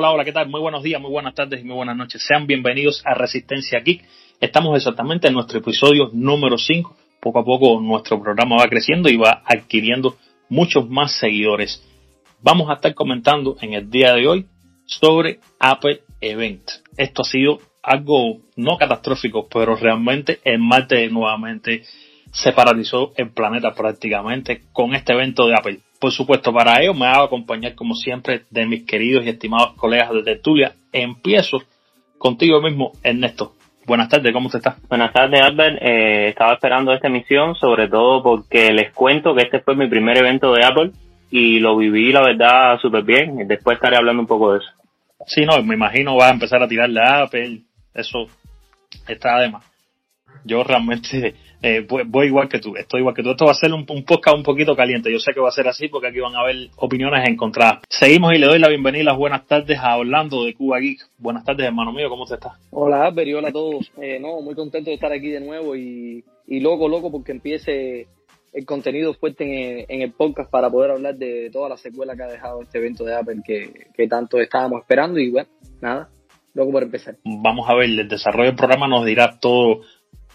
Hola, 0.00 0.12
hola, 0.12 0.24
¿qué 0.24 0.30
tal? 0.30 0.48
Muy 0.48 0.60
buenos 0.60 0.84
días, 0.84 1.00
muy 1.02 1.10
buenas 1.10 1.34
tardes 1.34 1.60
y 1.60 1.64
muy 1.64 1.74
buenas 1.74 1.96
noches. 1.96 2.24
Sean 2.24 2.46
bienvenidos 2.46 3.02
a 3.04 3.14
Resistencia 3.14 3.80
Geek. 3.80 4.04
Estamos 4.40 4.76
exactamente 4.76 5.26
en 5.26 5.34
nuestro 5.34 5.58
episodio 5.58 6.10
número 6.12 6.56
5. 6.56 6.96
Poco 7.20 7.40
a 7.40 7.44
poco 7.44 7.80
nuestro 7.80 8.22
programa 8.22 8.58
va 8.58 8.68
creciendo 8.68 9.08
y 9.08 9.16
va 9.16 9.42
adquiriendo 9.44 10.16
muchos 10.50 10.88
más 10.88 11.18
seguidores. 11.18 11.84
Vamos 12.40 12.70
a 12.70 12.74
estar 12.74 12.94
comentando 12.94 13.56
en 13.60 13.72
el 13.72 13.90
día 13.90 14.12
de 14.12 14.28
hoy 14.28 14.46
sobre 14.86 15.40
Apple 15.58 16.02
Event. 16.20 16.62
Esto 16.96 17.22
ha 17.22 17.24
sido 17.24 17.58
algo 17.82 18.42
no 18.54 18.78
catastrófico, 18.78 19.48
pero 19.48 19.74
realmente 19.74 20.38
en 20.44 20.60
Marte 20.60 21.08
nuevamente 21.10 21.82
se 22.30 22.52
paralizó 22.52 23.14
el 23.16 23.32
planeta 23.32 23.74
prácticamente 23.74 24.62
con 24.72 24.94
este 24.94 25.12
evento 25.12 25.48
de 25.48 25.54
Apple. 25.54 25.80
Por 26.00 26.12
supuesto, 26.12 26.52
para 26.52 26.80
ello 26.80 26.94
me 26.94 27.06
hago 27.06 27.24
acompañar 27.24 27.74
como 27.74 27.94
siempre 27.94 28.42
de 28.50 28.66
mis 28.66 28.84
queridos 28.84 29.24
y 29.24 29.30
estimados 29.30 29.74
colegas 29.74 30.12
de 30.12 30.22
tertulia. 30.22 30.72
Empiezo 30.92 31.58
contigo 32.18 32.60
mismo, 32.60 32.92
Ernesto. 33.02 33.54
Buenas 33.84 34.08
tardes, 34.08 34.32
¿cómo 34.32 34.48
te 34.50 34.58
estás? 34.58 34.76
Buenas 34.88 35.12
tardes, 35.12 35.40
Albert. 35.40 35.78
Eh, 35.80 36.28
estaba 36.28 36.52
esperando 36.52 36.92
esta 36.92 37.08
emisión, 37.08 37.54
sobre 37.56 37.88
todo 37.88 38.22
porque 38.22 38.70
les 38.70 38.92
cuento 38.92 39.34
que 39.34 39.42
este 39.42 39.60
fue 39.60 39.74
mi 39.74 39.88
primer 39.88 40.18
evento 40.18 40.52
de 40.52 40.64
Apple 40.64 40.92
y 41.30 41.58
lo 41.58 41.76
viví, 41.76 42.12
la 42.12 42.22
verdad, 42.22 42.78
súper 42.78 43.02
bien. 43.02 43.48
Después 43.48 43.76
estaré 43.76 43.96
hablando 43.96 44.20
un 44.20 44.28
poco 44.28 44.52
de 44.52 44.58
eso. 44.58 44.68
Sí, 45.26 45.44
no, 45.44 45.60
me 45.62 45.74
imagino 45.74 46.16
vas 46.16 46.30
a 46.30 46.34
empezar 46.34 46.62
a 46.62 46.68
tirarle 46.68 47.00
a 47.00 47.22
Apple. 47.22 47.62
Eso 47.92 48.26
está 49.08 49.36
además. 49.36 49.64
Yo 50.44 50.62
realmente 50.62 51.34
eh, 51.60 51.86
voy, 51.88 52.26
igual 52.26 52.48
que 52.48 52.60
tú, 52.60 52.76
estoy 52.76 53.00
igual 53.00 53.14
que 53.14 53.22
tú. 53.22 53.30
Esto 53.30 53.46
va 53.46 53.50
a 53.50 53.54
ser 53.54 53.72
un, 53.72 53.84
podcast 53.84 54.36
un 54.36 54.42
poquito 54.42 54.76
caliente. 54.76 55.12
Yo 55.12 55.18
sé 55.18 55.32
que 55.32 55.40
va 55.40 55.48
a 55.48 55.52
ser 55.52 55.66
así 55.66 55.88
porque 55.88 56.08
aquí 56.08 56.20
van 56.20 56.36
a 56.36 56.40
haber 56.40 56.68
opiniones 56.76 57.28
encontradas. 57.28 57.80
Seguimos 57.88 58.32
y 58.34 58.38
le 58.38 58.46
doy 58.46 58.58
la 58.58 58.68
bienvenida 58.68 59.02
y 59.02 59.06
las 59.06 59.16
buenas 59.16 59.46
tardes 59.46 59.78
a 59.78 59.96
Orlando 59.96 60.44
de 60.44 60.54
Cuba 60.54 60.78
Geek. 60.78 61.00
Buenas 61.18 61.44
tardes, 61.44 61.66
hermano 61.66 61.92
mío, 61.92 62.08
¿cómo 62.08 62.26
te 62.26 62.34
estás? 62.34 62.52
Hola, 62.70 63.06
Albert, 63.06 63.28
y 63.28 63.34
hola 63.34 63.48
a 63.48 63.52
todos. 63.52 63.90
Eh, 64.00 64.18
no, 64.20 64.40
muy 64.40 64.54
contento 64.54 64.90
de 64.90 64.94
estar 64.94 65.12
aquí 65.12 65.30
de 65.30 65.40
nuevo 65.40 65.74
y, 65.74 66.24
y 66.46 66.60
loco, 66.60 66.88
loco, 66.88 67.10
porque 67.10 67.32
empiece 67.32 68.06
el 68.52 68.64
contenido 68.64 69.14
fuerte 69.14 69.84
en, 69.92 70.02
el 70.02 70.12
podcast 70.12 70.50
para 70.50 70.70
poder 70.70 70.92
hablar 70.92 71.16
de 71.16 71.50
toda 71.52 71.68
la 71.68 71.76
secuela 71.76 72.16
que 72.16 72.22
ha 72.22 72.28
dejado 72.28 72.62
este 72.62 72.78
evento 72.78 73.04
de 73.04 73.14
Apple 73.14 73.42
que, 73.44 73.88
que 73.94 74.06
tanto 74.06 74.40
estábamos 74.40 74.80
esperando. 74.80 75.18
Y 75.18 75.30
bueno, 75.30 75.48
nada, 75.80 76.08
loco 76.54 76.72
por 76.72 76.82
empezar. 76.84 77.16
Vamos 77.24 77.68
a 77.68 77.74
ver, 77.74 77.86
el 77.86 78.08
desarrollo 78.08 78.46
del 78.46 78.56
programa 78.56 78.88
nos 78.88 79.04
dirá 79.04 79.38
todo 79.40 79.82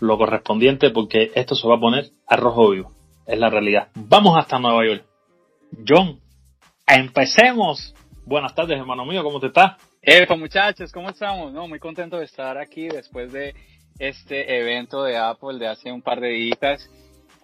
lo 0.03 0.17
correspondiente 0.17 0.89
porque 0.89 1.31
esto 1.33 1.55
se 1.55 1.67
va 1.67 1.75
a 1.75 1.79
poner 1.79 2.09
a 2.27 2.35
rojo 2.35 2.71
vivo. 2.71 2.91
Es 3.25 3.39
la 3.39 3.49
realidad. 3.49 3.87
Vamos 3.95 4.37
hasta 4.37 4.59
Nueva 4.59 4.85
York. 4.85 5.05
John, 5.87 6.19
empecemos. 6.85 7.95
Buenas 8.25 8.53
tardes, 8.53 8.77
hermano 8.77 9.05
mío, 9.05 9.23
¿cómo 9.23 9.39
te 9.39 9.47
estás? 9.47 9.77
Eh, 10.01 10.27
muchachos, 10.37 10.91
¿cómo 10.91 11.09
estamos? 11.09 11.53
No, 11.53 11.67
muy 11.67 11.79
contento 11.79 12.17
de 12.17 12.25
estar 12.25 12.57
aquí 12.57 12.89
después 12.89 13.31
de 13.31 13.55
este 13.97 14.59
evento 14.59 15.03
de 15.03 15.17
Apple 15.17 15.57
de 15.57 15.67
hace 15.67 15.91
un 15.91 16.01
par 16.01 16.19
de 16.19 16.29
días. 16.29 16.89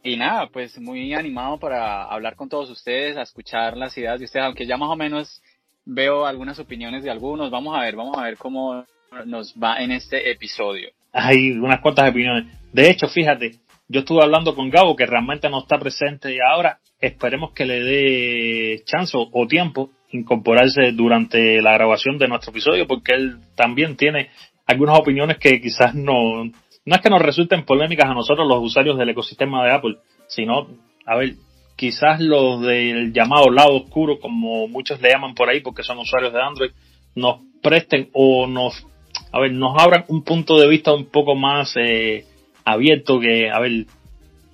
Y 0.04 0.18
nada, 0.18 0.48
pues 0.48 0.78
muy 0.80 1.14
animado 1.14 1.58
para 1.60 2.04
hablar 2.04 2.36
con 2.36 2.50
todos 2.50 2.70
ustedes, 2.70 3.16
a 3.16 3.22
escuchar 3.22 3.78
las 3.78 3.98
ideas 3.98 4.20
de 4.20 4.26
ustedes, 4.26 4.46
aunque 4.46 4.66
ya 4.66 4.78
más 4.78 4.90
o 4.90 4.96
menos 4.98 5.42
veo 5.86 6.26
algunas 6.26 6.60
opiniones 6.60 7.04
de 7.04 7.10
algunos. 7.10 7.52
Vamos 7.52 7.78
a 7.78 7.82
ver, 7.82 7.96
vamos 7.96 8.18
a 8.18 8.24
ver 8.24 8.38
cómo 8.38 8.86
nos 9.26 9.54
va 9.56 9.82
en 9.82 9.92
este 9.92 10.30
episodio 10.30 10.90
hay 11.12 11.52
unas 11.52 11.82
cuantas 11.82 12.10
opiniones. 12.10 12.46
De 12.72 12.90
hecho, 12.90 13.08
fíjate, 13.08 13.60
yo 13.88 14.02
estuve 14.02 14.24
hablando 14.24 14.56
con 14.56 14.70
Gabo, 14.70 14.96
que 14.96 15.06
realmente 15.06 15.50
no 15.50 15.60
está 15.60 15.80
presente 15.80 16.38
ahora 16.42 16.80
esperemos 17.00 17.52
que 17.54 17.66
le 17.66 17.84
dé 17.84 18.84
chance 18.86 19.18
o, 19.18 19.48
tiempo 19.48 19.90
incorporarse 20.12 20.92
durante 20.92 21.62
la 21.62 21.74
grabación 21.74 22.18
de 22.18 22.28
nuestro 22.28 22.52
episodio, 22.52 22.88
porque 22.88 23.14
él 23.14 23.38
también 23.56 23.96
tiene 23.96 24.30
algunas 24.66 25.00
opiniones 25.00 25.38
que 25.38 25.62
quizás 25.62 25.94
no, 25.96 26.44
no 26.44 26.96
es 26.96 27.02
que 27.02 27.10
nos 27.10 27.22
resulten 27.22 27.64
polémicas 27.64 28.10
a 28.10 28.14
nosotros 28.14 28.48
los 28.48 28.60
usuarios 28.62 28.98
del 28.98 29.10
ecosistema 29.10 29.64
de 29.64 29.72
Apple, 29.72 29.98
sino, 30.28 30.68
a 31.06 31.16
ver, 31.16 31.36
quizás 31.76 32.20
los 32.20 32.62
del 32.62 33.14
llamado 33.14 33.50
lado 33.50 33.76
oscuro, 33.76 34.20
como 34.20 34.68
muchos 34.68 35.00
le 35.02 35.10
llaman 35.10 35.36
por 35.36 35.50
ahí, 35.50 35.62
porque 35.62 35.84
son 35.84 36.00
usuarios 36.00 36.34
de 36.34 36.42
Android, 36.42 36.72
nos 37.16 37.42
presten 37.62 38.10
o 38.14 38.48
nos 38.48 38.86
a 39.32 39.40
ver, 39.40 39.52
nos 39.54 39.80
abran 39.80 40.06
un 40.08 40.24
punto 40.24 40.60
de 40.60 40.68
vista 40.68 40.94
un 40.94 41.06
poco 41.06 41.36
más 41.36 41.76
eh, 41.78 42.26
abierto 42.66 43.20
que, 43.20 43.50
a 43.50 43.60
ver, 43.60 43.86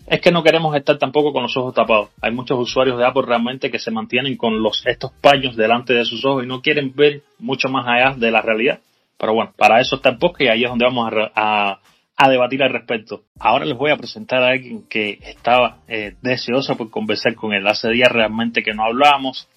es 0.08 0.22
que 0.22 0.32
no 0.32 0.44
queremos 0.44 0.76
estar 0.76 0.98
tampoco 0.98 1.34
con 1.34 1.44
los 1.44 1.58
ojos 1.58 1.74
tapados. 1.74 2.10
Hay 2.22 2.32
muchos 2.32 2.60
usuarios 2.60 2.98
de 2.98 3.06
Apple 3.06 3.24
realmente 3.26 3.72
que 3.72 3.80
se 3.80 3.92
mantienen 3.92 4.38
con 4.38 4.62
los 4.62 4.86
estos 4.86 5.12
paños 5.14 5.56
delante 5.56 5.94
de 5.94 6.06
sus 6.06 6.24
ojos 6.26 6.44
y 6.44 6.48
no 6.48 6.62
quieren 6.62 6.94
ver 6.96 7.24
mucho 7.40 7.70
más 7.70 7.88
allá 7.88 8.16
de 8.16 8.32
la 8.32 8.42
realidad. 8.42 8.80
Pero 9.18 9.34
bueno, 9.34 9.54
para 9.58 9.80
eso 9.80 9.96
está 9.96 10.10
el 10.10 10.18
podcast 10.18 10.42
y 10.42 10.48
ahí 10.48 10.64
es 10.64 10.70
donde 10.70 10.86
vamos 10.86 11.12
a, 11.36 11.80
a, 12.18 12.30
debatir 12.30 12.62
al 12.62 12.74
respecto. 12.74 13.24
Ahora 13.40 13.66
les 13.66 13.78
voy 13.78 13.92
a 13.92 13.98
presentar 13.98 14.44
a 14.44 14.50
alguien 14.50 14.84
que 14.90 15.20
estaba 15.22 15.80
eh, 15.88 16.16
deseoso 16.22 16.76
por 16.76 16.92
conversar 16.92 17.34
con 17.34 17.54
él. 17.54 17.66
Hace 17.66 17.90
días 17.90 18.12
realmente 18.12 18.62
que 18.62 18.74
no 18.74 18.84
hablábamos 18.84 19.48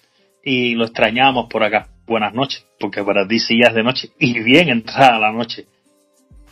y 0.43 0.75
lo 0.75 0.85
extrañábamos 0.85 1.47
por 1.49 1.63
acá 1.63 1.89
buenas 2.09 2.33
noches, 2.33 2.65
porque 2.79 3.03
para 3.03 3.27
ti 3.27 3.39
sí 3.39 3.59
ya 3.61 3.69
es 3.69 3.75
de 3.75 3.83
noche 3.83 4.09
y 4.19 4.37
bien 4.41 4.69
entrada 4.69 5.19
la 5.19 5.31
noche. 5.31 5.65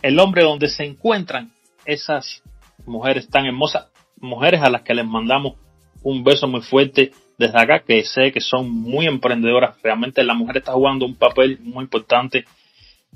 El 0.02 0.20
hombre 0.20 0.44
donde 0.44 0.70
se 0.70 0.86
encuentran 0.86 1.52
esas 1.86 2.44
mujeres 2.86 3.28
tan 3.28 3.46
hermosas, 3.46 3.88
mujeres 4.22 4.62
a 4.62 4.70
las 4.70 4.84
que 4.84 4.94
les 4.94 5.06
mandamos 5.06 5.56
un 6.04 6.24
beso 6.24 6.48
muy 6.48 6.62
fuerte 6.62 7.12
desde 7.38 7.60
acá, 7.60 7.80
que 7.80 8.04
sé 8.04 8.32
que 8.32 8.40
son 8.40 8.70
muy 8.70 9.08
emprendedoras. 9.08 9.76
Realmente 9.82 10.24
la 10.24 10.36
mujer 10.36 10.58
está 10.58 10.74
jugando 10.74 11.06
un 11.06 11.16
papel 11.16 11.60
muy 11.62 11.84
importante 11.84 12.46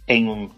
en, 0.08 0.50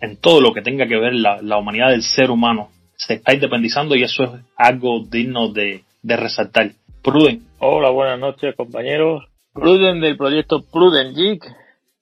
en 0.00 0.16
todo 0.18 0.40
lo 0.40 0.52
que 0.52 0.62
tenga 0.62 0.86
que 0.86 0.96
ver 0.96 1.14
la, 1.14 1.40
la 1.42 1.56
humanidad 1.56 1.90
del 1.90 2.02
ser 2.02 2.30
humano. 2.30 2.70
Se 2.96 3.14
está 3.14 3.34
independizando 3.34 3.96
y 3.96 4.02
eso 4.04 4.24
es 4.24 4.30
algo 4.56 5.00
digno 5.00 5.48
de, 5.48 5.82
de 6.02 6.16
resaltar. 6.16 6.72
Pruden. 7.02 7.42
Hola, 7.58 7.90
buenas 7.90 8.20
noches 8.20 8.54
compañeros. 8.54 9.24
Pruden 9.54 10.00
del 10.00 10.16
proyecto 10.16 10.62
Pruden 10.62 11.14
Geek 11.14 11.44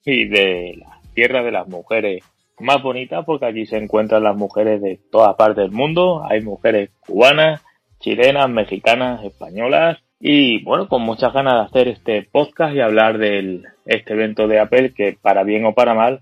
y 0.05 0.25
de 0.29 0.75
la 0.77 1.01
tierra 1.13 1.43
de 1.43 1.51
las 1.51 1.67
mujeres 1.67 2.23
más 2.59 2.81
bonitas 2.81 3.25
porque 3.25 3.45
allí 3.45 3.65
se 3.65 3.77
encuentran 3.77 4.23
las 4.23 4.37
mujeres 4.37 4.81
de 4.81 4.99
todas 5.11 5.35
partes 5.35 5.57
del 5.57 5.71
mundo. 5.71 6.23
Hay 6.29 6.41
mujeres 6.41 6.91
cubanas, 7.05 7.61
chilenas, 7.99 8.49
mexicanas, 8.49 9.25
españolas 9.25 9.99
y 10.17 10.63
bueno, 10.63 10.87
con 10.87 11.01
muchas 11.01 11.33
ganas 11.33 11.55
de 11.55 11.61
hacer 11.61 11.87
este 11.89 12.23
podcast 12.23 12.73
y 12.73 12.79
hablar 12.79 13.17
de 13.17 13.63
este 13.85 14.13
evento 14.13 14.47
de 14.47 14.59
Apple 14.59 14.93
que 14.93 15.17
para 15.21 15.43
bien 15.43 15.65
o 15.65 15.73
para 15.73 15.93
mal 15.93 16.21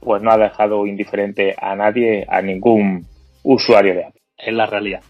pues 0.00 0.22
no 0.22 0.30
ha 0.30 0.38
dejado 0.38 0.86
indiferente 0.86 1.54
a 1.60 1.76
nadie, 1.76 2.24
a 2.26 2.40
ningún 2.40 3.04
usuario 3.42 3.92
de 3.92 4.04
Apple. 4.06 4.22
Es 4.38 4.54
la 4.54 4.64
realidad. 4.64 5.02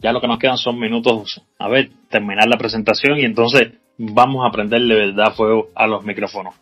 Ya 0.00 0.12
lo 0.12 0.22
que 0.22 0.26
nos 0.26 0.38
quedan 0.38 0.56
son 0.56 0.80
minutos, 0.80 1.42
a 1.58 1.68
ver, 1.68 1.90
terminar 2.08 2.48
la 2.48 2.56
presentación 2.56 3.18
y 3.18 3.24
entonces 3.24 3.72
vamos 3.98 4.46
a 4.46 4.50
prenderle 4.50 4.94
verdad 4.94 5.34
fuego 5.34 5.68
a 5.74 5.86
los 5.86 6.04
micrófonos. 6.04 6.54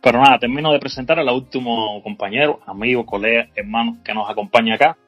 Pero 0.00 0.20
nada, 0.20 0.38
termino 0.38 0.70
de 0.70 0.78
presentar 0.78 1.18
al 1.18 1.28
último 1.30 2.02
compañero, 2.02 2.60
amigo, 2.66 3.06
colega, 3.06 3.48
hermano 3.54 3.98
que 4.04 4.12
nos 4.12 4.28
acompaña 4.28 4.74
acá. 4.74 4.98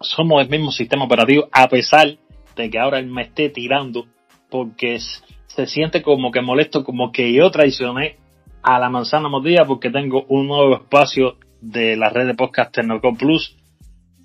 Somos 0.00 0.40
del 0.40 0.48
mismo 0.48 0.72
sistema 0.72 1.04
operativo, 1.04 1.48
a 1.52 1.68
pesar 1.68 2.16
de 2.56 2.70
que 2.70 2.78
ahora 2.78 2.98
él 2.98 3.06
me 3.06 3.22
esté 3.22 3.50
tirando, 3.50 4.06
porque 4.48 4.98
se 4.98 5.66
siente 5.66 6.02
como 6.02 6.30
que 6.32 6.40
molesto, 6.40 6.84
como 6.84 7.12
que 7.12 7.32
yo 7.32 7.50
traicioné 7.50 8.16
a 8.62 8.78
la 8.78 8.88
manzana 8.88 9.28
mordida 9.28 9.66
porque 9.66 9.90
tengo 9.90 10.24
un 10.28 10.46
nuevo 10.46 10.74
espacio 10.74 11.36
de 11.60 11.96
la 11.96 12.08
red 12.08 12.26
de 12.26 12.34
podcast 12.34 12.74
Tecnocode 12.74 13.18
Plus, 13.18 13.56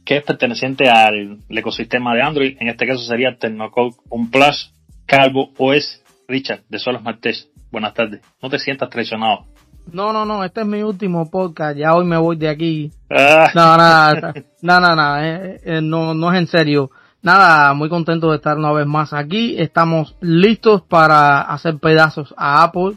que 0.06 0.17
es 0.17 0.23
perteneciente 0.23 0.90
al 0.90 1.40
ecosistema 1.50 2.16
de 2.16 2.22
Android. 2.22 2.58
En 2.59 2.70
este 2.70 2.87
caso 2.87 3.02
sería 3.02 3.37
Tecnocode 3.37 3.97
Un 4.09 4.32
Plus, 4.32 4.73
Calvo 5.05 5.52
OS 5.58 5.98
Richard, 6.29 6.61
de 6.70 6.79
Solos 6.79 7.02
Martés, 7.02 7.49
buenas 7.72 7.93
tardes. 7.93 8.22
No 8.41 8.49
te 8.49 8.59
sientas 8.59 8.90
traicionado. 8.90 9.46
No, 9.91 10.14
no, 10.14 10.23
no, 10.26 10.43
este 10.43 10.61
es 10.61 10.67
mi 10.67 10.84
último 10.84 11.29
podcast, 11.29 11.78
ya 11.78 11.96
hoy 11.96 12.05
me 12.05 12.17
voy 12.17 12.37
de 12.37 12.47
aquí. 12.47 12.91
Ah. 13.09 13.49
No, 13.55 13.76
nada, 13.76 14.34
no, 14.61 14.79
no, 14.79 14.96
no, 14.96 15.17
eh, 15.20 15.59
eh, 15.66 15.81
no, 15.81 16.14
no 16.14 16.31
es 16.31 16.37
en 16.37 16.47
serio. 16.47 16.91
Nada, 17.22 17.73
muy 17.73 17.90
contento 17.90 18.29
de 18.29 18.37
estar 18.37 18.58
una 18.58 18.72
vez 18.72 18.85
más 18.85 19.11
aquí. 19.11 19.55
Estamos 19.58 20.16
listos 20.22 20.84
para 20.84 21.41
hacer 21.41 21.78
pedazos 21.79 22.34
a 22.37 22.64
Apple. 22.64 22.93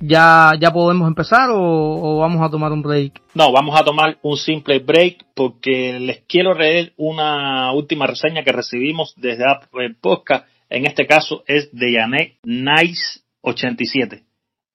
¿Ya, 0.00 0.52
ya 0.60 0.70
podemos 0.70 1.08
empezar 1.08 1.50
o, 1.50 1.58
o, 1.58 2.18
vamos 2.20 2.40
a 2.46 2.50
tomar 2.50 2.70
un 2.70 2.82
break? 2.82 3.20
No, 3.34 3.50
vamos 3.50 3.80
a 3.80 3.82
tomar 3.82 4.16
un 4.22 4.36
simple 4.36 4.78
break 4.78 5.24
porque 5.34 5.98
les 5.98 6.20
quiero 6.28 6.54
leer 6.54 6.92
una 6.98 7.72
última 7.72 8.06
reseña 8.06 8.44
que 8.44 8.52
recibimos 8.52 9.12
desde 9.16 9.50
Apple 9.50 9.96
Podcast 10.00 10.46
en 10.70 10.86
este 10.86 11.06
caso 11.06 11.44
es 11.46 11.70
de 11.72 11.92
Yanek 11.92 12.38
Nice87. 12.42 14.24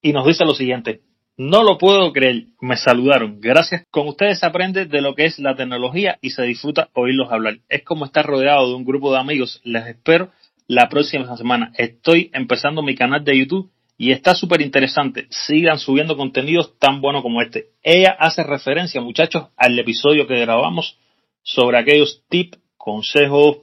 Y 0.02 0.12
nos 0.12 0.26
dice 0.26 0.44
lo 0.44 0.54
siguiente. 0.54 1.00
No 1.36 1.64
lo 1.64 1.78
puedo 1.78 2.12
creer, 2.12 2.44
me 2.60 2.76
saludaron. 2.76 3.40
Gracias. 3.40 3.84
Con 3.90 4.06
ustedes 4.06 4.38
se 4.38 4.46
aprende 4.46 4.86
de 4.86 5.00
lo 5.00 5.14
que 5.14 5.24
es 5.24 5.38
la 5.40 5.56
tecnología 5.56 6.18
y 6.20 6.30
se 6.30 6.42
disfruta 6.42 6.90
oírlos 6.92 7.32
hablar. 7.32 7.58
Es 7.68 7.82
como 7.82 8.04
estar 8.04 8.24
rodeado 8.24 8.68
de 8.68 8.74
un 8.74 8.84
grupo 8.84 9.12
de 9.12 9.18
amigos. 9.18 9.60
Les 9.64 9.84
espero 9.86 10.30
la 10.68 10.88
próxima 10.88 11.36
semana. 11.36 11.72
Estoy 11.76 12.30
empezando 12.32 12.82
mi 12.82 12.94
canal 12.94 13.24
de 13.24 13.36
YouTube 13.36 13.70
y 13.96 14.12
está 14.12 14.34
súper 14.34 14.60
interesante. 14.60 15.26
Sigan 15.30 15.78
subiendo 15.78 16.16
contenidos 16.16 16.78
tan 16.78 17.00
buenos 17.00 17.22
como 17.22 17.42
este. 17.42 17.70
Ella 17.82 18.16
hace 18.18 18.44
referencia, 18.44 19.00
muchachos, 19.00 19.48
al 19.56 19.76
episodio 19.78 20.26
que 20.26 20.38
grabamos 20.38 20.98
sobre 21.42 21.78
aquellos 21.78 22.22
tips, 22.28 22.58
consejos, 22.76 23.58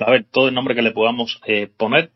a 0.00 0.10
ver, 0.10 0.26
todo 0.30 0.48
el 0.48 0.54
nombre 0.54 0.74
que 0.74 0.82
le 0.82 0.92
podamos 0.92 1.40
eh, 1.46 1.66
poner 1.66 2.12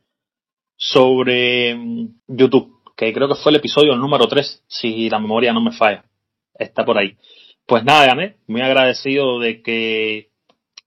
sobre 0.76 1.74
mm, 1.74 2.08
YouTube, 2.28 2.82
que 2.96 3.12
creo 3.12 3.28
que 3.28 3.34
fue 3.34 3.50
el 3.50 3.56
episodio 3.56 3.96
número 3.96 4.26
3, 4.26 4.64
si 4.66 5.08
la 5.10 5.18
memoria 5.18 5.52
no 5.52 5.60
me 5.60 5.72
falla. 5.72 6.04
Está 6.54 6.84
por 6.84 6.98
ahí. 6.98 7.16
Pues 7.66 7.84
nada, 7.84 8.06
Gané, 8.06 8.36
muy 8.46 8.62
agradecido 8.62 9.38
de 9.38 9.60
que 9.62 10.30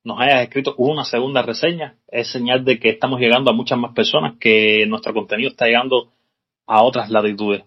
nos 0.04 0.20
hayas 0.20 0.42
escrito 0.44 0.76
una 0.78 1.04
segunda 1.04 1.42
reseña. 1.42 1.98
Es 2.08 2.32
señal 2.32 2.66
de 2.66 2.80
que 2.80 2.90
estamos 2.90 3.20
llegando 3.20 3.52
a 3.52 3.54
muchas 3.54 3.78
más 3.78 3.94
personas, 3.94 4.36
que 4.40 4.86
nuestro 4.88 5.14
contenido 5.14 5.50
está 5.50 5.66
llegando 5.66 6.14
a 6.66 6.84
otras 6.84 7.10
latitudes. 7.10 7.64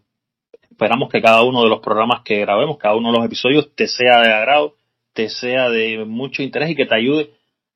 Esperamos 0.70 1.10
que 1.10 1.20
cada 1.20 1.42
uno 1.42 1.62
de 1.62 1.68
los 1.68 1.80
programas 1.80 2.22
que 2.24 2.40
grabemos, 2.40 2.78
cada 2.78 2.96
uno 2.96 3.12
de 3.12 3.18
los 3.18 3.26
episodios, 3.26 3.74
te 3.76 3.86
sea 3.86 4.20
de 4.22 4.32
agrado, 4.32 4.76
te 5.12 5.28
sea 5.28 5.68
de 5.68 6.04
mucho 6.06 6.42
interés 6.42 6.70
y 6.70 6.74
que 6.74 6.86
te 6.86 6.94
ayude 6.94 7.30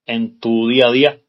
en 0.07 0.41
tu 0.41 0.69
día 0.69 0.87
a 0.87 0.93
día 0.93 1.21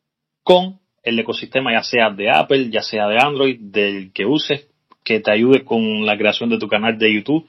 con 0.48 0.80
el 1.04 1.20
ecosistema, 1.20 1.74
ya 1.74 1.84
sea 1.84 2.10
de 2.10 2.30
Apple, 2.32 2.70
ya 2.70 2.82
sea 2.82 3.10
de 3.10 3.20
Android, 3.20 3.60
del 3.60 4.14
que 4.14 4.26
uses, 4.26 4.70
que 5.04 5.20
te 5.20 5.30
ayude 5.30 5.66
con 5.66 6.06
la 6.06 6.18
creación 6.18 6.50
de 6.50 6.58
tu 6.58 6.70
canal 6.70 6.98
de 6.98 7.14
YouTube, 7.14 7.46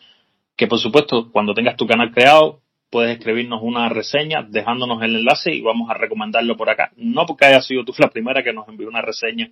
que 0.57 0.67
por 0.67 0.81
supuesto 0.81 1.31
cuando 1.31 1.55
tengas 1.55 1.77
tu 1.77 1.87
canal 1.87 2.11
creado 2.11 2.59
puedes 2.91 3.17
escribirnos 3.17 3.61
una 3.63 3.89
reseña 3.89 4.43
dejándonos 4.43 5.01
el 5.05 5.15
enlace 5.15 5.55
y 5.55 5.61
vamos 5.61 5.89
a 5.89 5.95
recomendarlo 5.95 6.57
por 6.57 6.71
acá. 6.71 6.91
No 6.97 7.25
porque 7.25 7.45
haya 7.45 7.61
sido 7.61 7.85
tú 7.85 7.95
la 7.99 8.11
primera 8.11 8.43
que 8.43 8.53
nos 8.53 8.67
envió 8.67 8.89
una 8.89 9.01
reseña 9.01 9.49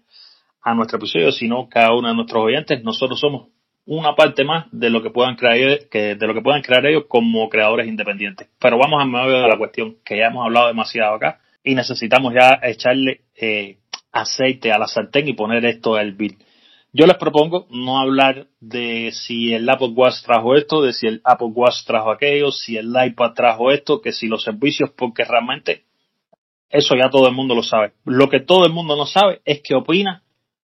a 0.61 0.75
nuestro 0.75 0.99
episodio, 0.99 1.31
sino 1.31 1.69
cada 1.69 1.95
uno 1.95 2.09
de 2.09 2.15
nuestros 2.17 2.43
oyentes. 2.43 2.83
Nosotros 2.83 3.21
somos 3.21 3.51
una 3.85 4.17
parte 4.17 4.43
más 4.43 4.67
de 4.73 4.91
lo 4.91 5.05
que 5.05 5.11
puedan 5.11 5.37
crear 5.37 5.87
que 5.89 6.17
de 6.17 6.27
lo 6.27 6.35
que 6.35 6.43
puedan 6.43 6.63
crear 6.63 6.85
ellos 6.85 7.05
como 7.07 7.49
creadores 7.49 7.87
independientes. 7.87 8.49
Pero 8.59 8.77
vamos 8.77 9.01
a 9.01 9.05
medio 9.05 9.41
de 9.41 9.49
la 9.49 9.57
cuestión 9.57 9.99
que 10.05 10.17
ya 10.17 10.27
hemos 10.27 10.45
hablado 10.45 10.67
demasiado 10.67 11.15
acá 11.15 11.39
y 11.63 11.77
necesitamos 11.77 12.35
ya 12.35 12.59
echarle 12.65 13.26
eh, 13.37 13.79
aceite 14.13 14.73
a 14.73 14.79
la 14.79 14.87
sartén 14.87 15.29
y 15.29 15.35
poner 15.35 15.65
esto 15.67 15.95
al 15.95 16.13
bill. 16.13 16.39
Yo 16.93 17.07
les 17.07 17.19
propongo 17.19 17.67
no 17.71 17.99
hablar 17.99 18.47
de 18.61 19.11
si 19.13 19.53
el 19.53 19.69
Apple 19.69 19.93
Watch 19.95 20.23
trajo 20.25 20.55
esto, 20.55 20.81
de 20.81 20.95
si 20.95 21.07
el 21.07 21.21
Apple 21.25 21.49
Watch 21.49 21.85
trajo 21.85 22.11
aquello, 22.11 22.51
si 22.51 22.79
el 22.79 22.89
iPad 22.89 23.35
trajo 23.35 23.71
esto, 23.71 24.01
que 24.01 24.13
si 24.13 24.29
los 24.29 24.43
servicios, 24.43 24.91
porque 24.97 25.25
realmente 25.25 25.85
eso 26.71 26.95
ya 26.97 27.11
todo 27.11 27.29
el 27.29 27.35
mundo 27.35 27.55
lo 27.55 27.63
sabe. 27.63 27.93
Lo 28.05 28.29
que 28.29 28.41
todo 28.41 28.65
el 28.65 28.73
mundo 28.73 28.97
no 28.97 29.05
sabe 29.05 29.43
es 29.45 29.61
qué 29.63 29.75
opina 29.75 30.23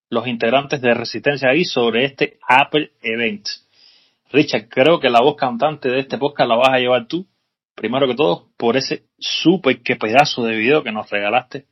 los 0.09 0.27
integrantes 0.27 0.81
de 0.81 0.95
Resistencia 0.95 1.51
ahí 1.51 1.65
sobre 1.65 2.05
este 2.05 2.39
Apple 2.49 2.93
Event. 3.03 3.47
Richard, 4.31 4.69
creo 4.69 5.01
que 5.01 5.11
la 5.11 5.21
voz 5.21 5.37
cantante 5.37 5.91
de 5.91 6.01
este 6.01 6.17
podcast 6.17 6.49
la 6.49 6.57
vas 6.57 6.71
a 6.71 6.79
llevar 6.79 7.07
tú, 7.07 7.27
primero 7.75 8.07
que 8.07 8.15
todo, 8.15 8.49
por 8.57 8.79
ese 8.79 9.05
súper 9.19 9.83
que 9.83 9.97
pedazo 9.97 10.45
de 10.45 10.57
video 10.57 10.83
que 10.83 10.93
nos 10.93 11.11
regalaste 11.11 11.67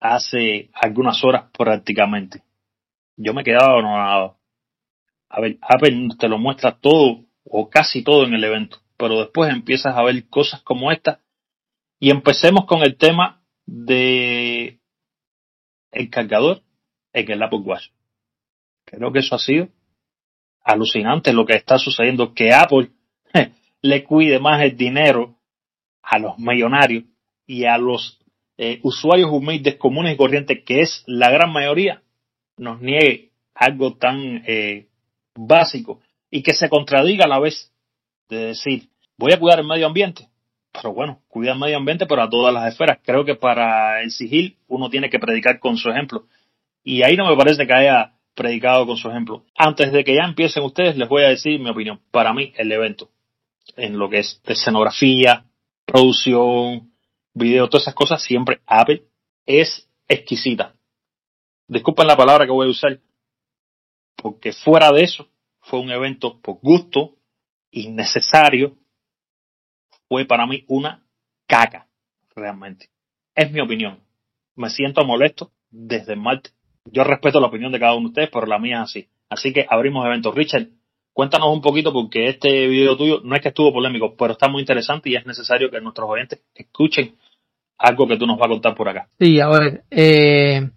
hace 0.00 0.70
algunas 0.74 1.22
horas 1.22 1.50
prácticamente. 1.56 2.42
Yo 3.16 3.34
me 3.34 3.42
he 3.42 3.44
quedado. 3.44 4.38
A 5.28 5.40
ver, 5.40 5.58
Apple 5.60 6.08
te 6.18 6.28
lo 6.28 6.38
muestra 6.38 6.78
todo 6.78 7.24
o 7.44 7.68
casi 7.68 8.02
todo 8.02 8.24
en 8.24 8.34
el 8.34 8.42
evento, 8.42 8.78
pero 8.96 9.20
después 9.20 9.52
empiezas 9.52 9.96
a 9.96 10.02
ver 10.02 10.28
cosas 10.28 10.62
como 10.62 10.90
esta 10.90 11.20
y 11.98 12.10
empecemos 12.10 12.64
con 12.64 12.82
el 12.82 12.96
tema 12.96 13.42
de 13.66 14.80
el 15.92 16.10
cargador 16.10 16.62
en 17.12 17.30
el 17.30 17.42
Apple 17.42 17.60
Watch. 17.60 17.88
Creo 18.84 19.12
que 19.12 19.20
eso 19.20 19.34
ha 19.34 19.38
sido 19.38 19.68
alucinante 20.62 21.32
lo 21.32 21.46
que 21.46 21.54
está 21.54 21.78
sucediendo, 21.78 22.34
que 22.34 22.52
Apple 22.52 22.90
le 23.82 24.04
cuide 24.04 24.38
más 24.38 24.62
el 24.62 24.76
dinero 24.76 25.36
a 26.02 26.18
los 26.18 26.38
millonarios 26.38 27.04
y 27.46 27.64
a 27.64 27.78
los 27.78 28.19
eh, 28.62 28.78
usuarios 28.82 29.30
humildes 29.30 29.76
comunes 29.76 30.12
y 30.12 30.16
corrientes, 30.18 30.62
que 30.66 30.82
es 30.82 31.02
la 31.06 31.30
gran 31.30 31.50
mayoría, 31.50 32.02
nos 32.58 32.78
niegue 32.82 33.30
algo 33.54 33.96
tan 33.96 34.44
eh, 34.46 34.86
básico 35.34 36.00
y 36.30 36.42
que 36.42 36.52
se 36.52 36.68
contradiga 36.68 37.24
a 37.24 37.28
la 37.28 37.38
vez 37.38 37.72
de 38.28 38.48
decir, 38.48 38.90
voy 39.16 39.32
a 39.32 39.38
cuidar 39.40 39.60
el 39.60 39.66
medio 39.66 39.86
ambiente, 39.86 40.28
pero 40.74 40.92
bueno, 40.92 41.22
cuidar 41.28 41.54
el 41.54 41.60
medio 41.60 41.78
ambiente 41.78 42.04
para 42.04 42.28
todas 42.28 42.52
las 42.52 42.70
esferas. 42.70 42.98
Creo 43.02 43.24
que 43.24 43.34
para 43.34 44.02
el 44.02 44.10
sigil 44.10 44.58
uno 44.68 44.90
tiene 44.90 45.08
que 45.08 45.18
predicar 45.18 45.58
con 45.58 45.78
su 45.78 45.88
ejemplo. 45.88 46.26
Y 46.84 47.02
ahí 47.02 47.16
no 47.16 47.30
me 47.30 47.38
parece 47.38 47.66
que 47.66 47.72
haya 47.72 48.12
predicado 48.34 48.86
con 48.86 48.98
su 48.98 49.08
ejemplo. 49.08 49.42
Antes 49.56 49.90
de 49.90 50.04
que 50.04 50.16
ya 50.16 50.24
empiecen 50.24 50.64
ustedes, 50.64 50.98
les 50.98 51.08
voy 51.08 51.22
a 51.22 51.30
decir 51.30 51.58
mi 51.60 51.70
opinión. 51.70 51.98
Para 52.10 52.34
mí, 52.34 52.52
el 52.58 52.70
evento, 52.70 53.08
en 53.78 53.98
lo 53.98 54.10
que 54.10 54.18
es 54.18 54.42
escenografía, 54.44 55.46
producción, 55.86 56.89
video, 57.34 57.68
todas 57.68 57.84
esas 57.84 57.94
cosas, 57.94 58.22
siempre 58.22 58.60
Apple 58.66 59.04
es 59.46 59.88
exquisita. 60.08 60.74
Disculpen 61.68 62.06
la 62.06 62.16
palabra 62.16 62.46
que 62.46 62.52
voy 62.52 62.66
a 62.66 62.70
usar, 62.70 63.00
porque 64.16 64.52
fuera 64.52 64.90
de 64.92 65.02
eso, 65.02 65.28
fue 65.60 65.80
un 65.80 65.90
evento 65.90 66.40
por 66.40 66.58
gusto, 66.60 67.16
innecesario, 67.70 68.76
fue 70.08 70.24
para 70.24 70.46
mí 70.46 70.64
una 70.68 71.06
caca, 71.46 71.86
realmente. 72.34 72.90
Es 73.34 73.50
mi 73.52 73.60
opinión. 73.60 74.00
Me 74.56 74.68
siento 74.68 75.04
molesto 75.04 75.52
desde 75.70 76.14
el 76.14 76.20
martes 76.20 76.52
yo 76.84 77.04
respeto 77.04 77.40
la 77.40 77.46
opinión 77.46 77.72
de 77.72 77.78
cada 77.78 77.94
uno 77.94 78.08
de 78.08 78.10
ustedes, 78.10 78.30
pero 78.32 78.46
la 78.46 78.58
mía 78.58 78.78
es 78.78 78.90
así. 78.90 79.08
Así 79.28 79.52
que 79.52 79.66
abrimos 79.68 80.04
eventos. 80.06 80.34
Richard, 80.34 80.68
cuéntanos 81.12 81.52
un 81.52 81.60
poquito 81.60 81.92
porque 81.92 82.28
este 82.28 82.66
video 82.68 82.96
tuyo 82.96 83.20
no 83.24 83.34
es 83.34 83.42
que 83.42 83.48
estuvo 83.48 83.72
polémico, 83.72 84.14
pero 84.16 84.32
está 84.32 84.48
muy 84.48 84.60
interesante 84.60 85.10
y 85.10 85.16
es 85.16 85.26
necesario 85.26 85.70
que 85.70 85.80
nuestros 85.80 86.08
oyentes 86.08 86.40
escuchen 86.54 87.14
algo 87.78 88.06
que 88.06 88.16
tú 88.16 88.26
nos 88.26 88.38
vas 88.38 88.46
a 88.46 88.50
contar 88.50 88.74
por 88.74 88.88
acá. 88.88 89.08
Sí, 89.18 89.40
a 89.40 89.48
ver, 89.48 89.84
eh, 89.90 90.68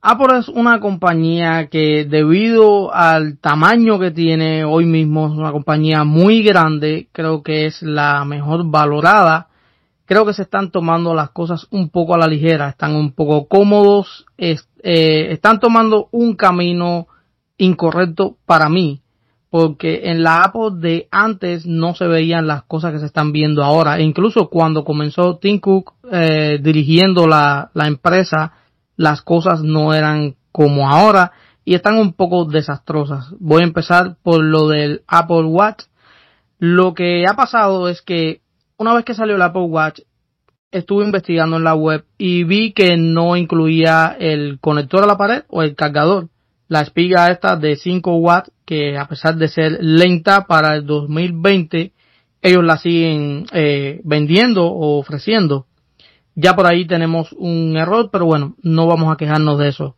Apple 0.00 0.38
es 0.38 0.48
una 0.48 0.80
compañía 0.80 1.68
que 1.68 2.04
debido 2.04 2.94
al 2.94 3.38
tamaño 3.38 3.98
que 3.98 4.10
tiene 4.10 4.64
hoy 4.64 4.86
mismo 4.86 5.26
es 5.26 5.32
una 5.32 5.52
compañía 5.52 6.04
muy 6.04 6.42
grande, 6.42 7.08
creo 7.12 7.42
que 7.42 7.66
es 7.66 7.82
la 7.82 8.24
mejor 8.24 8.70
valorada 8.70 9.48
creo 10.12 10.26
que 10.26 10.34
se 10.34 10.42
están 10.42 10.70
tomando 10.70 11.14
las 11.14 11.30
cosas 11.30 11.66
un 11.70 11.88
poco 11.88 12.14
a 12.14 12.18
la 12.18 12.26
ligera, 12.26 12.68
están 12.68 12.94
un 12.94 13.12
poco 13.12 13.46
cómodos, 13.46 14.26
eh, 14.36 14.58
están 14.82 15.60
tomando 15.60 16.08
un 16.10 16.34
camino 16.34 17.06
incorrecto 17.56 18.36
para 18.44 18.68
mí, 18.68 19.01
porque 19.52 20.04
en 20.04 20.22
la 20.22 20.44
Apple 20.44 20.78
de 20.78 21.08
antes 21.10 21.66
no 21.66 21.94
se 21.94 22.06
veían 22.06 22.46
las 22.46 22.62
cosas 22.62 22.90
que 22.90 23.00
se 23.00 23.04
están 23.04 23.32
viendo 23.32 23.62
ahora. 23.62 23.98
E 23.98 24.02
incluso 24.02 24.48
cuando 24.48 24.82
comenzó 24.82 25.36
Tim 25.36 25.60
Cook 25.60 25.92
eh, 26.10 26.58
dirigiendo 26.62 27.26
la, 27.26 27.70
la 27.74 27.86
empresa, 27.86 28.54
las 28.96 29.20
cosas 29.20 29.62
no 29.62 29.92
eran 29.92 30.36
como 30.52 30.88
ahora 30.88 31.32
y 31.66 31.74
están 31.74 31.98
un 31.98 32.14
poco 32.14 32.46
desastrosas. 32.46 33.26
Voy 33.40 33.60
a 33.60 33.66
empezar 33.66 34.16
por 34.22 34.42
lo 34.42 34.68
del 34.68 35.02
Apple 35.06 35.44
Watch. 35.44 35.84
Lo 36.58 36.94
que 36.94 37.26
ha 37.28 37.34
pasado 37.34 37.90
es 37.90 38.00
que 38.00 38.40
una 38.78 38.94
vez 38.94 39.04
que 39.04 39.12
salió 39.12 39.36
el 39.36 39.42
Apple 39.42 39.64
Watch, 39.64 40.00
estuve 40.70 41.04
investigando 41.04 41.58
en 41.58 41.64
la 41.64 41.74
web 41.74 42.06
y 42.16 42.44
vi 42.44 42.72
que 42.72 42.96
no 42.96 43.36
incluía 43.36 44.16
el 44.18 44.60
conector 44.60 45.04
a 45.04 45.06
la 45.06 45.18
pared 45.18 45.42
o 45.48 45.62
el 45.62 45.74
cargador. 45.74 46.30
La 46.72 46.80
espiga 46.80 47.26
esta 47.26 47.56
de 47.56 47.76
5 47.76 48.16
watts, 48.16 48.50
que 48.64 48.96
a 48.96 49.06
pesar 49.06 49.36
de 49.36 49.48
ser 49.48 49.76
lenta 49.82 50.46
para 50.46 50.74
el 50.74 50.86
2020, 50.86 51.92
ellos 52.40 52.64
la 52.64 52.78
siguen 52.78 53.44
eh, 53.52 54.00
vendiendo 54.04 54.64
o 54.64 54.98
ofreciendo. 54.98 55.66
Ya 56.34 56.56
por 56.56 56.66
ahí 56.66 56.86
tenemos 56.86 57.30
un 57.34 57.76
error, 57.76 58.08
pero 58.10 58.24
bueno, 58.24 58.56
no 58.62 58.86
vamos 58.86 59.12
a 59.12 59.18
quejarnos 59.18 59.58
de 59.58 59.68
eso. 59.68 59.96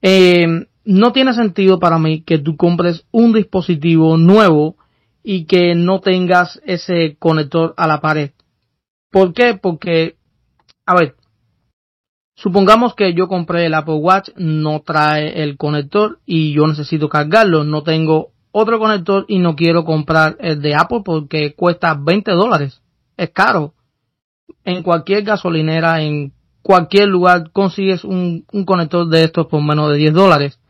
Eh, 0.00 0.46
no 0.84 1.12
tiene 1.12 1.34
sentido 1.34 1.80
para 1.80 1.98
mí 1.98 2.20
que 2.20 2.38
tú 2.38 2.56
compres 2.56 3.04
un 3.10 3.32
dispositivo 3.32 4.16
nuevo 4.16 4.76
y 5.24 5.46
que 5.46 5.74
no 5.74 5.98
tengas 5.98 6.62
ese 6.64 7.16
conector 7.18 7.74
a 7.76 7.88
la 7.88 8.00
pared. 8.00 8.30
¿Por 9.10 9.34
qué? 9.34 9.58
Porque, 9.60 10.14
a 10.86 10.94
ver, 10.94 11.16
supongamos 12.36 12.94
que 12.94 13.12
yo 13.14 13.26
compré 13.26 13.66
el 13.66 13.74
Apple 13.74 13.96
Watch, 13.96 14.30
no 14.36 14.80
trae 14.80 15.42
el 15.42 15.56
conector 15.56 16.20
y 16.24 16.52
yo 16.52 16.66
necesito 16.68 17.08
cargarlo, 17.08 17.64
no 17.64 17.82
tengo 17.82 18.28
otro 18.52 18.78
conector 18.78 19.24
y 19.26 19.40
no 19.40 19.56
quiero 19.56 19.84
comprar 19.84 20.36
el 20.38 20.62
de 20.62 20.76
Apple 20.76 21.02
porque 21.04 21.54
cuesta 21.54 21.94
20 22.00 22.30
dólares. 22.32 22.80
Es 23.16 23.30
caro. 23.30 23.74
En 24.64 24.84
cualquier 24.84 25.24
gasolinera, 25.24 26.02
en 26.02 26.32
cualquier 26.62 27.08
lugar 27.08 27.50
consigues 27.50 28.04
un, 28.04 28.44
un 28.52 28.64
conector 28.64 29.08
de 29.08 29.24
estos 29.24 29.46
por 29.46 29.60
menos 29.62 29.90
de 29.90 29.96
10 29.96 30.14
dólares. 30.14 30.60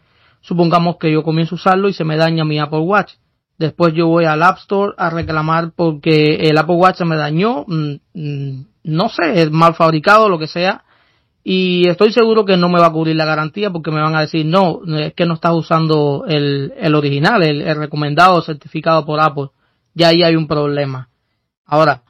Supongamos 0.40 0.96
que 0.96 1.12
yo 1.12 1.22
comienzo 1.22 1.54
a 1.54 1.56
usarlo 1.56 1.88
y 1.88 1.92
se 1.92 2.04
me 2.04 2.16
daña 2.16 2.44
mi 2.44 2.58
Apple 2.58 2.80
Watch 2.80 3.14
Después 3.58 3.94
yo 3.94 4.06
voy 4.06 4.26
al 4.26 4.42
App 4.42 4.58
Store 4.58 4.92
a 4.98 5.08
reclamar 5.08 5.72
porque 5.74 6.34
el 6.48 6.58
Apple 6.58 6.74
Watch 6.74 6.98
se 6.98 7.04
me 7.06 7.16
dañó, 7.16 7.64
mm, 7.66 7.94
mm, 8.12 8.66
no 8.84 9.08
sé, 9.08 9.42
es 9.42 9.50
mal 9.50 9.74
fabricado, 9.74 10.28
lo 10.28 10.38
que 10.38 10.46
sea. 10.46 10.84
Y 11.48 11.88
estoy 11.88 12.12
seguro 12.12 12.44
que 12.44 12.56
no 12.56 12.68
me 12.68 12.80
va 12.80 12.86
a 12.86 12.92
cubrir 12.92 13.14
la 13.14 13.24
garantía 13.24 13.70
porque 13.70 13.92
me 13.92 14.00
van 14.00 14.16
a 14.16 14.22
decir, 14.22 14.44
no, 14.44 14.80
es 14.98 15.14
que 15.14 15.26
no 15.26 15.34
estás 15.34 15.52
usando 15.52 16.24
el, 16.26 16.74
el 16.76 16.92
original, 16.96 17.40
el, 17.44 17.76
recomendado 17.76 18.42
certificado 18.42 19.06
por 19.06 19.20
Apple. 19.20 19.50
Ya 19.94 20.08
ahí 20.08 20.24
hay 20.24 20.34
un 20.34 20.48
problema. 20.48 21.08
Ahora, 21.64 22.02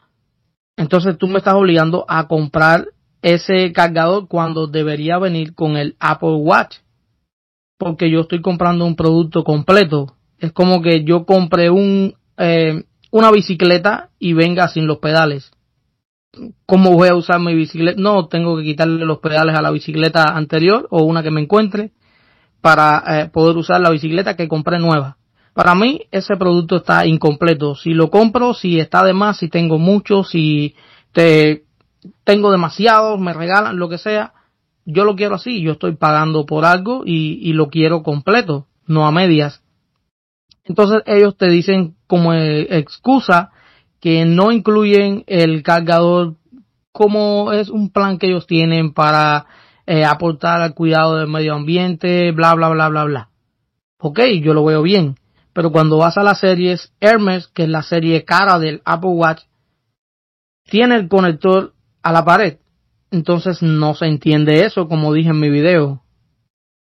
entonces 0.79 1.19
tú 1.19 1.29
me 1.29 1.37
estás 1.37 1.53
obligando 1.53 2.07
a 2.09 2.27
comprar 2.29 2.89
ese 3.21 3.75
cargador 3.75 4.27
cuando 4.27 4.69
debería 4.69 5.19
venir 5.19 5.55
con 5.55 5.77
el 5.77 5.97
Apple 6.01 6.37
Watch. 6.37 6.77
Porque 7.77 8.11
yo 8.11 8.21
estoy 8.21 8.41
comprando 8.41 8.87
un 8.87 8.97
producto 8.97 9.45
completo. 9.45 10.17
Es 10.39 10.53
como 10.53 10.81
que 10.81 11.05
yo 11.05 11.27
compré 11.27 11.69
un, 11.69 12.15
eh, 12.39 12.85
una 13.11 13.31
bicicleta 13.31 14.09
y 14.19 14.33
venga 14.33 14.67
sin 14.69 14.87
los 14.87 14.97
pedales. 14.97 15.51
¿Cómo 16.67 16.93
voy 16.93 17.09
a 17.09 17.15
usar 17.15 17.41
mi 17.41 17.55
bicicleta? 17.55 18.01
No, 18.01 18.27
tengo 18.29 18.57
que 18.57 18.65
quitarle 18.65 19.05
los 19.05 19.19
pedales 19.19 19.57
a 19.57 19.63
la 19.63 19.71
bicicleta 19.71 20.25
anterior 20.25 20.87
o 20.91 21.05
una 21.05 21.23
que 21.23 21.31
me 21.31 21.41
encuentre 21.41 21.93
para 22.61 23.03
eh, 23.07 23.29
poder 23.29 23.57
usar 23.57 23.81
la 23.81 23.91
bicicleta 23.91 24.37
que 24.37 24.49
compré 24.49 24.79
nueva. 24.79 25.17
Para 25.55 25.75
mí 25.75 26.03
ese 26.11 26.37
producto 26.37 26.77
está 26.77 27.07
incompleto. 27.07 27.75
Si 27.75 27.95
lo 27.95 28.11
compro, 28.11 28.53
si 28.53 28.79
está 28.79 29.05
de 29.05 29.15
más, 29.15 29.39
si 29.39 29.49
tengo 29.49 29.79
mucho, 29.79 30.23
si 30.23 30.75
te, 31.13 31.65
tengo 32.25 32.51
demasiado, 32.51 33.17
me 33.17 33.33
regalan, 33.33 33.79
lo 33.79 33.89
que 33.89 33.99
sea, 33.99 34.35
yo 34.85 35.05
lo 35.05 35.17
quiero 35.17 35.37
así. 35.37 35.63
Yo 35.63 35.73
estoy 35.73 35.97
pagando 35.97 36.45
por 36.45 36.65
algo 36.65 37.03
y, 37.07 37.39
y 37.41 37.55
lo 37.55 37.69
quiero 37.69 38.03
completo, 38.03 38.67
no 38.87 39.07
a 39.07 39.13
medias. 39.13 39.63
Entonces 40.65 41.03
ellos 41.07 41.37
te 41.37 41.49
dicen 41.49 41.95
como 42.07 42.35
e, 42.35 42.79
excusa 42.79 43.51
que 44.01 44.25
no 44.25 44.53
incluyen 44.53 45.25
el 45.27 45.63
cargador 45.63 46.37
como 46.93 47.53
es 47.53 47.69
un 47.69 47.91
plan 47.91 48.19
que 48.19 48.29
ellos 48.29 48.47
tienen 48.47 48.93
para 48.93 49.47
eh, 49.87 50.05
aportar 50.05 50.63
al 50.63 50.75
cuidado 50.75 51.17
del 51.17 51.29
medio 51.29 51.55
ambiente, 51.55 52.33
bla, 52.33 52.55
bla, 52.55 52.69
bla, 52.71 52.89
bla, 52.89 53.05
bla. 53.05 53.31
Ok, 53.99 54.21
yo 54.43 54.55
lo 54.55 54.65
veo 54.65 54.83
bien. 54.83 55.17
Pero 55.53 55.73
cuando 55.73 55.99
vas 55.99 56.19
a 56.19 56.23
las 56.23 56.41
series 56.41 56.93
Hermes, 57.01 57.49
que 57.49 57.65
es 57.65 57.69
la 57.69 57.83
serie 57.83 58.25
cara 58.25 58.59
del 58.59 58.83
Apple 58.85 59.11
Watch, 59.11 59.43
tiene 60.65 60.97
el 60.97 61.09
conector 61.09 61.75
a 62.03 62.13
la 62.13 62.25
pared. 62.25 62.59
Entonces 63.11 63.63
no 63.63 63.95
se 63.95 64.07
entiende 64.07 64.65
eso, 64.65 64.89
como 64.89 65.13
dije 65.13 65.31
en 65.31 65.41
mi 65.41 65.49
video. 65.49 66.03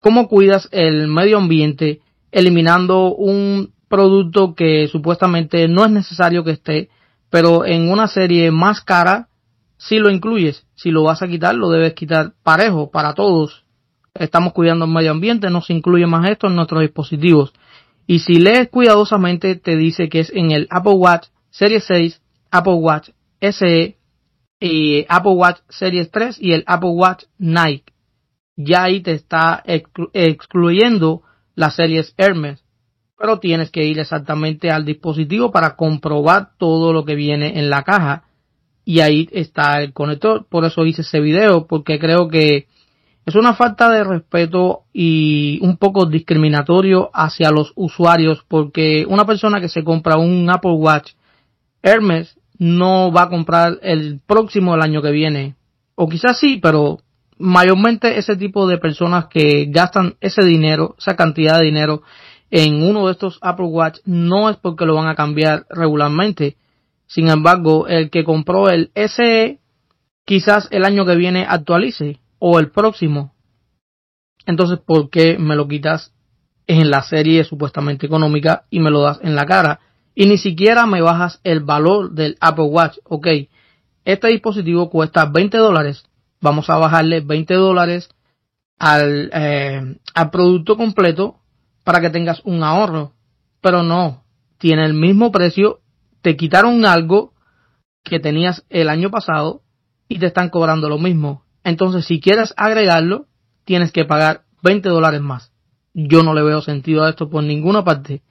¿Cómo 0.00 0.28
cuidas 0.28 0.68
el 0.72 1.08
medio 1.08 1.38
ambiente 1.38 2.00
eliminando 2.32 3.14
un 3.14 3.72
producto 3.90 4.54
que 4.54 4.86
supuestamente 4.88 5.66
no 5.68 5.84
es 5.84 5.90
necesario 5.90 6.44
que 6.44 6.52
esté, 6.52 6.88
pero 7.28 7.66
en 7.66 7.90
una 7.90 8.06
serie 8.06 8.50
más 8.52 8.80
cara 8.80 9.28
si 9.76 9.98
lo 9.98 10.10
incluyes. 10.10 10.66
Si 10.76 10.90
lo 10.90 11.02
vas 11.02 11.22
a 11.22 11.28
quitar, 11.28 11.54
lo 11.54 11.70
debes 11.70 11.94
quitar 11.94 12.32
parejo 12.42 12.90
para 12.90 13.14
todos. 13.14 13.64
Estamos 14.14 14.52
cuidando 14.52 14.84
el 14.84 14.90
medio 14.92 15.10
ambiente, 15.10 15.50
no 15.50 15.60
se 15.60 15.72
incluye 15.72 16.06
más 16.06 16.28
esto 16.30 16.46
en 16.46 16.54
nuestros 16.54 16.82
dispositivos. 16.82 17.52
Y 18.06 18.20
si 18.20 18.34
lees 18.34 18.68
cuidadosamente, 18.68 19.56
te 19.56 19.76
dice 19.76 20.08
que 20.08 20.20
es 20.20 20.30
en 20.34 20.52
el 20.52 20.68
Apple 20.70 20.94
Watch 20.94 21.26
Series 21.50 21.84
6, 21.84 22.22
Apple 22.50 22.74
Watch 22.74 23.10
SE, 23.40 23.96
y 24.60 25.06
Apple 25.08 25.32
Watch 25.32 25.58
Series 25.68 26.10
3 26.10 26.36
y 26.40 26.52
el 26.52 26.62
Apple 26.66 26.90
Watch 26.90 27.24
Nike. 27.38 27.92
Ya 28.56 28.84
ahí 28.84 29.00
te 29.00 29.12
está 29.12 29.64
excluyendo 30.12 31.22
las 31.54 31.76
series 31.76 32.14
Hermes 32.18 32.59
pero 33.20 33.38
tienes 33.38 33.70
que 33.70 33.84
ir 33.84 33.98
exactamente 33.98 34.70
al 34.70 34.86
dispositivo 34.86 35.50
para 35.52 35.76
comprobar 35.76 36.52
todo 36.56 36.94
lo 36.94 37.04
que 37.04 37.14
viene 37.14 37.58
en 37.58 37.68
la 37.68 37.82
caja 37.82 38.22
y 38.86 39.00
ahí 39.00 39.28
está 39.32 39.82
el 39.82 39.92
conector. 39.92 40.46
Por 40.48 40.64
eso 40.64 40.86
hice 40.86 41.02
ese 41.02 41.20
video 41.20 41.66
porque 41.66 41.98
creo 41.98 42.28
que 42.28 42.66
es 43.26 43.34
una 43.34 43.52
falta 43.52 43.90
de 43.90 44.04
respeto 44.04 44.84
y 44.94 45.58
un 45.60 45.76
poco 45.76 46.06
discriminatorio 46.06 47.10
hacia 47.12 47.50
los 47.50 47.74
usuarios 47.74 48.42
porque 48.48 49.04
una 49.06 49.26
persona 49.26 49.60
que 49.60 49.68
se 49.68 49.84
compra 49.84 50.16
un 50.16 50.48
Apple 50.48 50.72
Watch 50.72 51.12
Hermes 51.82 52.38
no 52.56 53.12
va 53.12 53.24
a 53.24 53.28
comprar 53.28 53.80
el 53.82 54.20
próximo 54.26 54.72
año 54.72 55.02
que 55.02 55.10
viene. 55.10 55.56
O 55.94 56.08
quizás 56.08 56.40
sí, 56.40 56.58
pero 56.62 57.00
mayormente 57.36 58.18
ese 58.18 58.34
tipo 58.36 58.66
de 58.66 58.78
personas 58.78 59.26
que 59.26 59.66
gastan 59.68 60.14
ese 60.22 60.42
dinero, 60.42 60.94
esa 60.98 61.16
cantidad 61.16 61.58
de 61.58 61.66
dinero 61.66 62.00
en 62.50 62.82
uno 62.82 63.06
de 63.06 63.12
estos 63.12 63.38
Apple 63.42 63.66
Watch 63.66 63.98
no 64.04 64.50
es 64.50 64.56
porque 64.56 64.86
lo 64.86 64.94
van 64.94 65.08
a 65.08 65.14
cambiar 65.14 65.66
regularmente. 65.70 66.56
Sin 67.06 67.28
embargo, 67.28 67.86
el 67.88 68.10
que 68.10 68.24
compró 68.24 68.68
el 68.68 68.90
SE 68.94 69.58
quizás 70.24 70.68
el 70.70 70.84
año 70.84 71.04
que 71.04 71.16
viene 71.16 71.46
actualice 71.48 72.20
o 72.38 72.58
el 72.58 72.70
próximo. 72.70 73.34
Entonces, 74.46 74.78
¿por 74.78 75.10
qué 75.10 75.38
me 75.38 75.56
lo 75.56 75.68
quitas 75.68 76.12
en 76.66 76.90
la 76.90 77.02
serie 77.02 77.44
supuestamente 77.44 78.06
económica 78.06 78.64
y 78.70 78.80
me 78.80 78.90
lo 78.90 79.00
das 79.00 79.20
en 79.22 79.34
la 79.34 79.46
cara? 79.46 79.80
Y 80.14 80.26
ni 80.26 80.38
siquiera 80.38 80.86
me 80.86 81.02
bajas 81.02 81.40
el 81.44 81.60
valor 81.60 82.12
del 82.12 82.36
Apple 82.40 82.64
Watch. 82.64 82.98
Ok, 83.04 83.26
este 84.04 84.28
dispositivo 84.28 84.90
cuesta 84.90 85.26
20 85.26 85.56
dólares. 85.58 86.04
Vamos 86.40 86.70
a 86.70 86.78
bajarle 86.78 87.20
20 87.20 87.54
dólares 87.54 88.08
al, 88.78 89.30
eh, 89.32 89.96
al 90.14 90.30
producto 90.30 90.76
completo 90.76 91.39
para 91.90 92.02
que 92.02 92.10
tengas 92.10 92.40
un 92.44 92.62
ahorro. 92.62 93.14
Pero 93.60 93.82
no, 93.82 94.22
tiene 94.58 94.86
el 94.86 94.94
mismo 94.94 95.32
precio, 95.32 95.80
te 96.22 96.36
quitaron 96.36 96.86
algo 96.86 97.32
que 98.04 98.20
tenías 98.20 98.64
el 98.70 98.88
año 98.88 99.10
pasado 99.10 99.62
y 100.06 100.20
te 100.20 100.26
están 100.26 100.50
cobrando 100.50 100.88
lo 100.88 100.98
mismo. 100.98 101.42
Entonces, 101.64 102.04
si 102.04 102.20
quieres 102.20 102.54
agregarlo, 102.56 103.26
tienes 103.64 103.90
que 103.90 104.04
pagar 104.04 104.42
20 104.62 104.88
dólares 104.88 105.20
más. 105.20 105.50
Yo 105.92 106.22
no 106.22 106.32
le 106.32 106.44
veo 106.44 106.62
sentido 106.62 107.02
a 107.02 107.10
esto 107.10 107.28
por 107.28 107.42
ninguna 107.42 107.82
parte. 107.82 108.22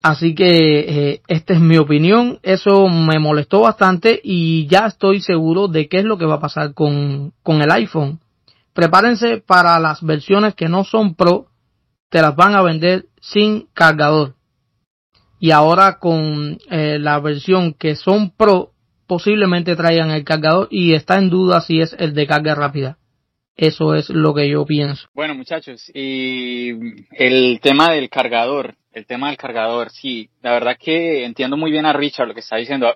Así 0.00 0.36
que 0.36 0.78
eh, 0.86 1.22
esta 1.26 1.54
es 1.54 1.60
mi 1.60 1.78
opinión. 1.78 2.38
Eso 2.44 2.86
me 2.86 3.18
molestó 3.18 3.62
bastante 3.62 4.20
y 4.22 4.68
ya 4.68 4.86
estoy 4.86 5.20
seguro 5.20 5.66
de 5.66 5.88
qué 5.88 5.98
es 5.98 6.04
lo 6.04 6.16
que 6.16 6.26
va 6.26 6.36
a 6.36 6.40
pasar 6.40 6.74
con, 6.74 7.32
con 7.42 7.60
el 7.60 7.72
iPhone. 7.72 8.20
Prepárense 8.72 9.38
para 9.38 9.80
las 9.80 10.00
versiones 10.00 10.54
que 10.54 10.68
no 10.68 10.84
son 10.84 11.16
Pro 11.16 11.49
te 12.10 12.20
las 12.20 12.36
van 12.36 12.54
a 12.54 12.62
vender 12.62 13.06
sin 13.20 13.68
cargador. 13.72 14.34
Y 15.38 15.52
ahora 15.52 15.98
con 15.98 16.58
eh, 16.70 16.98
la 16.98 17.18
versión 17.20 17.72
que 17.72 17.96
son 17.96 18.30
Pro, 18.30 18.72
posiblemente 19.06 19.74
traigan 19.74 20.10
el 20.10 20.24
cargador 20.24 20.68
y 20.70 20.92
está 20.92 21.16
en 21.16 21.30
duda 21.30 21.62
si 21.62 21.80
es 21.80 21.96
el 21.98 22.14
de 22.14 22.26
carga 22.26 22.54
rápida. 22.54 22.98
Eso 23.56 23.94
es 23.94 24.10
lo 24.10 24.34
que 24.34 24.48
yo 24.48 24.64
pienso. 24.66 25.08
Bueno, 25.14 25.34
muchachos, 25.34 25.90
y 25.94 26.70
el 27.12 27.60
tema 27.60 27.90
del 27.92 28.08
cargador, 28.08 28.74
el 28.92 29.06
tema 29.06 29.28
del 29.28 29.36
cargador, 29.36 29.90
sí, 29.90 30.30
la 30.42 30.52
verdad 30.52 30.76
que 30.78 31.24
entiendo 31.24 31.56
muy 31.56 31.70
bien 31.70 31.86
a 31.86 31.92
Richard 31.92 32.28
lo 32.28 32.34
que 32.34 32.40
está 32.40 32.56
diciendo. 32.56 32.94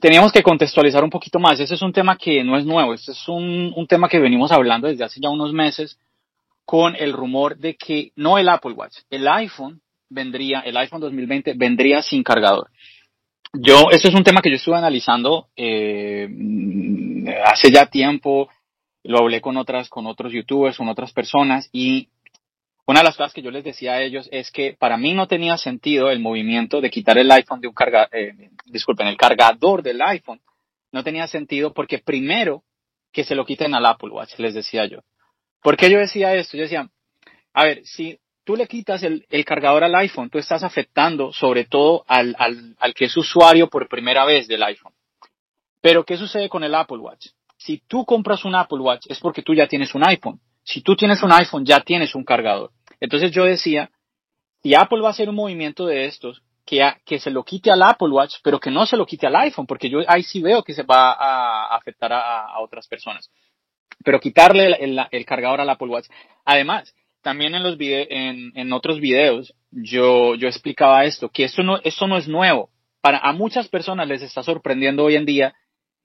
Teníamos 0.00 0.32
que 0.32 0.42
contextualizar 0.42 1.02
un 1.02 1.10
poquito 1.10 1.38
más. 1.38 1.58
Ese 1.58 1.74
es 1.74 1.82
un 1.82 1.92
tema 1.92 2.16
que 2.16 2.44
no 2.44 2.56
es 2.56 2.64
nuevo, 2.64 2.94
este 2.94 3.12
es 3.12 3.28
un, 3.28 3.72
un 3.74 3.86
tema 3.86 4.08
que 4.08 4.18
venimos 4.18 4.52
hablando 4.52 4.88
desde 4.88 5.04
hace 5.04 5.20
ya 5.20 5.30
unos 5.30 5.52
meses 5.52 5.98
con 6.64 6.94
el 6.96 7.12
rumor 7.12 7.56
de 7.56 7.76
que 7.76 8.12
no 8.16 8.38
el 8.38 8.48
Apple 8.48 8.72
Watch, 8.72 8.98
el 9.10 9.26
iPhone 9.28 9.80
vendría, 10.08 10.60
el 10.60 10.76
iPhone 10.76 11.00
2020 11.00 11.54
vendría 11.54 12.02
sin 12.02 12.22
cargador. 12.22 12.70
Yo, 13.52 13.90
esto 13.90 14.08
es 14.08 14.14
un 14.14 14.22
tema 14.22 14.42
que 14.42 14.50
yo 14.50 14.56
estuve 14.56 14.76
analizando 14.76 15.48
eh, 15.56 16.28
hace 17.44 17.72
ya 17.72 17.86
tiempo, 17.86 18.48
lo 19.02 19.18
hablé 19.18 19.40
con 19.40 19.56
otras, 19.56 19.88
con 19.88 20.06
otros 20.06 20.32
youtubers, 20.32 20.76
con 20.76 20.88
otras 20.88 21.12
personas 21.12 21.68
y 21.72 22.08
una 22.90 23.00
de 23.00 23.04
las 23.04 23.16
cosas 23.16 23.32
que 23.32 23.42
yo 23.42 23.52
les 23.52 23.62
decía 23.62 23.92
a 23.92 24.02
ellos 24.02 24.28
es 24.32 24.50
que 24.50 24.76
para 24.78 24.96
mí 24.96 25.14
no 25.14 25.28
tenía 25.28 25.56
sentido 25.56 26.10
el 26.10 26.18
movimiento 26.18 26.80
de 26.80 26.90
quitar 26.90 27.18
el 27.18 27.30
iPhone 27.30 27.60
de 27.60 27.68
un 27.68 27.74
carga, 27.74 28.08
eh, 28.10 28.50
disculpen, 28.66 29.06
el 29.06 29.16
cargador 29.16 29.82
del 29.82 30.02
iPhone. 30.02 30.40
No 30.90 31.04
tenía 31.04 31.28
sentido 31.28 31.72
porque 31.72 32.00
primero 32.00 32.64
que 33.12 33.22
se 33.22 33.36
lo 33.36 33.44
quiten 33.44 33.74
al 33.74 33.86
Apple 33.86 34.10
Watch, 34.10 34.38
les 34.38 34.54
decía 34.54 34.86
yo. 34.86 35.02
¿Por 35.62 35.76
qué 35.76 35.90
yo 35.90 35.98
decía 35.98 36.34
esto? 36.34 36.56
Yo 36.56 36.62
decía, 36.62 36.88
a 37.52 37.64
ver, 37.64 37.84
si 37.84 38.18
tú 38.44 38.56
le 38.56 38.66
quitas 38.66 39.02
el, 39.02 39.26
cargador 39.44 39.84
al 39.84 39.94
iPhone, 39.94 40.30
tú 40.30 40.38
estás 40.38 40.62
afectando 40.62 41.32
sobre 41.32 41.64
todo 41.64 42.04
al, 42.06 42.34
al, 42.38 42.94
que 42.94 43.06
es 43.06 43.16
usuario 43.16 43.68
por 43.68 43.88
primera 43.88 44.24
vez 44.24 44.48
del 44.48 44.62
iPhone. 44.62 44.92
Pero, 45.80 46.04
¿qué 46.04 46.16
sucede 46.16 46.48
con 46.48 46.64
el 46.64 46.74
Apple 46.74 46.98
Watch? 46.98 47.28
Si 47.56 47.78
tú 47.86 48.04
compras 48.04 48.44
un 48.44 48.54
Apple 48.54 48.78
Watch 48.78 49.06
es 49.08 49.18
porque 49.20 49.42
tú 49.42 49.54
ya 49.54 49.66
tienes 49.66 49.94
un 49.94 50.06
iPhone. 50.06 50.40
Si 50.62 50.82
tú 50.82 50.96
tienes 50.96 51.22
un 51.22 51.32
iPhone, 51.32 51.64
ya 51.64 51.80
tienes 51.80 52.14
un 52.14 52.24
cargador. 52.24 52.70
Entonces 53.00 53.30
yo 53.32 53.44
decía, 53.44 53.90
si 54.62 54.74
Apple 54.74 55.00
va 55.00 55.08
a 55.08 55.12
hacer 55.12 55.28
un 55.28 55.34
movimiento 55.34 55.86
de 55.86 56.06
estos, 56.06 56.42
que, 56.64 56.80
que 57.04 57.18
se 57.18 57.30
lo 57.30 57.44
quite 57.44 57.70
al 57.70 57.82
Apple 57.82 58.10
Watch, 58.10 58.36
pero 58.42 58.60
que 58.60 58.70
no 58.70 58.86
se 58.86 58.96
lo 58.96 59.04
quite 59.04 59.26
al 59.26 59.36
iPhone, 59.36 59.66
porque 59.66 59.90
yo 59.90 60.00
ahí 60.06 60.22
sí 60.22 60.40
veo 60.40 60.62
que 60.62 60.74
se 60.74 60.82
va 60.82 61.12
a 61.12 61.76
afectar 61.76 62.12
a 62.12 62.58
otras 62.60 62.86
personas 62.86 63.30
pero 64.04 64.20
quitarle 64.20 64.76
el, 65.10 65.24
cargador 65.24 65.60
al 65.60 65.70
Apple 65.70 65.88
Watch. 65.88 66.08
Además, 66.44 66.94
también 67.22 67.54
en 67.54 67.62
los 67.62 67.76
en, 67.78 68.72
otros 68.72 69.00
videos 69.00 69.54
yo, 69.70 70.34
yo 70.34 70.48
explicaba 70.48 71.04
esto, 71.04 71.28
que 71.28 71.44
esto 71.44 71.62
no, 71.62 71.78
esto 71.84 72.06
no 72.06 72.16
es 72.16 72.28
nuevo. 72.28 72.70
Para 73.00 73.18
a 73.18 73.32
muchas 73.32 73.68
personas 73.68 74.08
les 74.08 74.22
está 74.22 74.42
sorprendiendo 74.42 75.04
hoy 75.04 75.16
en 75.16 75.24
día 75.24 75.54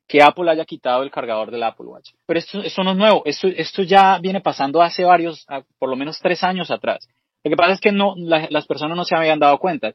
que 0.08 0.22
Apple 0.22 0.50
haya 0.50 0.66
quitado 0.66 1.04
el 1.04 1.12
cargador 1.12 1.52
del 1.52 1.64
Apple 1.64 1.88
Watch. 1.88 2.12
Pero 2.25 2.40
esto, 2.40 2.62
esto 2.62 2.84
no 2.84 2.92
es 2.92 2.98
nuevo, 2.98 3.24
esto, 3.25 3.48
esto 3.48 3.82
ya 3.84 4.20
viene 4.20 4.40
pasando 4.40 4.82
hace 4.82 5.04
varios, 5.04 5.46
por 5.80 5.90
lo 5.90 5.96
menos 5.96 6.20
tres 6.20 6.44
años 6.44 6.70
atrás. 6.72 7.08
Lo 7.44 7.50
que 7.50 7.58
pasa 7.58 7.74
es 7.74 7.82
que 7.82 7.92
no, 7.92 8.16
las 8.18 8.66
personas 8.66 8.98
no 8.98 9.06
se 9.06 9.16
habían 9.16 9.40
dado 9.40 9.58
cuenta. 9.60 9.94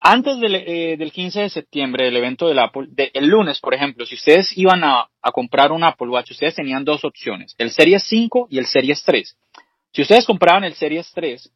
Antes 0.00 0.38
del, 0.38 0.54
eh, 0.54 0.96
del 0.96 1.10
15 1.10 1.40
de 1.40 1.50
septiembre, 1.50 2.04
del 2.04 2.16
evento 2.16 2.46
del 2.48 2.58
Apple, 2.58 2.88
el 3.12 3.26
lunes, 3.26 3.60
por 3.60 3.74
ejemplo, 3.74 4.04
si 4.06 4.14
ustedes 4.14 4.56
iban 4.56 4.84
a, 4.84 5.08
a, 5.22 5.32
comprar 5.32 5.72
un 5.72 5.82
Apple 5.82 6.08
Watch, 6.08 6.32
ustedes 6.32 6.54
tenían 6.54 6.84
dos 6.84 7.04
opciones, 7.04 7.54
el 7.58 7.70
Series 7.70 8.02
5 8.04 8.48
y 8.50 8.58
el 8.58 8.66
Series 8.66 9.02
3. 9.02 9.36
Si 9.92 10.02
ustedes 10.02 10.26
compraban 10.26 10.64
el 10.64 10.74
Series 10.74 11.10
3, 11.14 11.50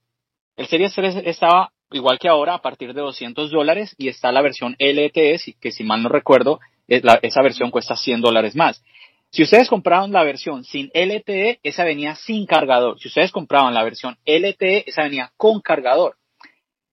el 0.56 0.66
Series 0.66 0.94
3 0.94 1.16
estaba 1.26 1.72
igual 1.92 2.18
que 2.18 2.28
ahora 2.28 2.54
a 2.54 2.62
partir 2.62 2.94
de 2.94 3.00
200 3.00 3.50
dólares 3.50 3.94
y 3.98 4.08
está 4.08 4.32
la 4.32 4.42
versión 4.42 4.76
LTE, 4.78 5.38
que 5.60 5.72
si 5.72 5.84
mal 5.84 6.02
no 6.02 6.08
recuerdo, 6.08 6.60
esa 6.88 7.42
versión 7.42 7.70
cuesta 7.70 7.96
100 7.96 8.20
dólares 8.20 8.56
más. 8.56 8.82
Si 9.30 9.42
ustedes 9.44 9.68
compraban 9.68 10.10
la 10.10 10.24
versión 10.24 10.64
sin 10.64 10.90
LTE, 10.92 11.60
esa 11.62 11.84
venía 11.84 12.16
sin 12.16 12.46
cargador. 12.46 12.98
Si 12.98 13.08
ustedes 13.08 13.30
compraban 13.30 13.74
la 13.74 13.84
versión 13.84 14.18
LTE, 14.26 14.84
esa 14.88 15.04
venía 15.04 15.32
con 15.36 15.60
cargador. 15.60 16.16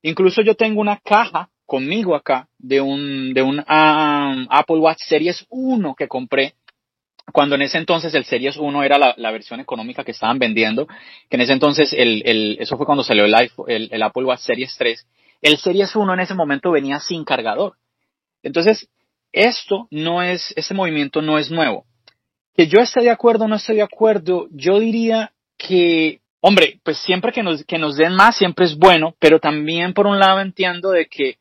Incluso 0.02 0.42
yo 0.42 0.56
tengo 0.56 0.82
una 0.82 0.98
caja 0.98 1.50
conmigo 1.66 2.16
acá 2.16 2.48
de 2.58 2.82
un, 2.82 3.34
de 3.34 3.42
un 3.42 3.60
um, 3.60 4.48
Apple 4.50 4.78
Watch 4.78 5.02
Series 5.08 5.46
1 5.50 5.96
que 5.96 6.08
compré 6.08 6.56
cuando 7.34 7.56
en 7.56 7.64
ese 7.64 7.78
entonces 7.78 8.14
el 8.16 8.24
Series 8.24 8.56
1 8.56 8.84
era 8.84 8.98
la, 8.98 9.32
versión 9.32 9.60
económica 9.60 10.06
que 10.06 10.12
estaban 10.12 10.40
vendiendo, 10.40 10.88
que 10.88 11.36
en 11.36 11.42
ese 11.42 11.54
entonces 11.54 11.92
el, 11.92 12.24
el, 12.26 12.58
eso 12.60 12.78
fue 12.78 12.86
cuando 12.86 13.04
salió 13.04 13.26
el, 13.26 13.36
iPhone, 13.36 13.66
el, 13.70 13.90
el 13.92 14.02
Apple 14.02 14.24
Watch 14.24 14.40
Series 14.40 14.74
3, 14.78 15.06
el 15.42 15.58
Series 15.58 15.94
1 15.96 16.14
en 16.14 16.20
ese 16.22 16.34
momento 16.34 16.72
venía 16.72 17.00
sin 17.00 17.26
cargador. 17.26 17.74
Entonces, 18.44 18.90
esto 19.34 19.88
no 19.92 20.22
es, 20.22 20.54
ese 20.56 20.74
movimiento 20.74 21.22
no 21.22 21.38
es 21.38 21.52
nuevo. 21.52 21.86
Que 22.56 22.68
yo 22.68 22.80
esté 22.80 23.02
de 23.02 23.12
acuerdo 23.12 23.46
o 23.46 23.48
no 23.48 23.58
esté 23.58 23.74
de 23.74 23.84
acuerdo, 23.84 24.48
yo 24.52 24.80
diría 24.80 25.34
que 25.58 26.22
hombre, 26.42 26.80
pues 26.84 26.98
siempre 27.00 27.32
que 27.32 27.44
nos, 27.44 27.64
que 27.66 27.78
nos 27.78 27.98
den 27.98 28.16
más 28.16 28.38
siempre 28.38 28.66
es 28.66 28.78
bueno, 28.78 29.16
pero 29.20 29.40
también 29.40 29.94
por 29.94 30.08
un 30.08 30.20
lado 30.20 30.40
entiendo 30.42 30.92
de 30.92 31.08
que, 31.08 31.38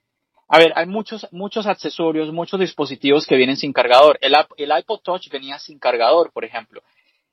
a 0.48 0.58
ver, 0.58 0.72
hay 0.76 0.86
muchos, 0.86 1.26
muchos 1.32 1.66
accesorios, 1.66 2.32
muchos 2.32 2.60
dispositivos 2.60 3.26
que 3.26 3.36
vienen 3.36 3.56
sin 3.56 3.72
cargador. 3.72 4.18
El, 4.20 4.34
el 4.56 4.72
iPod 4.78 5.00
Touch 5.00 5.28
venía 5.30 5.58
sin 5.58 5.78
cargador, 5.78 6.32
por 6.32 6.44
ejemplo. 6.44 6.82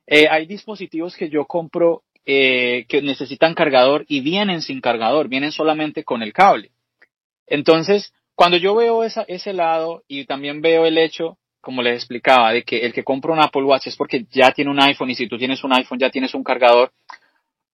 Eh, 0.06 0.26
hay 0.28 0.46
dispositivos 0.46 1.16
que 1.16 1.30
yo 1.30 1.46
compro 1.46 2.02
eh, 2.26 2.86
que 2.88 3.02
necesitan 3.02 3.54
cargador 3.54 4.04
y 4.08 4.20
vienen 4.20 4.62
sin 4.62 4.80
cargador, 4.80 5.28
vienen 5.28 5.52
solamente 5.52 6.04
con 6.04 6.22
el 6.22 6.32
cable. 6.32 6.70
Entonces, 7.46 8.12
cuando 8.34 8.56
yo 8.56 8.74
veo 8.74 9.04
esa, 9.04 9.24
ese 9.28 9.52
lado 9.52 10.02
y 10.08 10.24
también 10.24 10.60
veo 10.60 10.86
el 10.86 10.98
hecho, 10.98 11.38
como 11.60 11.82
les 11.82 11.96
explicaba, 11.96 12.52
de 12.52 12.62
que 12.62 12.80
el 12.80 12.92
que 12.92 13.04
compra 13.04 13.32
un 13.32 13.40
Apple 13.40 13.64
Watch 13.64 13.86
es 13.86 13.96
porque 13.96 14.26
ya 14.30 14.52
tiene 14.52 14.70
un 14.70 14.80
iPhone 14.80 15.10
y 15.10 15.14
si 15.14 15.28
tú 15.28 15.38
tienes 15.38 15.62
un 15.64 15.72
iPhone 15.72 15.98
ya 15.98 16.10
tienes 16.10 16.34
un 16.34 16.42
cargador, 16.42 16.92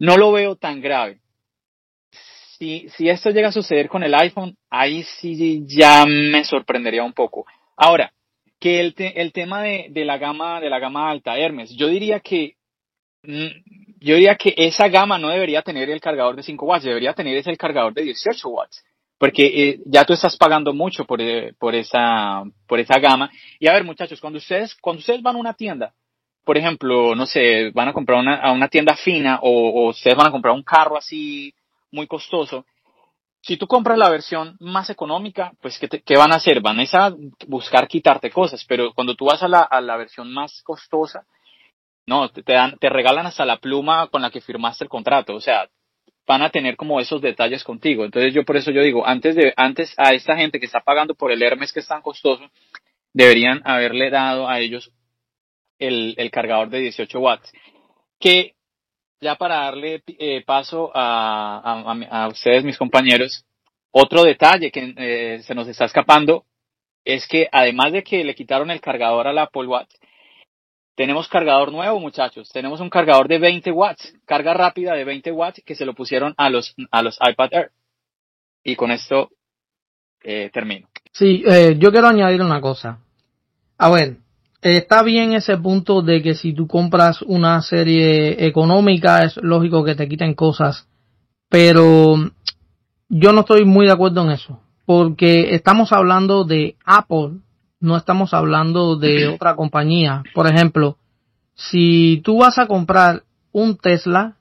no 0.00 0.16
lo 0.16 0.33
veo 0.33 0.57
tan 0.57 0.80
grave. 0.80 1.21
Si, 2.59 2.88
si 2.90 3.09
esto 3.09 3.30
llega 3.30 3.49
a 3.49 3.52
suceder 3.52 3.88
con 3.88 4.02
el 4.02 4.14
iPhone, 4.14 4.57
ahí 4.69 5.04
sí 5.04 5.64
ya 5.66 6.04
me 6.07 6.45
sorprendería 6.45 7.04
un 7.04 7.12
poco. 7.12 7.47
Ahora, 7.76 8.12
que 8.59 8.80
el, 8.80 8.95
el 8.97 9.33
tema 9.33 9.62
de, 9.62 9.87
de, 9.90 10.04
la 10.04 10.19
gama, 10.19 10.61
de 10.61 10.69
la 10.69 10.78
gama 10.78 11.11
alta, 11.11 11.38
Hermes, 11.38 11.71
yo 11.76 11.87
diría 11.87 12.21
que 12.21 12.57
mm, 13.23 13.47
yo 14.00 14.14
diría 14.14 14.35
que 14.35 14.54
esa 14.57 14.88
gama 14.88 15.19
no 15.19 15.28
debería 15.28 15.62
tener 15.62 15.88
el 15.90 16.00
cargador 16.00 16.35
de 16.35 16.42
5 16.42 16.64
watts, 16.66 16.85
debería 16.85 17.12
tener 17.12 17.37
ese 17.37 17.50
el 17.50 17.59
cargador 17.59 17.92
de 17.92 18.02
18 18.02 18.49
watts, 18.49 18.83
porque 19.19 19.47
eh, 19.47 19.80
ya 19.85 20.04
tú 20.04 20.14
estás 20.14 20.37
pagando 20.37 20.73
mucho 20.73 21.04
por, 21.04 21.21
eh, 21.21 21.52
por, 21.59 21.75
esa, 21.75 22.42
por 22.66 22.80
esa 22.80 22.99
gama. 22.99 23.30
Y 23.59 23.69
a 23.69 23.75
ver, 23.75 23.85
muchachos, 23.85 24.21
cuando 24.21 24.38
ustedes, 24.38 24.75
cuando 24.76 25.00
ustedes 25.00 25.21
van 25.21 25.37
a 25.37 25.38
una 25.38 25.54
tienda 25.54 25.95
por 26.50 26.59
ejemplo, 26.59 27.14
no 27.14 27.26
sé, 27.26 27.71
van 27.71 27.87
a 27.87 27.92
comprar 27.92 28.19
una, 28.19 28.35
a 28.35 28.50
una 28.50 28.66
tienda 28.66 28.97
fina 28.97 29.38
o, 29.40 29.90
ustedes 29.90 30.16
van 30.16 30.27
a 30.27 30.31
comprar 30.33 30.53
un 30.53 30.64
carro 30.64 30.96
así 30.98 31.55
muy 31.92 32.09
costoso, 32.09 32.66
si 33.40 33.57
tú 33.57 33.68
compras 33.68 33.96
la 33.96 34.09
versión 34.09 34.57
más 34.59 34.90
económica, 34.90 35.53
pues 35.62 35.79
¿qué, 35.79 35.88
¿qué, 35.88 36.16
van 36.16 36.33
a 36.33 36.38
hacer? 36.38 36.61
Van 36.61 36.81
a 36.81 37.14
buscar 37.46 37.87
quitarte 37.87 38.33
cosas, 38.33 38.64
pero 38.64 38.92
cuando 38.94 39.14
tú 39.14 39.27
vas 39.27 39.40
a 39.44 39.46
la, 39.46 39.96
versión 39.96 40.33
más 40.33 40.61
costosa, 40.64 41.24
no, 42.05 42.29
te, 42.31 42.42
dan, 42.42 42.77
te 42.81 42.88
regalan 42.88 43.27
hasta 43.27 43.44
la 43.44 43.59
pluma 43.59 44.09
con 44.09 44.20
la 44.20 44.33
que 44.33 44.40
firmaste 44.40 44.83
el 44.83 44.90
contrato, 44.90 45.37
o 45.37 45.40
sea, 45.40 45.68
van 46.27 46.42
a 46.42 46.51
tener 46.51 46.74
como 46.74 46.98
esos 46.98 47.22
detalles 47.22 47.62
contigo. 47.62 48.05
Entonces 48.05 48.35
yo 48.35 48.44
por 48.44 48.57
eso 48.57 48.72
yo 48.72 48.83
digo, 48.83 49.07
antes 49.07 49.37
de, 49.37 49.55
antes 49.57 49.94
a 49.96 50.14
esta 50.14 50.37
gente 50.37 50.59
que 50.59 50.66
está 50.66 50.81
pagando 50.81 51.14
por 51.14 51.31
el 51.31 51.44
Hermes 51.44 51.72
que 51.72 51.79
es 51.79 51.87
tan 51.87 52.03
costoso, 52.03 52.42
deberían 53.12 53.62
haberle 53.64 54.11
dado 54.11 54.48
a 54.48 54.59
ellos 54.59 54.90
el, 55.81 56.31
cargador 56.31 56.71
de 56.71 56.81
18 56.81 57.19
watts. 57.19 57.53
Que 58.19 58.55
ya 59.21 59.37
para 59.37 59.64
darle 59.64 60.03
eh, 60.07 60.43
paso 60.45 60.90
a, 60.95 62.29
ustedes, 62.31 62.64
mis 62.64 62.79
compañeros, 62.79 63.45
otro 63.90 64.23
detalle 64.23 64.71
que 64.71 64.95
eh, 64.97 65.43
se 65.43 65.55
nos 65.55 65.66
está 65.69 65.87
escapando 65.87 66.45
es 67.05 67.27
que 67.27 67.49
además 67.51 67.93
de 67.93 68.03
que 68.03 68.23
le 68.23 68.35
quitaron 68.35 68.71
el 68.71 68.81
cargador 68.81 69.27
al 69.27 69.38
Apple 69.38 69.66
Watch, 69.66 69.90
tenemos 70.95 71.29
cargador 71.29 71.73
nuevo, 71.73 71.99
muchachos. 71.99 72.51
Tenemos 72.53 72.81
un 72.81 72.90
cargador 72.90 73.27
de 73.27 73.38
20 73.38 73.73
watts, 73.73 74.14
carga 74.27 74.53
rápida 74.53 74.95
de 74.95 75.05
20 75.05 75.33
watts 75.33 75.62
que 75.64 75.75
se 75.75 75.87
lo 75.87 75.95
pusieron 75.95 76.35
a 76.37 76.51
los, 76.51 76.75
a 76.90 77.03
los 77.03 77.19
iPad 77.27 77.49
Air. 77.53 77.71
Y 78.62 78.77
con 78.77 78.90
esto 78.90 79.31
eh, 80.23 80.51
termino. 80.53 80.88
Sí, 81.12 81.43
yo 81.79 81.90
quiero 81.90 82.09
añadir 82.09 82.43
una 82.43 82.61
cosa. 82.61 83.01
A 83.79 83.90
ver, 83.90 84.19
está 84.62 85.03
bien 85.03 85.33
ese 85.33 85.57
punto 85.57 86.03
de 86.03 86.23
que 86.23 86.35
si 86.35 86.53
tú 86.53 86.66
compras 86.66 87.23
una 87.23 87.62
serie 87.62 88.46
económica 88.46 89.25
es 89.25 89.37
lógico 89.37 89.85
que 89.85 89.94
te 89.94 90.09
quiten 90.09 90.35
cosas, 90.35 90.87
pero 91.49 92.16
yo 93.09 93.33
no 93.33 93.40
estoy 93.40 93.64
muy 93.64 93.87
de 93.87 93.92
acuerdo 93.92 94.23
en 94.23 94.31
eso, 94.31 94.61
porque 94.85 95.55
estamos 95.55 95.92
hablando 95.92 96.44
de 96.44 96.77
Apple, 96.85 97.38
no 97.81 97.96
estamos 97.96 98.35
hablando 98.35 98.96
de 98.96 99.29
otra 99.35 99.57
compañía. 99.57 100.23
Por 100.35 100.46
ejemplo, 100.46 100.96
si 101.55 102.20
tú 102.25 102.38
vas 102.38 102.59
a 102.59 102.66
comprar 102.66 103.23
un 103.53 103.77
Tesla, 103.77 104.37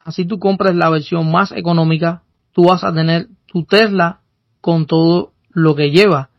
así 0.00 0.26
tú 0.26 0.38
compres 0.38 0.74
la 0.74 0.90
versión 0.90 1.30
más 1.30 1.52
económica, 1.52 2.22
tú 2.52 2.64
vas 2.64 2.84
a 2.84 2.92
tener 2.92 3.28
tu 3.46 3.64
Tesla 3.64 4.20
con 4.60 4.86
todo 4.86 5.32
lo 5.50 5.74
que 5.74 5.90
lleva. 5.90 6.30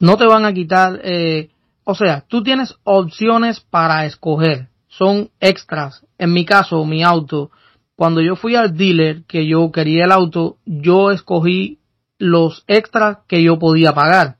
No 0.00 0.16
te 0.16 0.26
van 0.26 0.44
a 0.44 0.52
quitar 0.52 1.00
eh, 1.04 1.50
o 1.84 1.94
sea, 1.94 2.24
tú 2.28 2.42
tienes 2.42 2.76
opciones 2.84 3.60
para 3.60 4.06
escoger. 4.06 4.68
Son 4.88 5.30
extras. 5.40 6.06
En 6.18 6.32
mi 6.32 6.44
caso, 6.44 6.84
mi 6.84 7.02
auto, 7.02 7.50
cuando 7.96 8.20
yo 8.20 8.36
fui 8.36 8.54
al 8.54 8.76
dealer 8.76 9.24
que 9.24 9.46
yo 9.46 9.72
quería 9.72 10.04
el 10.04 10.12
auto, 10.12 10.58
yo 10.64 11.10
escogí 11.10 11.80
los 12.18 12.64
extras 12.68 13.18
que 13.26 13.42
yo 13.42 13.58
podía 13.58 13.94
pagar. 13.94 14.36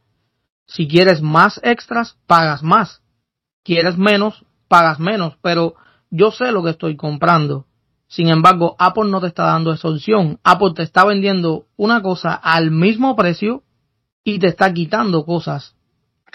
Si 0.66 0.86
quieres 0.86 1.20
más 1.20 1.60
extras, 1.64 2.16
pagas 2.26 2.62
más. 2.62 3.02
Quieres 3.64 3.98
menos, 3.98 4.44
pagas 4.68 5.00
menos. 5.00 5.36
Pero 5.42 5.74
yo 6.10 6.30
sé 6.30 6.52
lo 6.52 6.62
que 6.62 6.70
estoy 6.70 6.96
comprando. 6.96 7.66
Sin 8.06 8.28
embargo, 8.28 8.76
Apple 8.78 9.10
no 9.10 9.20
te 9.20 9.26
está 9.26 9.44
dando 9.44 9.72
esa 9.72 9.88
opción. 9.88 10.38
Apple 10.44 10.74
te 10.76 10.82
está 10.82 11.04
vendiendo 11.04 11.66
una 11.76 12.02
cosa 12.02 12.34
al 12.34 12.70
mismo 12.70 13.16
precio 13.16 13.64
y 14.22 14.38
te 14.38 14.48
está 14.48 14.72
quitando 14.72 15.24
cosas 15.24 15.74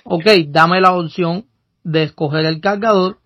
ok, 0.10 0.26
dame 0.48 0.82
la 0.82 0.94
opción 0.94 1.46
de 1.84 2.04
escoger 2.04 2.46
el 2.46 2.60
cargador 2.60 3.20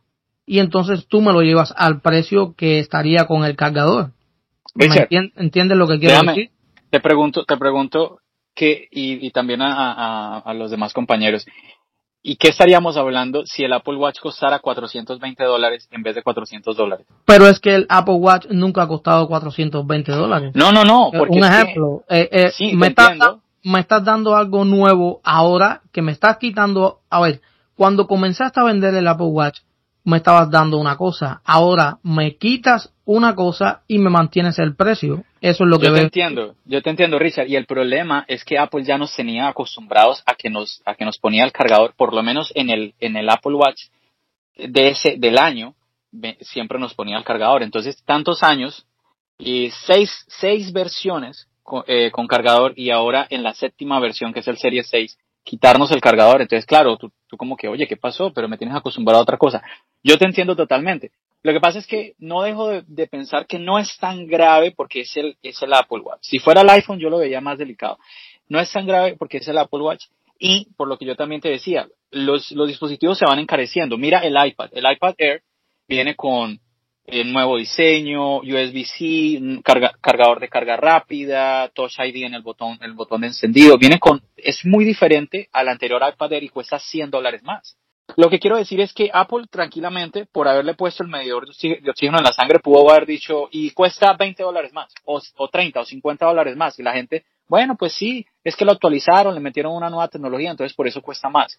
y 0.46 0.60
entonces 0.60 1.08
tú 1.08 1.22
me 1.22 1.34
lo 1.34 1.42
llevas 1.42 1.74
al 1.78 2.02
precio 2.02 2.56
que 2.56 2.80
estaría 2.80 3.26
con 3.26 3.46
el 3.46 3.56
cargador. 3.56 4.12
¿Entiendes 4.76 5.78
lo 5.78 5.88
que 5.88 6.00
quiero 6.00 6.22
decir? 6.24 6.52
Te 6.90 7.00
pregunto, 7.00 7.46
te 7.46 7.58
pregunto 7.58 8.20
que, 8.54 8.88
y, 8.92 9.32
también 9.32 9.62
a, 9.62 10.54
los 10.56 10.72
demás 10.72 10.94
compañeros, 10.94 11.46
¿y 12.22 12.36
qué 12.36 12.50
estaríamos 12.50 12.98
hablando 12.98 13.46
si 13.46 13.64
el 13.64 13.74
Apple 13.74 13.96
Watch 13.96 14.20
costara 14.20 14.60
420 14.60 15.44
dólares 15.44 15.88
en 15.92 16.04
vez 16.04 16.16
de 16.16 16.24
400 16.24 16.76
dólares? 16.76 17.08
Pero 17.26 17.48
es 17.48 17.60
que 17.60 17.74
el 17.76 17.86
Apple 17.90 18.16
Watch 18.16 18.48
nunca 18.50 18.84
ha 18.84 18.88
costado 18.88 19.28
420 19.28 20.12
dólares. 20.12 20.52
No, 20.54 20.72
no, 20.72 20.84
no. 20.84 21.12
Porque 21.18 21.38
Un 21.38 21.46
ejemplo, 21.46 22.04
eh, 22.10 22.30
eh, 22.32 22.52
sí, 22.52 22.76
me, 22.76 22.94
me 23.64 23.80
estás 23.80 24.04
dando 24.04 24.36
algo 24.36 24.66
nuevo 24.66 25.22
ahora 25.24 25.82
que 25.92 26.02
me 26.02 26.12
estás 26.12 26.38
quitando. 26.38 27.02
A 27.10 27.22
ver, 27.22 27.42
cuando 27.76 28.08
comenzaste 28.08 28.60
a 28.60 28.64
vender 28.64 28.94
el 28.96 29.08
Apple 29.08 29.28
Watch, 29.28 29.60
me 30.04 30.18
estabas 30.18 30.50
dando 30.50 30.78
una 30.78 30.98
cosa. 30.98 31.42
Ahora 31.46 32.00
me 32.04 32.38
quitas 32.38 32.92
una 33.06 33.36
cosa 33.36 33.84
y 33.88 34.00
me 34.00 34.10
mantienes 34.10 34.58
el 34.60 34.76
precio. 34.76 35.24
Eso 35.42 35.64
es 35.64 35.70
lo 35.70 35.80
que 35.80 35.88
yo 35.88 35.94
te 35.94 36.02
entiendo, 36.02 36.56
yo 36.66 36.82
te 36.82 36.90
entiendo, 36.90 37.20
Richard. 37.20 37.48
Y 37.48 37.56
el 37.56 37.66
problema 37.66 38.26
es 38.28 38.44
que 38.44 38.58
Apple 38.58 38.84
ya 38.84 38.98
nos 38.98 39.16
tenía 39.16 39.48
acostumbrados 39.48 40.24
a 40.26 40.36
que 40.36 40.50
nos, 40.50 40.82
a 40.86 40.96
que 40.96 41.06
nos 41.06 41.18
ponía 41.18 41.44
el 41.44 41.52
cargador, 41.52 41.94
por 41.96 42.14
lo 42.14 42.22
menos 42.24 42.52
en 42.56 42.70
el, 42.70 42.94
en 43.00 43.16
el 43.16 43.30
Apple 43.30 43.56
Watch 43.56 43.86
de 44.56 44.90
ese, 44.90 45.16
del 45.18 45.38
año, 45.38 45.74
siempre 46.42 46.80
nos 46.80 46.94
ponía 46.94 47.18
el 47.18 47.24
cargador. 47.24 47.64
Entonces, 47.64 48.02
tantos 48.06 48.44
años 48.44 48.86
y 49.38 49.72
seis, 49.72 50.26
seis 50.28 50.72
versiones 50.72 51.48
eh, 51.88 52.12
con, 52.12 52.28
cargador 52.28 52.74
y 52.76 52.90
ahora 52.92 53.28
en 53.30 53.44
la 53.44 53.54
séptima 53.54 54.00
versión 54.00 54.34
que 54.34 54.42
es 54.42 54.48
el 54.48 54.58
Serie 54.58 54.84
6 54.84 55.18
quitarnos 55.44 55.92
el 55.92 56.02
cargador. 56.02 56.42
Entonces, 56.42 56.66
claro, 56.66 56.98
tú, 56.98 57.12
tú 57.28 57.38
como 57.38 57.58
que, 57.58 57.68
oye, 57.68 57.88
¿qué 57.88 57.98
pasó? 57.98 58.32
Pero 58.34 58.48
me 58.48 58.58
tienes 58.58 58.76
acostumbrado 58.76 59.20
a 59.20 59.24
otra 59.24 59.38
cosa. 59.38 59.62
Yo 60.04 60.18
te 60.18 60.26
entiendo 60.26 60.56
totalmente. 60.56 61.12
Lo 61.44 61.54
que 61.54 61.60
pasa 61.60 61.80
es 61.80 61.88
que 61.88 62.14
no 62.20 62.44
dejo 62.44 62.70
de, 62.84 63.08
pensar 63.08 63.48
que 63.48 63.58
no 63.58 63.80
es 63.80 63.98
tan 63.98 64.28
grave 64.28 64.72
porque 64.72 65.02
es 65.02 65.18
el, 65.18 65.38
es 65.42 65.62
el 65.62 65.74
Apple 65.74 66.02
Watch. 66.02 66.22
Si 66.22 66.40
fuera 66.40 66.62
el 66.62 66.70
iPhone 66.70 67.00
yo 67.00 67.10
lo 67.10 67.18
veía 67.18 67.42
más 67.42 67.58
delicado. 67.58 67.98
No 68.48 68.60
es 68.60 68.72
tan 68.72 68.86
grave 68.86 69.16
porque 69.18 69.38
es 69.38 69.48
el 69.48 69.58
Apple 69.58 69.82
Watch. 69.82 70.06
Y 70.38 70.68
por 70.76 70.88
lo 70.88 70.98
que 70.98 71.06
yo 71.06 71.16
también 71.16 71.42
te 71.42 71.50
decía, 71.50 71.88
los, 72.12 72.52
los 72.52 72.68
dispositivos 72.68 73.18
se 73.18 73.26
van 73.26 73.40
encareciendo. 73.40 73.98
Mira 73.98 74.20
el 74.20 74.36
iPad. 74.46 74.70
El 74.74 74.92
iPad 74.92 75.16
Air 75.18 75.42
viene 75.88 76.16
con 76.16 76.60
el 77.06 77.34
nuevo 77.34 77.58
diseño, 77.58 78.38
USB-C, 78.38 79.62
cargador 80.02 80.40
de 80.40 80.50
carga 80.50 80.78
rápida, 80.78 81.70
Touch 81.70 82.00
ID 82.00 82.24
en 82.24 82.34
el 82.36 82.42
botón, 82.42 82.78
el 82.82 82.94
botón 82.94 83.22
de 83.22 83.28
encendido. 83.28 83.78
Viene 83.78 84.00
con, 84.00 84.22
es 84.38 84.66
muy 84.66 84.86
diferente 84.86 85.50
al 85.52 85.68
anterior 85.68 86.02
iPad 86.08 86.32
y 86.42 86.50
cuesta 86.50 86.80
100 86.80 87.12
dólares 87.12 87.44
más. 87.44 87.78
Lo 88.18 88.30
que 88.30 88.40
quiero 88.40 88.58
decir 88.58 88.82
es 88.82 88.94
que 88.94 89.10
Apple 89.14 89.46
tranquilamente, 89.50 90.26
por 90.26 90.48
haberle 90.48 90.74
puesto 90.74 91.04
el 91.04 91.10
medidor 91.10 91.46
de 91.46 91.90
oxígeno 91.90 92.18
en 92.18 92.24
la 92.24 92.34
sangre, 92.34 92.60
pudo 92.60 92.90
haber 92.90 93.06
dicho, 93.06 93.48
y 93.52 93.72
cuesta 93.72 94.14
20 94.18 94.44
dólares 94.44 94.74
más, 94.74 94.94
o, 95.06 95.22
o 95.38 95.48
30 95.48 95.80
o 95.80 95.86
50 95.86 96.26
dólares 96.26 96.56
más. 96.58 96.78
Y 96.78 96.84
la 96.84 96.94
gente, 96.94 97.26
bueno, 97.48 97.76
pues 97.78 97.94
sí, 97.94 98.26
es 98.44 98.56
que 98.56 98.66
lo 98.66 98.74
actualizaron, 98.74 99.34
le 99.34 99.40
metieron 99.40 99.74
una 99.74 99.90
nueva 99.90 100.10
tecnología, 100.10 100.52
entonces 100.52 100.76
por 100.76 100.88
eso 100.88 101.02
cuesta 101.02 101.30
más. 101.30 101.58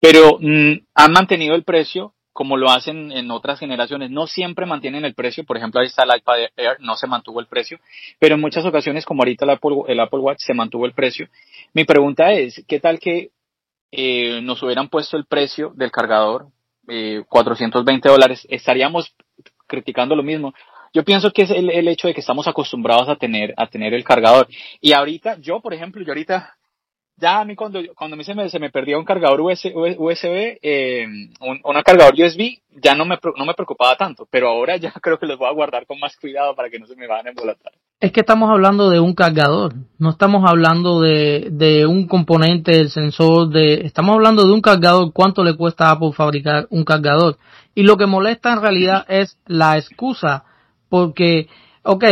Pero 0.00 0.38
mm, 0.40 0.72
han 0.94 1.12
mantenido 1.12 1.54
el 1.54 1.64
precio 1.64 2.14
como 2.38 2.56
lo 2.56 2.70
hacen 2.70 3.10
en 3.10 3.32
otras 3.32 3.58
generaciones. 3.58 4.12
No 4.12 4.28
siempre 4.28 4.64
mantienen 4.64 5.04
el 5.04 5.14
precio, 5.14 5.42
por 5.42 5.56
ejemplo, 5.56 5.80
ahí 5.80 5.88
está 5.88 6.04
el 6.04 6.16
iPad 6.18 6.50
Air, 6.56 6.76
no 6.78 6.94
se 6.94 7.08
mantuvo 7.08 7.40
el 7.40 7.48
precio, 7.48 7.80
pero 8.20 8.36
en 8.36 8.40
muchas 8.40 8.64
ocasiones, 8.64 9.04
como 9.04 9.22
ahorita 9.22 9.44
el 9.44 9.50
Apple, 9.50 9.78
el 9.88 9.98
Apple 9.98 10.20
Watch, 10.20 10.38
se 10.42 10.54
mantuvo 10.54 10.86
el 10.86 10.92
precio. 10.92 11.26
Mi 11.74 11.82
pregunta 11.82 12.30
es, 12.30 12.64
¿qué 12.68 12.78
tal 12.78 13.00
que 13.00 13.32
eh, 13.90 14.40
nos 14.40 14.62
hubieran 14.62 14.88
puesto 14.88 15.16
el 15.16 15.26
precio 15.26 15.72
del 15.74 15.90
cargador, 15.90 16.46
eh, 16.86 17.24
420 17.28 18.08
dólares, 18.08 18.46
estaríamos 18.48 19.12
criticando 19.66 20.14
lo 20.14 20.22
mismo. 20.22 20.54
Yo 20.94 21.04
pienso 21.04 21.32
que 21.32 21.42
es 21.42 21.50
el, 21.50 21.70
el, 21.70 21.88
hecho 21.88 22.06
de 22.06 22.14
que 22.14 22.20
estamos 22.20 22.46
acostumbrados 22.46 23.08
a 23.08 23.16
tener, 23.16 23.52
a 23.56 23.66
tener 23.66 23.94
el 23.94 24.04
cargador. 24.04 24.46
Y 24.80 24.92
ahorita, 24.92 25.38
yo, 25.40 25.58
por 25.58 25.74
ejemplo, 25.74 26.04
yo 26.04 26.12
ahorita 26.12 26.54
ya 27.20 27.40
a 27.40 27.44
mí 27.44 27.56
cuando, 27.56 27.80
cuando 27.94 28.14
a 28.14 28.16
mí 28.16 28.24
se 28.24 28.34
me, 28.34 28.48
se 28.48 28.58
me 28.58 28.70
perdía 28.70 28.98
un 28.98 29.04
cargador 29.04 29.40
USB, 29.40 30.58
eh, 30.62 31.06
un, 31.40 31.60
una 31.64 31.82
cargador 31.82 32.14
USB, 32.14 32.58
ya 32.80 32.94
no 32.94 33.04
me, 33.04 33.18
no 33.36 33.44
me 33.44 33.54
preocupaba 33.54 33.96
tanto, 33.96 34.26
pero 34.30 34.48
ahora 34.48 34.76
ya 34.76 34.92
creo 35.02 35.18
que 35.18 35.26
los 35.26 35.38
voy 35.38 35.48
a 35.48 35.52
guardar 35.52 35.86
con 35.86 35.98
más 35.98 36.16
cuidado 36.16 36.54
para 36.54 36.70
que 36.70 36.78
no 36.78 36.86
se 36.86 36.96
me 36.96 37.06
vayan 37.06 37.26
a 37.26 37.30
embolatar. 37.30 37.72
Es 38.00 38.12
que 38.12 38.20
estamos 38.20 38.48
hablando 38.50 38.90
de 38.90 39.00
un 39.00 39.14
cargador, 39.14 39.74
no 39.98 40.10
estamos 40.10 40.48
hablando 40.48 41.00
de, 41.00 41.48
de 41.50 41.86
un 41.86 42.06
componente 42.06 42.72
del 42.72 42.90
sensor, 42.90 43.48
de, 43.48 43.84
estamos 43.84 44.14
hablando 44.14 44.46
de 44.46 44.52
un 44.52 44.60
cargador, 44.60 45.12
cuánto 45.12 45.42
le 45.42 45.56
cuesta 45.56 45.88
a 45.88 45.92
Apple 45.92 46.12
fabricar 46.12 46.68
un 46.70 46.84
cargador. 46.84 47.38
Y 47.74 47.82
lo 47.82 47.96
que 47.96 48.06
molesta 48.06 48.52
en 48.52 48.62
realidad 48.62 49.04
es 49.08 49.38
la 49.46 49.76
excusa, 49.76 50.44
porque, 50.88 51.48
ok, 51.82 52.04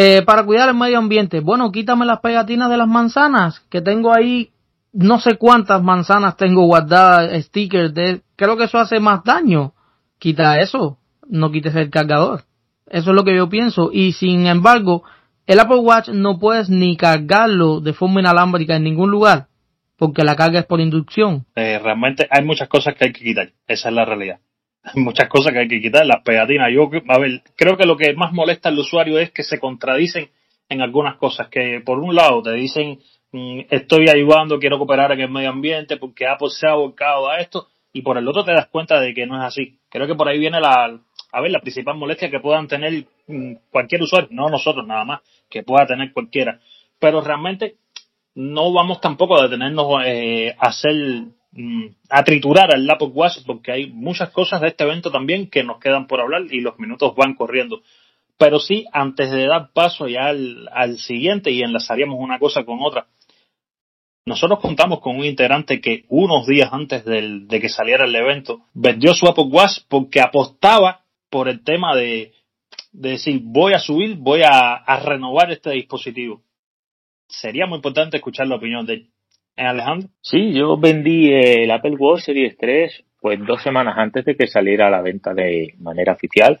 eh, 0.00 0.22
para 0.22 0.44
cuidar 0.44 0.68
el 0.68 0.76
medio 0.76 0.96
ambiente, 0.96 1.40
bueno, 1.40 1.72
quítame 1.72 2.06
las 2.06 2.20
pegatinas 2.20 2.70
de 2.70 2.76
las 2.76 2.86
manzanas, 2.86 3.58
que 3.68 3.80
tengo 3.80 4.14
ahí 4.14 4.52
no 4.92 5.18
sé 5.18 5.34
cuántas 5.34 5.82
manzanas 5.82 6.36
tengo 6.36 6.66
guardadas, 6.66 7.44
stickers 7.46 7.92
de, 7.92 8.22
creo 8.36 8.56
que 8.56 8.64
eso 8.64 8.78
hace 8.78 9.00
más 9.00 9.24
daño. 9.24 9.72
Quita 10.20 10.60
eso, 10.60 10.98
no 11.28 11.50
quites 11.50 11.74
el 11.74 11.90
cargador. 11.90 12.44
Eso 12.86 13.10
es 13.10 13.16
lo 13.16 13.24
que 13.24 13.34
yo 13.34 13.48
pienso. 13.48 13.90
Y 13.92 14.12
sin 14.12 14.46
embargo, 14.46 15.02
el 15.48 15.58
Apple 15.58 15.78
Watch 15.78 16.10
no 16.10 16.38
puedes 16.38 16.70
ni 16.70 16.96
cargarlo 16.96 17.80
de 17.80 17.92
forma 17.92 18.20
inalámbrica 18.20 18.76
en 18.76 18.84
ningún 18.84 19.10
lugar, 19.10 19.48
porque 19.96 20.22
la 20.22 20.36
carga 20.36 20.60
es 20.60 20.66
por 20.66 20.80
inducción. 20.80 21.44
Eh, 21.56 21.80
realmente 21.82 22.28
hay 22.30 22.44
muchas 22.44 22.68
cosas 22.68 22.94
que 22.94 23.06
hay 23.06 23.12
que 23.12 23.24
quitar. 23.24 23.50
Esa 23.66 23.88
es 23.88 23.94
la 23.96 24.04
realidad 24.04 24.38
muchas 24.94 25.28
cosas 25.28 25.52
que 25.52 25.60
hay 25.60 25.68
que 25.68 25.80
quitar, 25.80 26.06
las 26.06 26.22
pegatinas. 26.22 26.68
Yo, 26.72 26.90
a 27.08 27.18
ver, 27.18 27.42
creo 27.56 27.76
que 27.76 27.86
lo 27.86 27.96
que 27.96 28.14
más 28.14 28.32
molesta 28.32 28.68
al 28.68 28.78
usuario 28.78 29.18
es 29.18 29.30
que 29.30 29.42
se 29.42 29.58
contradicen 29.58 30.30
en 30.68 30.82
algunas 30.82 31.16
cosas, 31.16 31.48
que 31.48 31.80
por 31.84 31.98
un 31.98 32.14
lado 32.14 32.42
te 32.42 32.52
dicen 32.52 32.98
mm, 33.32 33.60
estoy 33.70 34.08
ayudando, 34.08 34.58
quiero 34.58 34.78
cooperar 34.78 35.12
en 35.12 35.20
el 35.20 35.30
medio 35.30 35.50
ambiente 35.50 35.96
porque 35.96 36.26
Apple 36.26 36.50
se 36.50 36.66
ha 36.66 36.74
volcado 36.74 37.30
a 37.30 37.38
esto, 37.38 37.68
y 37.92 38.02
por 38.02 38.18
el 38.18 38.28
otro 38.28 38.44
te 38.44 38.52
das 38.52 38.68
cuenta 38.68 39.00
de 39.00 39.14
que 39.14 39.26
no 39.26 39.38
es 39.38 39.44
así. 39.44 39.78
Creo 39.88 40.06
que 40.06 40.14
por 40.14 40.28
ahí 40.28 40.38
viene 40.38 40.60
la, 40.60 41.00
a 41.32 41.40
ver, 41.40 41.50
la 41.50 41.60
principal 41.60 41.96
molestia 41.96 42.30
que 42.30 42.40
puedan 42.40 42.68
tener 42.68 43.06
mm, 43.26 43.54
cualquier 43.70 44.02
usuario, 44.02 44.28
no 44.32 44.48
nosotros 44.48 44.86
nada 44.86 45.04
más, 45.04 45.20
que 45.48 45.62
pueda 45.62 45.86
tener 45.86 46.12
cualquiera. 46.12 46.60
Pero 46.98 47.20
realmente 47.20 47.76
no 48.34 48.72
vamos 48.72 49.00
tampoco 49.00 49.38
a 49.38 49.44
detenernos 49.44 49.86
eh, 50.04 50.54
a 50.58 50.68
hacer 50.68 51.24
a 52.08 52.24
triturar 52.24 52.72
al 52.74 52.88
Apple 52.88 53.08
Watch 53.08 53.38
porque 53.46 53.72
hay 53.72 53.86
muchas 53.90 54.30
cosas 54.30 54.60
de 54.60 54.68
este 54.68 54.84
evento 54.84 55.10
también 55.10 55.48
que 55.48 55.64
nos 55.64 55.78
quedan 55.78 56.06
por 56.06 56.20
hablar 56.20 56.42
y 56.50 56.60
los 56.60 56.78
minutos 56.78 57.14
van 57.16 57.34
corriendo. 57.34 57.82
Pero 58.36 58.60
sí, 58.60 58.86
antes 58.92 59.30
de 59.30 59.46
dar 59.46 59.72
paso 59.72 60.06
ya 60.06 60.28
al, 60.28 60.98
siguiente 60.98 61.50
y 61.50 61.62
enlazaríamos 61.62 62.18
una 62.20 62.38
cosa 62.38 62.64
con 62.64 62.78
otra, 62.80 63.08
nosotros 64.26 64.60
contamos 64.60 65.00
con 65.00 65.16
un 65.16 65.24
integrante 65.24 65.80
que 65.80 66.04
unos 66.08 66.46
días 66.46 66.70
antes 66.72 67.04
del, 67.04 67.48
de 67.48 67.60
que 67.60 67.68
saliera 67.68 68.04
el 68.04 68.14
evento 68.14 68.60
vendió 68.74 69.14
su 69.14 69.26
Apple 69.26 69.48
Watch 69.50 69.80
porque 69.88 70.20
apostaba 70.20 71.04
por 71.30 71.48
el 71.48 71.64
tema 71.64 71.96
de, 71.96 72.32
de 72.92 73.10
decir 73.10 73.40
voy 73.42 73.72
a 73.72 73.78
subir, 73.78 74.16
voy 74.16 74.42
a 74.44 75.00
renovar 75.04 75.50
este 75.50 75.70
dispositivo. 75.70 76.42
Sería 77.26 77.66
muy 77.66 77.76
importante 77.76 78.18
escuchar 78.18 78.46
la 78.46 78.56
opinión 78.56 78.86
de 78.86 79.08
Alejandro? 79.66 80.08
Sí, 80.20 80.52
yo 80.52 80.76
vendí 80.76 81.32
el 81.32 81.70
Apple 81.70 81.96
Watch 81.98 82.22
Series 82.22 82.56
3 82.56 83.04
pues 83.20 83.38
dos 83.44 83.62
semanas 83.62 83.94
antes 83.98 84.24
de 84.24 84.36
que 84.36 84.46
saliera 84.46 84.86
a 84.86 84.90
la 84.90 85.02
venta 85.02 85.34
de 85.34 85.74
manera 85.78 86.12
oficial. 86.12 86.58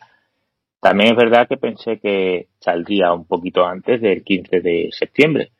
También 0.80 1.10
es 1.10 1.16
verdad 1.16 1.48
que 1.48 1.56
pensé 1.56 1.98
que 1.98 2.48
saldría 2.60 3.12
un 3.12 3.26
poquito 3.26 3.64
antes 3.66 4.00
del 4.00 4.22
15 4.22 4.60
de 4.60 4.88
septiembre. 4.92 5.52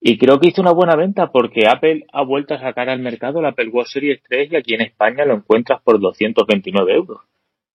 Y 0.00 0.16
creo 0.16 0.38
que 0.38 0.48
hice 0.48 0.60
una 0.60 0.72
buena 0.72 0.94
venta 0.94 1.32
porque 1.32 1.66
Apple 1.66 2.04
ha 2.12 2.22
vuelto 2.22 2.54
a 2.54 2.60
sacar 2.60 2.88
al 2.88 3.00
mercado 3.00 3.40
el 3.40 3.46
Apple 3.46 3.70
Watch 3.70 3.88
Series 3.88 4.22
3 4.28 4.52
y 4.52 4.56
aquí 4.56 4.74
en 4.74 4.82
España 4.82 5.24
lo 5.24 5.34
encuentras 5.34 5.82
por 5.82 5.98
229 5.98 6.94
euros. 6.94 7.20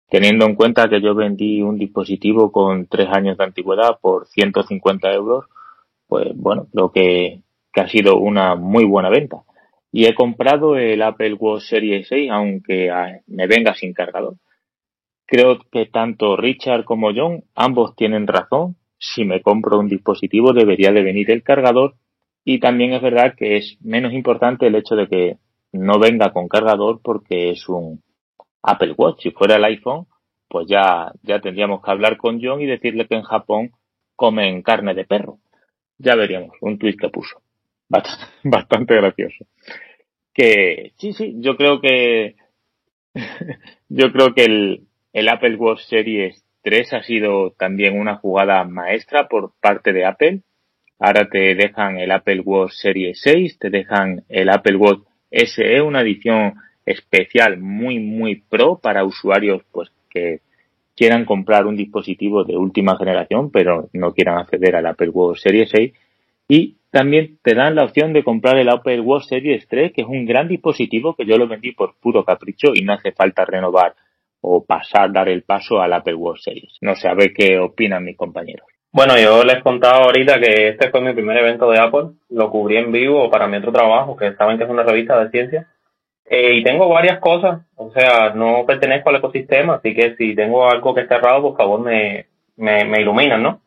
Teniendo 0.08 0.46
en 0.46 0.54
cuenta 0.54 0.88
que 0.88 1.02
yo 1.02 1.14
vendí 1.14 1.60
un 1.60 1.78
dispositivo 1.78 2.50
con 2.50 2.86
tres 2.86 3.08
años 3.10 3.36
de 3.36 3.44
antigüedad 3.44 3.98
por 4.00 4.26
150 4.26 5.12
euros, 5.12 5.46
pues 6.06 6.28
bueno, 6.34 6.66
lo 6.72 6.92
que 6.92 7.40
que 7.74 7.80
ha 7.80 7.88
sido 7.88 8.16
una 8.18 8.54
muy 8.54 8.84
buena 8.84 9.10
venta. 9.10 9.42
Y 9.90 10.06
he 10.06 10.14
comprado 10.14 10.76
el 10.76 11.02
Apple 11.02 11.34
Watch 11.34 11.64
Series 11.64 12.08
6, 12.08 12.30
aunque 12.30 12.90
ah, 12.90 13.20
me 13.26 13.46
venga 13.46 13.74
sin 13.74 13.92
cargador. 13.92 14.36
Creo 15.26 15.58
que 15.70 15.86
tanto 15.86 16.36
Richard 16.36 16.84
como 16.84 17.10
John, 17.14 17.44
ambos 17.54 17.94
tienen 17.96 18.26
razón. 18.26 18.76
Si 18.98 19.24
me 19.24 19.42
compro 19.42 19.78
un 19.78 19.88
dispositivo 19.88 20.52
debería 20.52 20.92
de 20.92 21.02
venir 21.02 21.30
el 21.30 21.42
cargador. 21.42 21.94
Y 22.44 22.60
también 22.60 22.92
es 22.92 23.02
verdad 23.02 23.34
que 23.36 23.56
es 23.56 23.78
menos 23.80 24.12
importante 24.12 24.66
el 24.66 24.74
hecho 24.74 24.96
de 24.96 25.08
que 25.08 25.38
no 25.72 25.98
venga 25.98 26.32
con 26.32 26.48
cargador 26.48 27.00
porque 27.02 27.50
es 27.50 27.68
un 27.68 28.02
Apple 28.62 28.94
Watch. 28.96 29.22
Si 29.22 29.30
fuera 29.30 29.56
el 29.56 29.64
iPhone, 29.64 30.06
pues 30.48 30.66
ya, 30.68 31.12
ya 31.22 31.40
tendríamos 31.40 31.82
que 31.82 31.90
hablar 31.90 32.16
con 32.18 32.40
John 32.42 32.60
y 32.60 32.66
decirle 32.66 33.06
que 33.06 33.16
en 33.16 33.22
Japón 33.22 33.72
comen 34.14 34.62
carne 34.62 34.94
de 34.94 35.04
perro. 35.04 35.38
Ya 35.98 36.14
veríamos, 36.16 36.56
un 36.60 36.78
tweet 36.78 36.96
que 36.96 37.08
puso. 37.08 37.43
bastante 38.44 38.94
gracioso. 38.94 39.46
Que 40.32 40.92
sí, 40.98 41.12
sí, 41.12 41.36
yo 41.38 41.56
creo 41.56 41.80
que 41.80 42.36
yo 43.88 44.12
creo 44.12 44.34
que 44.34 44.44
el, 44.44 44.82
el 45.12 45.28
Apple 45.28 45.56
Watch 45.56 45.82
Series 45.82 46.44
3 46.62 46.92
ha 46.94 47.02
sido 47.02 47.52
también 47.52 47.98
una 47.98 48.16
jugada 48.16 48.64
maestra 48.64 49.28
por 49.28 49.52
parte 49.60 49.92
de 49.92 50.04
Apple. 50.04 50.40
Ahora 50.98 51.28
te 51.28 51.54
dejan 51.54 51.98
el 51.98 52.10
Apple 52.10 52.40
Watch 52.40 52.72
Series 52.72 53.20
6, 53.20 53.58
te 53.58 53.70
dejan 53.70 54.24
el 54.28 54.48
Apple 54.48 54.76
Watch 54.76 55.00
SE, 55.30 55.82
una 55.82 56.00
edición 56.00 56.54
especial 56.86 57.58
muy 57.58 57.98
muy 57.98 58.36
pro 58.36 58.78
para 58.78 59.04
usuarios 59.04 59.62
pues 59.72 59.90
que 60.10 60.40
quieran 60.94 61.24
comprar 61.24 61.66
un 61.66 61.76
dispositivo 61.76 62.44
de 62.44 62.56
última 62.56 62.96
generación 62.98 63.50
pero 63.50 63.88
no 63.94 64.12
quieran 64.12 64.38
acceder 64.38 64.76
al 64.76 64.86
Apple 64.86 65.08
Watch 65.08 65.40
Series 65.40 65.70
6 65.70 65.92
y 66.48 66.76
también 66.94 67.38
te 67.42 67.56
dan 67.56 67.74
la 67.74 67.82
opción 67.82 68.12
de 68.12 68.22
comprar 68.22 68.56
el 68.56 68.68
Apple 68.68 69.00
Watch 69.00 69.24
Series 69.24 69.66
3, 69.66 69.92
que 69.92 70.02
es 70.02 70.06
un 70.06 70.24
gran 70.24 70.46
dispositivo 70.46 71.16
que 71.16 71.26
yo 71.26 71.36
lo 71.36 71.48
vendí 71.48 71.72
por 71.72 71.96
puro 71.98 72.24
capricho 72.24 72.68
y 72.72 72.84
no 72.84 72.92
hace 72.92 73.10
falta 73.10 73.44
renovar 73.44 73.96
o 74.40 74.64
pasar, 74.64 75.12
dar 75.12 75.28
el 75.28 75.42
paso 75.42 75.80
al 75.80 75.92
Apple 75.92 76.14
Watch 76.14 76.42
Series. 76.42 76.78
No 76.82 76.94
sé, 76.94 77.08
a 77.08 77.14
ver 77.14 77.32
qué 77.34 77.58
opinan 77.58 78.04
mis 78.04 78.16
compañeros. 78.16 78.68
Bueno, 78.92 79.18
yo 79.18 79.42
les 79.42 79.60
contaba 79.60 80.04
ahorita 80.04 80.38
que 80.38 80.68
este 80.68 80.90
fue 80.90 81.00
mi 81.00 81.12
primer 81.14 81.36
evento 81.38 81.68
de 81.68 81.80
Apple, 81.80 82.10
lo 82.30 82.48
cubrí 82.48 82.76
en 82.76 82.92
vivo 82.92 83.28
para 83.28 83.48
mi 83.48 83.56
otro 83.56 83.72
trabajo, 83.72 84.16
que 84.16 84.32
saben 84.34 84.56
que 84.56 84.62
es 84.62 84.70
una 84.70 84.84
revista 84.84 85.18
de 85.18 85.30
ciencia. 85.30 85.66
Eh, 86.26 86.58
y 86.58 86.62
tengo 86.62 86.88
varias 86.88 87.18
cosas, 87.18 87.62
o 87.74 87.90
sea, 87.90 88.30
no 88.34 88.64
pertenezco 88.64 89.10
al 89.10 89.16
ecosistema, 89.16 89.74
así 89.74 89.96
que 89.96 90.14
si 90.14 90.36
tengo 90.36 90.70
algo 90.70 90.94
que 90.94 91.00
esté 91.00 91.16
errado, 91.16 91.42
por 91.42 91.56
favor 91.56 91.80
me 91.80 93.00
iluminan, 93.00 93.42
¿no? 93.42 93.63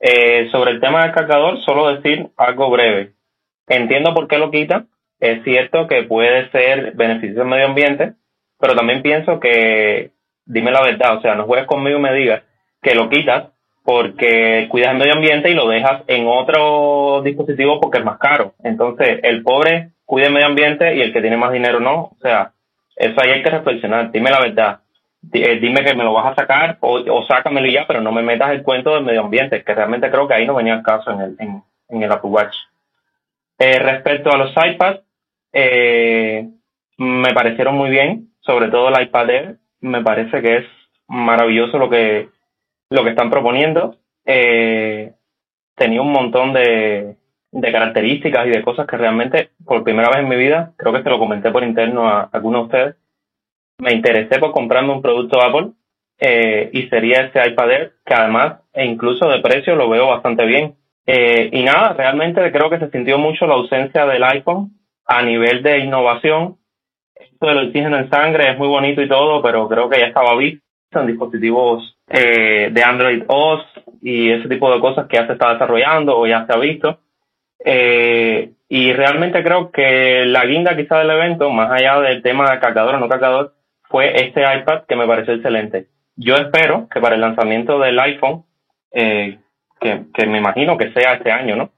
Eh, 0.00 0.48
sobre 0.50 0.72
el 0.72 0.80
tema 0.80 1.02
del 1.02 1.12
cargador, 1.12 1.60
solo 1.62 1.94
decir 1.94 2.28
algo 2.36 2.70
breve. 2.70 3.12
entiendo 3.68 4.14
por 4.14 4.26
qué 4.26 4.38
lo 4.38 4.50
quitan. 4.50 4.88
Es 5.20 5.44
cierto 5.44 5.86
que 5.86 6.04
puede 6.04 6.50
ser 6.50 6.92
beneficio 6.92 7.40
del 7.40 7.48
medio 7.48 7.66
ambiente, 7.66 8.14
pero 8.58 8.74
también 8.74 9.02
pienso 9.02 9.38
que, 9.38 10.12
dime 10.46 10.70
la 10.70 10.82
verdad, 10.82 11.18
o 11.18 11.20
sea, 11.20 11.34
no 11.34 11.44
juegues 11.44 11.66
conmigo 11.66 11.98
y 11.98 12.02
me 12.02 12.14
digas 12.14 12.42
que 12.82 12.94
lo 12.94 13.10
quitas 13.10 13.50
porque 13.84 14.66
cuidas 14.70 14.92
el 14.92 14.98
medio 14.98 15.14
ambiente 15.14 15.50
y 15.50 15.54
lo 15.54 15.68
dejas 15.68 16.02
en 16.06 16.26
otro 16.26 17.22
dispositivo 17.22 17.80
porque 17.80 17.98
es 17.98 18.04
más 18.04 18.18
caro. 18.18 18.54
Entonces, 18.62 19.20
el 19.22 19.42
pobre 19.42 19.90
cuida 20.04 20.26
el 20.26 20.32
medio 20.32 20.46
ambiente 20.46 20.96
y 20.96 21.02
el 21.02 21.12
que 21.12 21.20
tiene 21.20 21.36
más 21.36 21.52
dinero 21.52 21.80
no. 21.80 21.96
O 21.96 22.16
sea, 22.20 22.52
eso 22.96 23.14
ahí 23.22 23.30
hay 23.30 23.42
que 23.42 23.50
reflexionar. 23.50 24.10
Dime 24.10 24.30
la 24.30 24.40
verdad. 24.40 24.80
Eh, 25.32 25.58
dime 25.60 25.84
que 25.84 25.94
me 25.94 26.04
lo 26.04 26.14
vas 26.14 26.32
a 26.32 26.34
sacar 26.34 26.78
o, 26.80 26.98
o 26.98 27.26
sácamelo 27.26 27.66
ya, 27.66 27.86
pero 27.86 28.00
no 28.00 28.10
me 28.10 28.22
metas 28.22 28.50
el 28.50 28.62
cuento 28.62 28.94
del 28.94 29.04
medio 29.04 29.20
ambiente, 29.20 29.62
que 29.62 29.74
realmente 29.74 30.10
creo 30.10 30.26
que 30.26 30.34
ahí 30.34 30.46
no 30.46 30.54
venía 30.54 30.74
el 30.74 30.82
caso 30.82 31.10
en 31.10 31.20
el, 31.20 31.36
en, 31.38 32.02
el 32.02 32.12
Apple 32.12 32.30
Watch. 32.30 32.56
Eh, 33.58 33.78
respecto 33.78 34.30
a 34.30 34.38
los 34.38 34.52
iPads, 34.56 35.02
eh, 35.52 36.48
me 36.96 37.34
parecieron 37.34 37.76
muy 37.76 37.90
bien, 37.90 38.30
sobre 38.40 38.68
todo 38.68 38.88
el 38.88 39.02
iPad 39.02 39.30
Air, 39.30 39.56
me 39.80 40.02
parece 40.02 40.40
que 40.40 40.56
es 40.58 40.66
maravilloso 41.06 41.78
lo 41.78 41.90
que, 41.90 42.28
lo 42.88 43.04
que 43.04 43.10
están 43.10 43.30
proponiendo. 43.30 43.96
Eh, 44.24 45.12
tenía 45.74 46.00
un 46.00 46.12
montón 46.12 46.52
de, 46.52 47.16
de 47.52 47.72
características 47.72 48.46
y 48.46 48.50
de 48.50 48.62
cosas 48.62 48.86
que 48.86 48.96
realmente, 48.96 49.50
por 49.64 49.82
primera 49.82 50.08
vez 50.08 50.20
en 50.20 50.28
mi 50.28 50.36
vida, 50.36 50.72
creo 50.76 50.92
que 50.92 51.02
se 51.02 51.10
lo 51.10 51.18
comenté 51.18 51.50
por 51.50 51.64
interno 51.64 52.08
a, 52.08 52.28
algunos 52.32 52.62
de 52.62 52.66
ustedes, 52.66 52.96
me 53.80 53.92
interesé 53.92 54.38
por 54.38 54.52
comprarme 54.52 54.92
un 54.92 55.02
producto 55.02 55.42
Apple 55.42 55.70
eh, 56.18 56.70
y 56.72 56.88
sería 56.88 57.22
este 57.22 57.46
iPad 57.48 57.70
Air, 57.70 57.92
que 58.04 58.14
además, 58.14 58.60
e 58.72 58.84
incluso 58.84 59.28
de 59.28 59.40
precio, 59.40 59.74
lo 59.74 59.88
veo 59.88 60.08
bastante 60.08 60.44
bien. 60.44 60.76
Eh, 61.06 61.48
y 61.52 61.62
nada, 61.62 61.94
realmente 61.94 62.52
creo 62.52 62.70
que 62.70 62.78
se 62.78 62.90
sintió 62.90 63.18
mucho 63.18 63.46
la 63.46 63.54
ausencia 63.54 64.06
del 64.06 64.22
iPhone 64.22 64.72
a 65.06 65.22
nivel 65.22 65.62
de 65.62 65.78
innovación. 65.78 66.58
Esto 67.14 67.46
del 67.46 67.68
oxígeno 67.68 67.98
en 67.98 68.10
sangre 68.10 68.50
es 68.50 68.58
muy 68.58 68.68
bonito 68.68 69.02
y 69.02 69.08
todo, 69.08 69.42
pero 69.42 69.68
creo 69.68 69.88
que 69.88 69.98
ya 69.98 70.06
estaba 70.06 70.36
visto 70.36 70.62
en 70.92 71.06
dispositivos 71.06 71.96
eh, 72.08 72.68
de 72.70 72.82
Android 72.82 73.24
OS 73.26 73.64
y 74.02 74.30
ese 74.30 74.48
tipo 74.48 74.72
de 74.72 74.80
cosas 74.80 75.06
que 75.06 75.16
ya 75.16 75.26
se 75.26 75.32
está 75.32 75.52
desarrollando 75.52 76.18
o 76.18 76.26
ya 76.26 76.46
se 76.46 76.52
ha 76.52 76.58
visto. 76.58 77.00
Eh, 77.64 78.52
y 78.68 78.92
realmente 78.92 79.42
creo 79.42 79.70
que 79.70 80.24
la 80.26 80.44
guinda 80.46 80.76
quizá 80.76 80.98
del 80.98 81.10
evento, 81.10 81.50
más 81.50 81.70
allá 81.70 82.00
del 82.00 82.22
tema 82.22 82.50
de 82.50 82.60
cargador 82.60 82.94
o 82.94 82.98
no 83.00 83.08
cargador, 83.08 83.54
fue 83.90 84.24
este 84.24 84.42
iPad 84.42 84.84
que 84.88 84.96
me 84.96 85.06
pareció 85.06 85.34
excelente. 85.34 85.88
Yo 86.16 86.36
espero 86.36 86.88
que 86.88 87.00
para 87.00 87.16
el 87.16 87.20
lanzamiento 87.20 87.78
del 87.78 87.98
iPhone, 87.98 88.44
eh, 88.92 89.38
que, 89.80 90.04
que 90.14 90.26
me 90.26 90.38
imagino 90.38 90.78
que 90.78 90.92
sea 90.92 91.14
este 91.14 91.32
año, 91.32 91.56
¿no? 91.56 91.70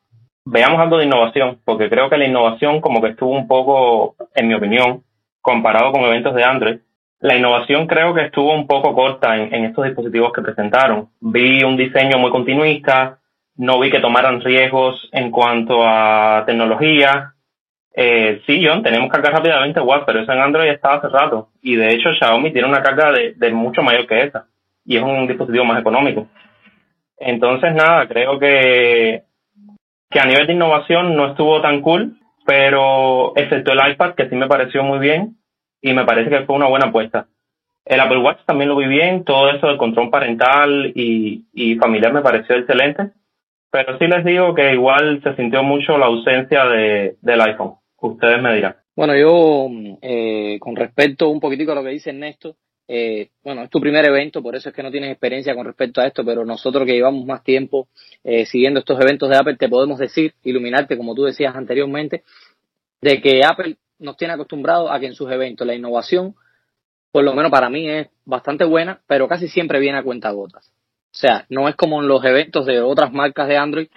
Veamos 0.45 0.81
algo 0.81 0.99
de 0.99 1.07
innovación, 1.07 1.61
porque 1.65 1.89
creo 1.89 2.11
que 2.11 2.19
la 2.19 2.27
innovación 2.27 2.81
como 2.81 3.01
que 3.01 3.09
estuvo 3.09 3.31
un 3.31 3.49
poco, 3.49 4.17
en 4.35 4.49
mi 4.49 4.55
opinión, 4.55 5.05
comparado 5.41 5.93
con 5.93 6.03
eventos 6.03 6.35
de 6.35 6.45
Android, 6.45 6.79
la 7.21 7.37
innovación 7.37 7.87
creo 7.87 8.13
que 8.15 8.25
estuvo 8.25 8.53
un 8.53 8.67
poco 8.67 8.95
corta 8.95 9.37
en, 9.37 9.55
en, 9.55 9.65
estos 9.65 9.85
dispositivos 9.85 10.33
que 10.33 10.43
presentaron. 10.43 11.09
Vi 11.21 11.63
un 11.63 11.77
diseño 11.77 12.19
muy 12.19 12.33
continuista, 12.33 13.21
no 13.57 13.79
vi 13.79 13.91
que 13.91 14.01
tomaran 14.01 14.41
riesgos 14.41 15.09
en 15.13 15.31
cuanto 15.31 15.87
a 15.87 16.43
tecnología. 16.47 17.35
Eh, 17.95 18.43
sí, 18.47 18.65
John, 18.67 18.83
tenemos 18.83 19.11
carga 19.11 19.31
rápida 19.31 19.57
de 19.57 19.63
20 19.63 19.81
watts, 19.81 20.05
pero 20.07 20.21
eso 20.21 20.33
en 20.33 20.41
Android 20.41 20.71
estaba 20.71 20.97
hace 20.97 21.09
rato. 21.09 21.51
Y 21.61 21.77
de 21.77 21.93
hecho 21.93 22.13
Xiaomi 22.13 22.53
tiene 22.53 22.69
una 22.69 22.83
carga 22.83 23.13
de, 23.13 23.35
de 23.35 23.51
mucho 23.51 23.83
mayor 23.83 24.07
que 24.07 24.23
esa. 24.23 24.47
Y 24.85 24.97
es 24.97 25.03
un 25.03 25.27
dispositivo 25.27 25.65
más 25.65 25.81
económico. 25.81 26.29
Entonces, 27.19 27.73
nada, 27.75 28.09
creo 28.09 28.39
que, 28.39 29.23
que 30.11 30.21
a 30.21 30.25
nivel 30.25 30.47
de 30.47 30.55
innovación 30.55 31.15
no 31.15 31.29
estuvo 31.29 31.61
tan 31.61 31.81
cool, 31.81 32.19
pero 32.45 33.33
excepto 33.37 33.73
el 33.73 33.93
iPad, 33.93 34.15
que 34.15 34.29
sí 34.29 34.35
me 34.35 34.49
pareció 34.49 34.83
muy 34.83 34.99
bien, 34.99 35.37
y 35.81 35.93
me 35.93 36.05
parece 36.05 36.31
que 36.31 36.45
fue 36.45 36.57
una 36.57 36.67
buena 36.67 36.87
apuesta. 36.87 37.27
El 37.85 38.01
Apple 38.01 38.19
Watch 38.19 38.41
también 38.47 38.71
lo 38.71 38.77
vi 38.77 38.87
bien, 38.87 39.25
todo 39.25 39.51
eso 39.51 39.67
del 39.67 39.77
control 39.77 40.11
parental 40.11 40.93
y, 40.95 41.47
y 41.53 41.77
familiar 41.77 42.13
me 42.13 42.23
pareció 42.23 42.57
excelente, 42.57 43.11
pero 43.71 43.99
sí 43.99 44.07
les 44.07 44.25
digo 44.25 44.55
que 44.55 44.73
igual 44.73 45.21
se 45.23 45.35
sintió 45.35 45.63
mucho 45.63 45.99
la 45.99 46.07
ausencia 46.07 46.65
de, 46.67 47.17
del 47.21 47.41
iPhone. 47.41 47.75
Ustedes 48.03 48.43
me 48.43 48.57
dirán. 48.57 48.77
Bueno, 48.97 49.17
yo 49.17 49.69
eh, 50.03 50.59
con 50.59 50.75
respecto 50.75 51.29
un 51.29 51.39
poquitico 51.39 51.71
a 51.71 51.77
lo 51.77 51.85
que 51.85 51.91
dice 51.91 52.11
Ernesto, 52.11 52.57
eh, 52.89 53.31
bueno, 53.45 53.63
es 53.63 53.71
tu 53.71 53.81
primer 53.81 54.05
evento, 54.05 54.43
por 54.43 54.57
eso 54.57 54.69
es 54.69 54.75
que 54.75 54.83
no 54.83 54.91
tienes 54.91 55.13
experiencia 55.13 55.55
con 55.55 55.65
respecto 55.65 56.01
a 56.01 56.07
esto, 56.07 56.25
pero 56.25 56.45
nosotros 56.45 56.85
que 56.85 56.95
llevamos 56.95 57.25
más 57.25 57.45
tiempo 57.45 57.87
eh, 58.25 58.45
siguiendo 58.45 58.81
estos 58.81 59.01
eventos 59.01 59.31
de 59.31 59.37
Apple, 59.37 59.57
te 59.57 59.69
podemos 59.69 60.01
decir, 60.01 60.35
iluminarte, 60.43 60.97
como 60.97 61.15
tú 61.15 61.23
decías 61.23 61.55
anteriormente, 61.55 62.25
de 63.01 63.21
que 63.21 63.43
Apple 63.45 63.77
nos 64.01 64.17
tiene 64.17 64.35
acostumbrados 64.35 64.91
a 64.91 64.99
que 64.99 65.07
en 65.07 65.15
sus 65.15 65.31
eventos 65.31 65.65
la 65.65 65.75
innovación, 65.75 66.35
por 67.13 67.23
lo 67.23 67.35
menos 67.35 67.53
para 67.53 67.71
mí, 67.71 67.89
es 67.89 68.09
bastante 68.25 68.65
buena, 68.65 69.01
pero 69.07 69.29
casi 69.29 69.47
siempre 69.47 69.79
viene 69.79 69.99
a 69.99 70.03
cuenta 70.03 70.33
gotas. 70.33 70.73
O 71.13 71.15
sea, 71.15 71.47
no 71.51 71.69
es 71.69 71.77
como 71.77 72.03
en 72.03 72.09
los 72.09 72.25
eventos 72.25 72.67
de 72.67 72.81
otras 72.81 73.13
marcas 73.13 73.47
de 73.47 73.59
Android 73.59 73.89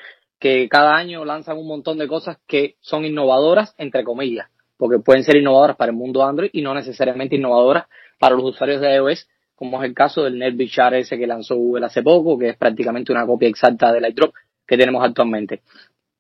que 0.46 0.70
cada 0.70 0.96
año 0.96 1.26
lanzan 1.26 1.58
un 1.58 1.66
montón 1.66 1.98
de 1.98 2.08
cosas 2.08 2.38
que 2.46 2.76
son 2.80 3.04
innovadoras, 3.04 3.74
entre 3.80 4.04
comillas, 4.04 4.48
porque 4.78 5.00
pueden 5.00 5.24
ser 5.24 5.38
innovadoras 5.38 5.76
para 5.76 5.90
el 5.90 5.98
mundo 5.98 6.24
Android 6.24 6.52
y 6.54 6.62
no 6.62 6.76
necesariamente 6.76 7.36
innovadoras 7.36 7.86
para 8.20 8.36
los 8.36 8.46
usuarios 8.46 8.80
de 8.80 8.94
iOS, 8.94 9.28
como 9.56 9.82
es 9.82 9.90
el 9.90 9.96
caso 9.96 10.24
del 10.24 10.70
Char 10.70 10.94
ese 10.94 11.18
que 11.18 11.26
lanzó 11.26 11.56
Google 11.56 11.88
hace 11.88 12.04
poco, 12.04 12.38
que 12.38 12.50
es 12.50 12.58
prácticamente 12.58 13.12
una 13.12 13.26
copia 13.26 13.50
exacta 13.50 13.92
del 13.92 14.06
iDrop 14.06 14.36
que 14.68 14.78
tenemos 14.78 15.04
actualmente. 15.04 15.64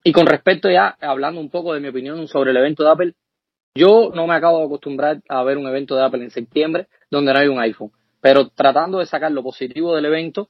Y 0.03 0.11
con 0.11 0.25
respecto 0.25 0.71
ya, 0.71 0.97
hablando 1.01 1.39
un 1.39 1.51
poco 1.51 1.75
de 1.75 1.79
mi 1.79 1.89
opinión 1.89 2.27
sobre 2.27 2.49
el 2.49 2.57
evento 2.57 2.83
de 2.83 2.89
Apple, 2.89 3.13
yo 3.75 4.09
no 4.15 4.25
me 4.25 4.33
acabo 4.33 4.57
de 4.57 4.65
acostumbrar 4.65 5.21
a 5.29 5.43
ver 5.43 5.59
un 5.59 5.67
evento 5.67 5.95
de 5.95 6.03
Apple 6.03 6.23
en 6.23 6.31
septiembre 6.31 6.87
donde 7.11 7.31
no 7.31 7.37
hay 7.41 7.47
un 7.47 7.59
iPhone, 7.59 7.91
pero 8.21 8.49
tratando 8.49 8.97
de 8.97 9.05
sacar 9.05 9.31
lo 9.31 9.43
positivo 9.43 9.95
del 9.95 10.05
evento, 10.05 10.49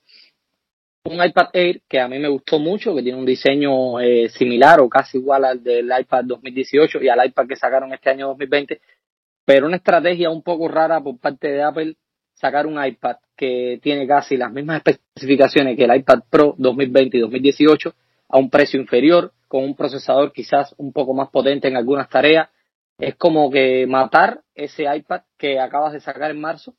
un 1.06 1.24
iPad 1.24 1.50
Air 1.54 1.82
que 1.88 2.00
a 2.00 2.08
mí 2.08 2.18
me 2.20 2.28
gustó 2.28 2.60
mucho, 2.60 2.96
que 2.96 3.04
tiene 3.04 3.18
un 3.18 3.26
diseño 3.26 4.00
eh, 4.00 4.30
similar 4.30 4.80
o 4.80 4.90
casi 4.90 5.20
igual 5.20 5.46
al 5.46 5.64
del 5.64 5.92
iPad 6.00 6.26
2018 6.26 7.02
y 7.02 7.10
al 7.10 7.26
iPad 7.28 7.48
que 7.48 7.56
sacaron 7.56 7.94
este 7.94 8.10
año 8.10 8.28
2020, 8.30 8.82
pero 9.46 9.68
una 9.68 9.78
estrategia 9.78 10.30
un 10.32 10.42
poco 10.42 10.68
rara 10.68 11.00
por 11.02 11.20
parte 11.20 11.48
de 11.48 11.62
Apple 11.62 11.96
sacar 12.34 12.66
un 12.66 12.84
iPad 12.84 13.18
que 13.36 13.80
tiene 13.82 14.08
casi 14.08 14.36
las 14.36 14.52
mismas 14.52 14.82
especificaciones 14.84 15.78
que 15.78 15.86
el 15.86 15.96
iPad 15.96 16.24
Pro 16.30 16.56
2020 16.58 17.18
y 17.18 17.22
2018 17.22 17.94
a 18.30 18.38
un 18.38 18.50
precio 18.50 18.80
inferior, 18.80 19.32
con 19.48 19.64
un 19.64 19.76
procesador 19.76 20.34
quizás 20.34 20.74
un 20.78 20.92
poco 20.92 21.14
más 21.14 21.30
potente 21.30 21.68
en 21.68 21.78
algunas 21.78 22.10
tareas. 22.10 22.50
Es 22.98 23.16
como 23.16 23.52
que 23.52 23.86
matar 23.88 24.42
ese 24.56 24.84
iPad 24.84 25.22
que 25.38 25.60
acabas 25.60 25.94
de 25.94 26.00
sacar 26.00 26.32
en 26.32 26.42
marzo 26.42 26.74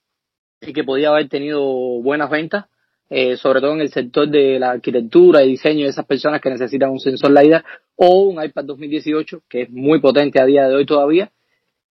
y 0.61 0.73
que 0.73 0.85
podía 0.85 1.11
haber 1.11 1.29
tenido 1.29 1.63
buenas 2.03 2.31
ventas, 2.31 2.67
eh, 3.09 3.37
sobre 3.37 3.61
todo 3.61 3.73
en 3.75 3.81
el 3.81 3.91
sector 3.91 4.29
de 4.29 4.59
la 4.59 4.73
arquitectura 4.73 5.43
y 5.43 5.51
diseño 5.51 5.85
de 5.85 5.91
esas 5.91 6.07
personas 6.07 6.41
que 6.41 6.51
necesitan 6.51 6.91
un 6.91 6.99
sensor 6.99 7.31
LiDAR 7.31 7.65
o 7.97 8.23
un 8.23 8.43
iPad 8.43 8.65
2018 8.65 9.43
que 9.49 9.63
es 9.63 9.71
muy 9.71 10.01
potente 10.01 10.41
a 10.41 10.47
día 10.47 10.69
de 10.69 10.75
hoy 10.75 10.87
todavía 10.87 11.31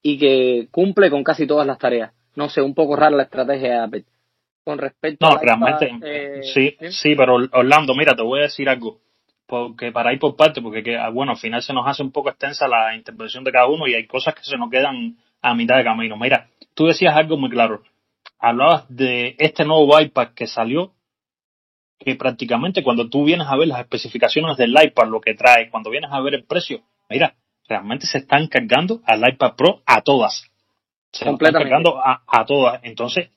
y 0.02 0.18
que 0.18 0.68
cumple 0.70 1.10
con 1.10 1.24
casi 1.24 1.46
todas 1.46 1.66
las 1.66 1.78
tareas. 1.78 2.12
No 2.36 2.48
sé, 2.48 2.60
un 2.60 2.74
poco 2.74 2.96
rara 2.96 3.16
la 3.16 3.22
estrategia 3.24 3.70
de 3.70 3.78
Apple. 3.78 4.04
Con 4.64 4.78
respecto 4.78 5.28
no, 5.28 5.38
realmente, 5.38 5.90
eh, 6.02 6.42
sí, 6.42 6.76
sí, 6.90 7.14
pero 7.14 7.34
Orlando, 7.52 7.94
mira, 7.94 8.14
te 8.16 8.22
voy 8.22 8.40
a 8.40 8.44
decir 8.44 8.68
algo 8.68 8.98
porque 9.46 9.92
para 9.92 10.12
ir 10.12 10.18
por 10.18 10.36
parte, 10.36 10.62
porque 10.62 10.96
ah, 10.96 11.10
bueno, 11.10 11.32
al 11.32 11.38
final 11.38 11.62
se 11.62 11.72
nos 11.72 11.86
hace 11.86 12.02
un 12.02 12.12
poco 12.12 12.30
extensa 12.30 12.66
la 12.66 12.96
intervención 12.96 13.44
de 13.44 13.52
cada 13.52 13.66
uno 13.66 13.86
y 13.86 13.94
hay 13.94 14.06
cosas 14.06 14.34
que 14.34 14.42
se 14.42 14.56
nos 14.56 14.70
quedan 14.70 15.16
a 15.42 15.54
mitad 15.54 15.76
de 15.76 15.84
camino. 15.84 16.16
Mira, 16.16 16.48
tú 16.74 16.86
decías 16.86 17.14
algo 17.14 17.36
muy 17.36 17.50
claro. 17.50 17.82
Hablabas 18.38 18.84
de 18.88 19.36
este 19.38 19.64
nuevo 19.64 19.98
iPad 20.00 20.28
que 20.34 20.46
salió, 20.46 20.92
que 21.98 22.16
prácticamente 22.16 22.82
cuando 22.82 23.08
tú 23.08 23.24
vienes 23.24 23.46
a 23.48 23.56
ver 23.56 23.68
las 23.68 23.80
especificaciones 23.80 24.56
del 24.56 24.70
iPad, 24.70 25.08
lo 25.08 25.20
que 25.20 25.34
trae, 25.34 25.70
cuando 25.70 25.90
vienes 25.90 26.10
a 26.12 26.20
ver 26.20 26.34
el 26.34 26.44
precio, 26.44 26.82
mira, 27.08 27.34
realmente 27.68 28.06
se 28.06 28.18
están 28.18 28.48
cargando 28.48 29.00
al 29.06 29.26
iPad 29.28 29.54
Pro 29.56 29.82
a 29.86 30.02
todas. 30.02 30.50
Se 31.12 31.28
están 31.28 31.52
cargando 31.52 31.98
a, 31.98 32.22
a 32.26 32.44
todas. 32.44 32.80
Entonces, 32.82 33.30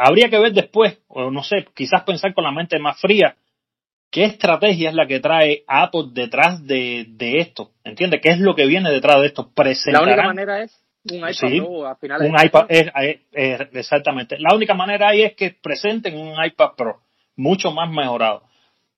habría 0.00 0.30
que 0.30 0.38
ver 0.38 0.52
después, 0.52 0.98
o 1.08 1.30
no 1.30 1.42
sé, 1.42 1.66
quizás 1.74 2.02
pensar 2.02 2.32
con 2.34 2.44
la 2.44 2.52
mente 2.52 2.78
más 2.78 3.00
fría, 3.00 3.36
¿Qué 4.14 4.22
estrategia 4.22 4.90
es 4.90 4.94
la 4.94 5.08
que 5.08 5.18
trae 5.18 5.64
Apple 5.66 6.10
detrás 6.12 6.64
de, 6.64 7.04
de 7.08 7.40
esto? 7.40 7.72
¿Entiendes? 7.82 8.20
¿Qué 8.22 8.28
es 8.28 8.38
lo 8.38 8.54
que 8.54 8.64
viene 8.64 8.92
detrás 8.92 9.20
de 9.20 9.26
esto? 9.26 9.50
La 9.86 10.02
única 10.02 10.22
manera 10.22 10.62
es 10.62 10.84
un 11.10 11.16
iPad 11.16 11.56
Pro 11.58 11.86
a 11.88 11.96
finales 11.96 12.30
un 12.30 12.36
iPad, 12.40 12.66
es, 12.68 12.92
exactamente. 13.72 14.36
La 14.38 14.54
única 14.54 14.72
manera 14.72 15.08
ahí 15.08 15.22
es 15.22 15.34
que 15.34 15.50
presenten 15.60 16.16
un 16.16 16.32
iPad 16.44 16.76
Pro 16.76 17.00
mucho 17.36 17.70
más 17.72 17.90
mejorado. 17.90 18.42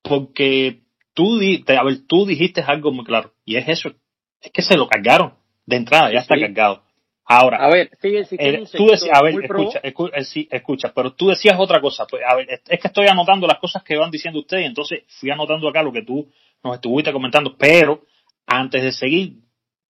Porque 0.03 0.81
tú, 1.15 1.41
a 1.67 1.83
ver, 1.85 2.07
tú 2.07 2.27
dijiste 2.27 2.63
algo 2.63 2.93
muy 2.93 3.05
claro. 3.05 3.33
Y 3.45 3.57
es 3.57 3.69
eso. 3.69 3.93
Es 4.41 4.51
que 4.53 4.63
se 4.63 4.77
lo 4.77 4.89
cargaron 4.89 5.35
de 5.65 5.77
entrada, 5.77 6.13
ya 6.13 6.21
está 6.21 6.39
cargado. 6.39 6.83
Ahora, 7.29 7.59
a 7.59 7.69
ver, 7.69 7.91
sigue, 8.01 8.25
eh, 8.39 8.65
tú 8.73 8.87
decías, 8.87 9.19
a 9.19 9.21
ver, 9.21 9.35
escucha, 9.43 9.81
escucha, 9.83 10.17
eh, 10.17 10.49
escucha, 10.49 10.93
pero 10.95 11.13
tú 11.13 11.27
decías 11.27 11.57
otra 11.59 11.81
cosa. 11.81 12.07
Pues, 12.07 12.23
a 12.25 12.37
ver, 12.37 12.47
es 12.49 12.81
que 12.81 12.87
estoy 12.87 13.09
anotando 13.09 13.49
las 13.49 13.59
cosas 13.59 13.83
que 13.83 13.97
van 13.97 14.13
diciendo 14.13 14.39
ustedes, 14.39 14.65
entonces 14.65 15.03
fui 15.09 15.29
anotando 15.31 15.69
acá 15.69 15.83
lo 15.83 15.93
que 15.93 16.03
tú 16.03 16.31
nos 16.63 16.75
estuviste 16.77 17.13
comentando, 17.13 17.57
pero 17.57 18.03
Antes 18.49 18.81
de 18.81 18.93
seguir, 18.93 19.39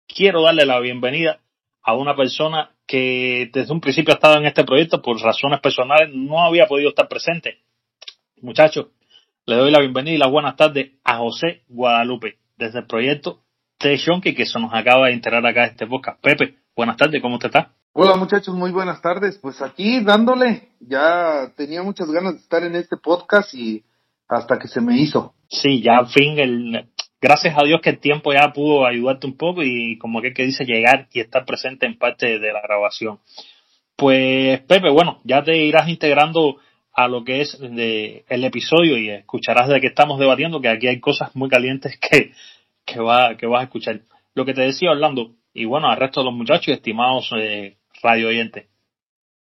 quiero 0.08 0.40
darle 0.40 0.64
la 0.64 0.80
bienvenida 0.80 1.40
a 1.82 1.94
una 1.94 2.16
persona 2.16 2.70
que 2.86 3.50
desde 3.52 3.70
un 3.70 3.82
principio 3.82 4.14
ha 4.14 4.16
estado 4.16 4.38
en 4.38 4.46
este 4.46 4.64
proyecto 4.64 5.02
por 5.02 5.20
razones 5.20 5.60
personales, 5.60 6.08
no 6.14 6.42
había 6.42 6.66
podido 6.66 6.88
estar 6.88 7.06
presente. 7.06 7.58
Muchachos, 8.46 8.86
le 9.44 9.56
doy 9.56 9.72
la 9.72 9.80
bienvenida 9.80 10.14
y 10.14 10.18
las 10.18 10.30
buenas 10.30 10.54
tardes 10.54 10.92
a 11.02 11.16
José 11.16 11.64
Guadalupe, 11.66 12.38
desde 12.56 12.78
el 12.78 12.86
proyecto 12.86 13.40
T. 13.76 13.96
Shonky, 13.96 14.36
que 14.36 14.46
se 14.46 14.60
nos 14.60 14.72
acaba 14.72 15.08
de 15.08 15.14
enterar 15.14 15.44
acá 15.44 15.62
de 15.62 15.70
este 15.70 15.84
podcast. 15.88 16.22
Pepe, 16.22 16.54
buenas 16.76 16.96
tardes, 16.96 17.20
¿cómo 17.20 17.40
te 17.40 17.48
está? 17.48 17.72
Hola 17.92 18.14
muchachos, 18.14 18.54
muy 18.54 18.70
buenas 18.70 19.02
tardes. 19.02 19.36
Pues 19.42 19.60
aquí 19.60 19.98
dándole, 19.98 20.68
ya 20.78 21.50
tenía 21.56 21.82
muchas 21.82 22.08
ganas 22.08 22.34
de 22.34 22.38
estar 22.38 22.62
en 22.62 22.76
este 22.76 22.96
podcast 22.96 23.52
y 23.52 23.82
hasta 24.28 24.60
que 24.60 24.68
se 24.68 24.80
me 24.80 24.96
hizo. 24.96 25.34
Sí, 25.48 25.82
ya 25.82 25.98
al 25.98 26.06
fin, 26.06 26.38
el, 26.38 26.88
gracias 27.20 27.52
a 27.58 27.66
Dios 27.66 27.80
que 27.82 27.90
el 27.90 27.98
tiempo 27.98 28.32
ya 28.32 28.52
pudo 28.52 28.86
ayudarte 28.86 29.26
un 29.26 29.36
poco 29.36 29.64
y 29.64 29.98
como 29.98 30.22
que, 30.22 30.32
que 30.32 30.44
dice 30.44 30.64
llegar 30.64 31.08
y 31.12 31.18
estar 31.18 31.44
presente 31.44 31.84
en 31.86 31.98
parte 31.98 32.38
de 32.38 32.52
la 32.52 32.60
grabación. 32.62 33.18
Pues 33.96 34.60
Pepe, 34.68 34.88
bueno, 34.92 35.18
ya 35.24 35.42
te 35.42 35.56
irás 35.56 35.88
integrando 35.88 36.58
a 36.96 37.08
lo 37.08 37.24
que 37.24 37.42
es 37.42 37.58
de, 37.60 38.24
el 38.26 38.44
episodio 38.44 38.96
y 38.96 39.10
escucharás 39.10 39.68
de 39.68 39.80
qué 39.82 39.88
estamos 39.88 40.18
debatiendo, 40.18 40.62
que 40.62 40.68
aquí 40.68 40.88
hay 40.88 40.98
cosas 40.98 41.36
muy 41.36 41.50
calientes 41.50 41.98
que, 42.10 42.32
que, 42.86 43.00
va, 43.00 43.36
que 43.36 43.46
vas 43.46 43.60
a 43.60 43.64
escuchar. 43.64 44.00
Lo 44.34 44.46
que 44.46 44.54
te 44.54 44.62
decía 44.62 44.90
Orlando, 44.90 45.32
y 45.52 45.66
bueno, 45.66 45.88
al 45.88 45.98
resto 45.98 46.20
de 46.20 46.24
los 46.24 46.34
muchachos 46.34 46.68
y 46.68 46.72
estimados 46.72 47.30
eh, 47.36 47.76
radio 48.02 48.28
oyentes, 48.28 48.66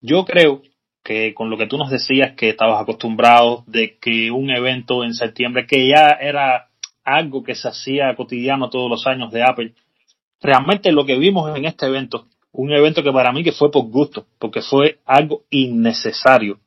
yo 0.02 0.24
creo 0.24 0.62
que 1.04 1.34
con 1.34 1.50
lo 1.50 1.58
que 1.58 1.66
tú 1.66 1.78
nos 1.78 1.90
decías 1.90 2.34
que 2.36 2.50
estabas 2.50 2.80
acostumbrado 2.80 3.64
de 3.66 3.98
que 3.98 4.30
un 4.30 4.52
evento 4.52 5.04
en 5.04 5.16
septiembre, 5.16 5.66
que 5.66 5.88
ya 5.88 6.12
era 6.22 6.70
algo 7.04 7.44
que 7.44 7.56
se 7.56 7.68
hacía 7.68 8.16
cotidiano 8.16 8.70
todos 8.70 8.88
los 8.88 9.08
años 9.08 9.32
de 9.32 9.42
Apple, 9.42 9.74
realmente 10.40 10.92
lo 10.92 11.06
que 11.06 11.18
vimos 11.18 11.56
en 11.58 11.66
este 11.66 11.88
evento, 11.88 12.28
un 12.52 12.72
evento 12.72 13.02
que 13.02 13.12
para 13.12 13.32
mí 13.32 13.44
que 13.44 13.52
fue 13.52 13.72
por 13.72 13.86
gusto, 13.86 14.28
porque 14.38 14.62
fue 14.62 15.00
algo 15.06 15.42
innecesario 15.50 16.60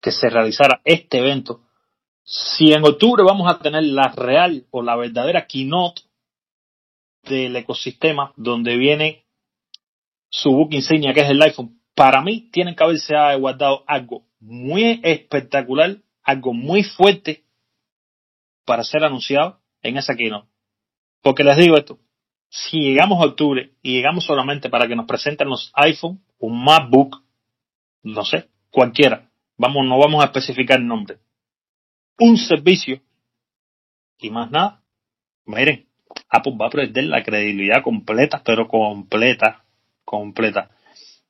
que 0.00 0.12
se 0.12 0.28
realizara 0.28 0.80
este 0.84 1.18
evento, 1.18 1.62
si 2.22 2.72
en 2.72 2.84
octubre 2.84 3.22
vamos 3.22 3.50
a 3.50 3.58
tener 3.58 3.84
la 3.84 4.08
real 4.08 4.66
o 4.70 4.82
la 4.82 4.96
verdadera 4.96 5.46
keynote 5.46 6.02
del 7.22 7.54
ecosistema 7.56 8.32
donde 8.36 8.76
viene 8.76 9.24
su 10.28 10.50
book 10.50 10.72
insignia 10.72 11.14
que 11.14 11.20
es 11.20 11.30
el 11.30 11.42
iPhone, 11.42 11.80
para 11.94 12.20
mí 12.20 12.50
tienen 12.52 12.74
que 12.74 12.84
haberse 12.84 13.14
guardado 13.38 13.84
algo 13.86 14.26
muy 14.40 15.00
espectacular, 15.02 15.96
algo 16.22 16.52
muy 16.52 16.82
fuerte 16.82 17.44
para 18.64 18.84
ser 18.84 19.04
anunciado 19.04 19.60
en 19.82 19.96
esa 19.96 20.14
keynote. 20.14 20.48
Porque 21.22 21.44
les 21.44 21.56
digo 21.56 21.76
esto, 21.76 21.98
si 22.48 22.80
llegamos 22.80 23.22
a 23.22 23.26
octubre 23.26 23.72
y 23.82 23.94
llegamos 23.94 24.24
solamente 24.24 24.68
para 24.68 24.86
que 24.86 24.96
nos 24.96 25.06
presenten 25.06 25.48
los 25.48 25.72
iPhone, 25.74 26.22
un 26.38 26.64
MacBook, 26.64 27.22
no 28.02 28.24
sé, 28.24 28.48
cualquiera, 28.70 29.30
Vamos, 29.58 29.86
no 29.86 29.98
vamos 29.98 30.22
a 30.22 30.26
especificar 30.26 30.80
nombre. 30.80 31.18
Un 32.18 32.36
servicio 32.36 33.00
y 34.18 34.30
más 34.30 34.50
nada. 34.50 34.82
Miren, 35.44 35.86
Apple 36.28 36.54
va 36.60 36.66
a 36.66 36.70
perder 36.70 37.04
la 37.04 37.22
credibilidad 37.22 37.82
completa, 37.82 38.42
pero 38.44 38.66
completa, 38.68 39.64
completa. 40.04 40.70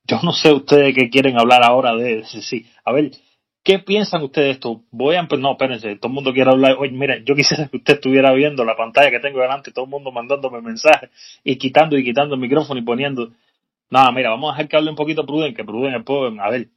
Yo 0.04 0.20
no 0.22 0.32
sé 0.32 0.52
ustedes 0.52 0.94
qué 0.94 1.10
quieren 1.10 1.38
hablar 1.38 1.62
ahora 1.64 1.94
de 1.94 2.24
sí. 2.24 2.66
A 2.84 2.92
ver, 2.92 3.10
¿qué 3.64 3.80
piensan 3.80 4.22
ustedes 4.22 4.46
de 4.46 4.52
esto? 4.52 4.82
Voy 4.90 5.16
a 5.16 5.22
no, 5.22 5.52
espérense, 5.52 5.96
todo 5.96 6.08
el 6.08 6.14
mundo 6.14 6.32
quiere 6.32 6.50
hablar. 6.50 6.76
Oye, 6.78 6.92
mira, 6.92 7.18
yo 7.24 7.34
quisiera 7.34 7.68
que 7.68 7.78
usted 7.78 7.94
estuviera 7.94 8.32
viendo 8.32 8.64
la 8.64 8.76
pantalla 8.76 9.10
que 9.10 9.20
tengo 9.20 9.40
delante, 9.40 9.72
todo 9.72 9.84
el 9.84 9.90
mundo 9.90 10.12
mandándome 10.12 10.60
mensajes 10.60 11.10
y 11.42 11.56
quitando 11.56 11.98
y 11.98 12.04
quitando 12.04 12.34
el 12.34 12.40
micrófono 12.40 12.78
y 12.80 12.84
poniendo. 12.84 13.32
Nada, 13.90 14.10
mira, 14.12 14.30
vamos 14.30 14.50
a 14.50 14.52
dejar 14.54 14.68
que 14.68 14.76
hable 14.76 14.90
un 14.90 14.96
poquito 14.96 15.26
Pruden, 15.26 15.54
que 15.54 15.64
Pruden. 15.64 16.40
A 16.40 16.50
ver, 16.50 16.68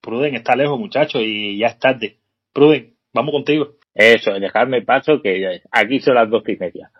Pruden 0.00 0.34
está 0.34 0.56
lejos, 0.56 0.78
muchachos, 0.78 1.22
y 1.24 1.58
ya 1.58 1.68
es 1.68 1.78
tarde. 1.78 2.16
Pruden, 2.52 2.94
vamos 3.12 3.32
contigo. 3.32 3.74
Eso, 3.94 4.32
dejarme 4.38 4.82
paso 4.82 5.20
que 5.22 5.60
aquí 5.72 6.00
son 6.00 6.14
las 6.14 6.30
dos 6.30 6.42
y 6.48 6.56
media. 6.56 6.90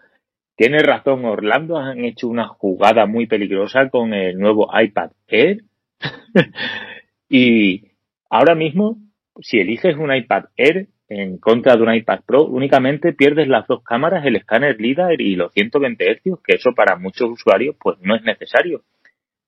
Tienes 0.56 0.82
razón, 0.82 1.24
Orlando 1.24 1.78
han 1.78 2.04
hecho 2.04 2.26
una 2.26 2.48
jugada 2.48 3.06
muy 3.06 3.28
peligrosa 3.28 3.88
con 3.90 4.12
el 4.12 4.36
nuevo 4.36 4.68
iPad 4.76 5.12
Air. 5.28 5.58
y 7.28 7.92
ahora 8.28 8.56
mismo, 8.56 8.98
si 9.40 9.60
eliges 9.60 9.96
un 9.96 10.12
iPad 10.12 10.46
Air 10.56 10.88
en 11.08 11.38
contra 11.38 11.76
de 11.76 11.82
un 11.82 11.94
iPad 11.94 12.22
Pro, 12.26 12.44
únicamente 12.46 13.12
pierdes 13.12 13.46
las 13.46 13.68
dos 13.68 13.84
cámaras, 13.84 14.26
el 14.26 14.34
escáner 14.34 14.80
LIDAR 14.80 15.20
y 15.20 15.36
los 15.36 15.52
120 15.52 16.04
Hz, 16.04 16.42
que 16.44 16.56
eso 16.56 16.72
para 16.74 16.96
muchos 16.96 17.30
usuarios 17.30 17.76
pues 17.80 17.98
no 18.00 18.16
es 18.16 18.22
necesario. 18.22 18.82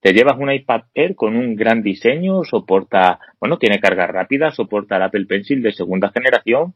Te 0.01 0.15
llevas 0.15 0.39
un 0.39 0.51
iPad 0.51 0.83
Air 0.95 1.15
con 1.15 1.37
un 1.37 1.55
gran 1.55 1.83
diseño, 1.83 2.43
soporta, 2.45 3.21
bueno, 3.39 3.59
tiene 3.59 3.81
carga 3.81 4.07
rápida, 4.07 4.51
soporta 4.51 4.97
el 4.97 5.03
Apple 5.03 5.27
Pencil 5.27 5.63
de 5.63 5.73
segunda 5.73 6.11
generación 6.11 6.75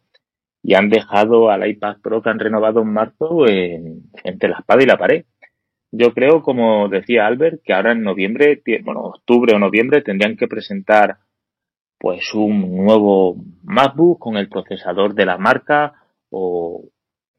y 0.62 0.74
han 0.74 0.90
dejado 0.90 1.50
al 1.50 1.66
iPad 1.66 1.96
Pro 2.02 2.22
que 2.22 2.30
han 2.30 2.38
renovado 2.38 2.82
en 2.82 2.92
marzo 2.92 3.46
entre 3.46 4.50
la 4.50 4.58
espada 4.58 4.82
y 4.82 4.87
la 4.87 4.98
pared. 4.98 5.24
Yo 5.90 6.12
creo, 6.12 6.42
como 6.42 6.88
decía 6.88 7.26
Albert, 7.26 7.62
que 7.64 7.72
ahora 7.72 7.92
en 7.92 8.02
noviembre, 8.02 8.62
bueno, 8.82 9.00
octubre 9.02 9.54
o 9.54 9.58
noviembre 9.58 10.02
tendrían 10.02 10.37
que 10.37 10.48
presentar 10.48 11.18
pues 11.98 12.34
un 12.34 12.84
nuevo 12.84 13.37
MacBook 13.62 14.18
con 14.18 14.37
el 14.37 14.48
procesador 14.48 15.14
de 15.14 15.24
la 15.24 15.38
marca 15.38 15.94
o 16.28 16.84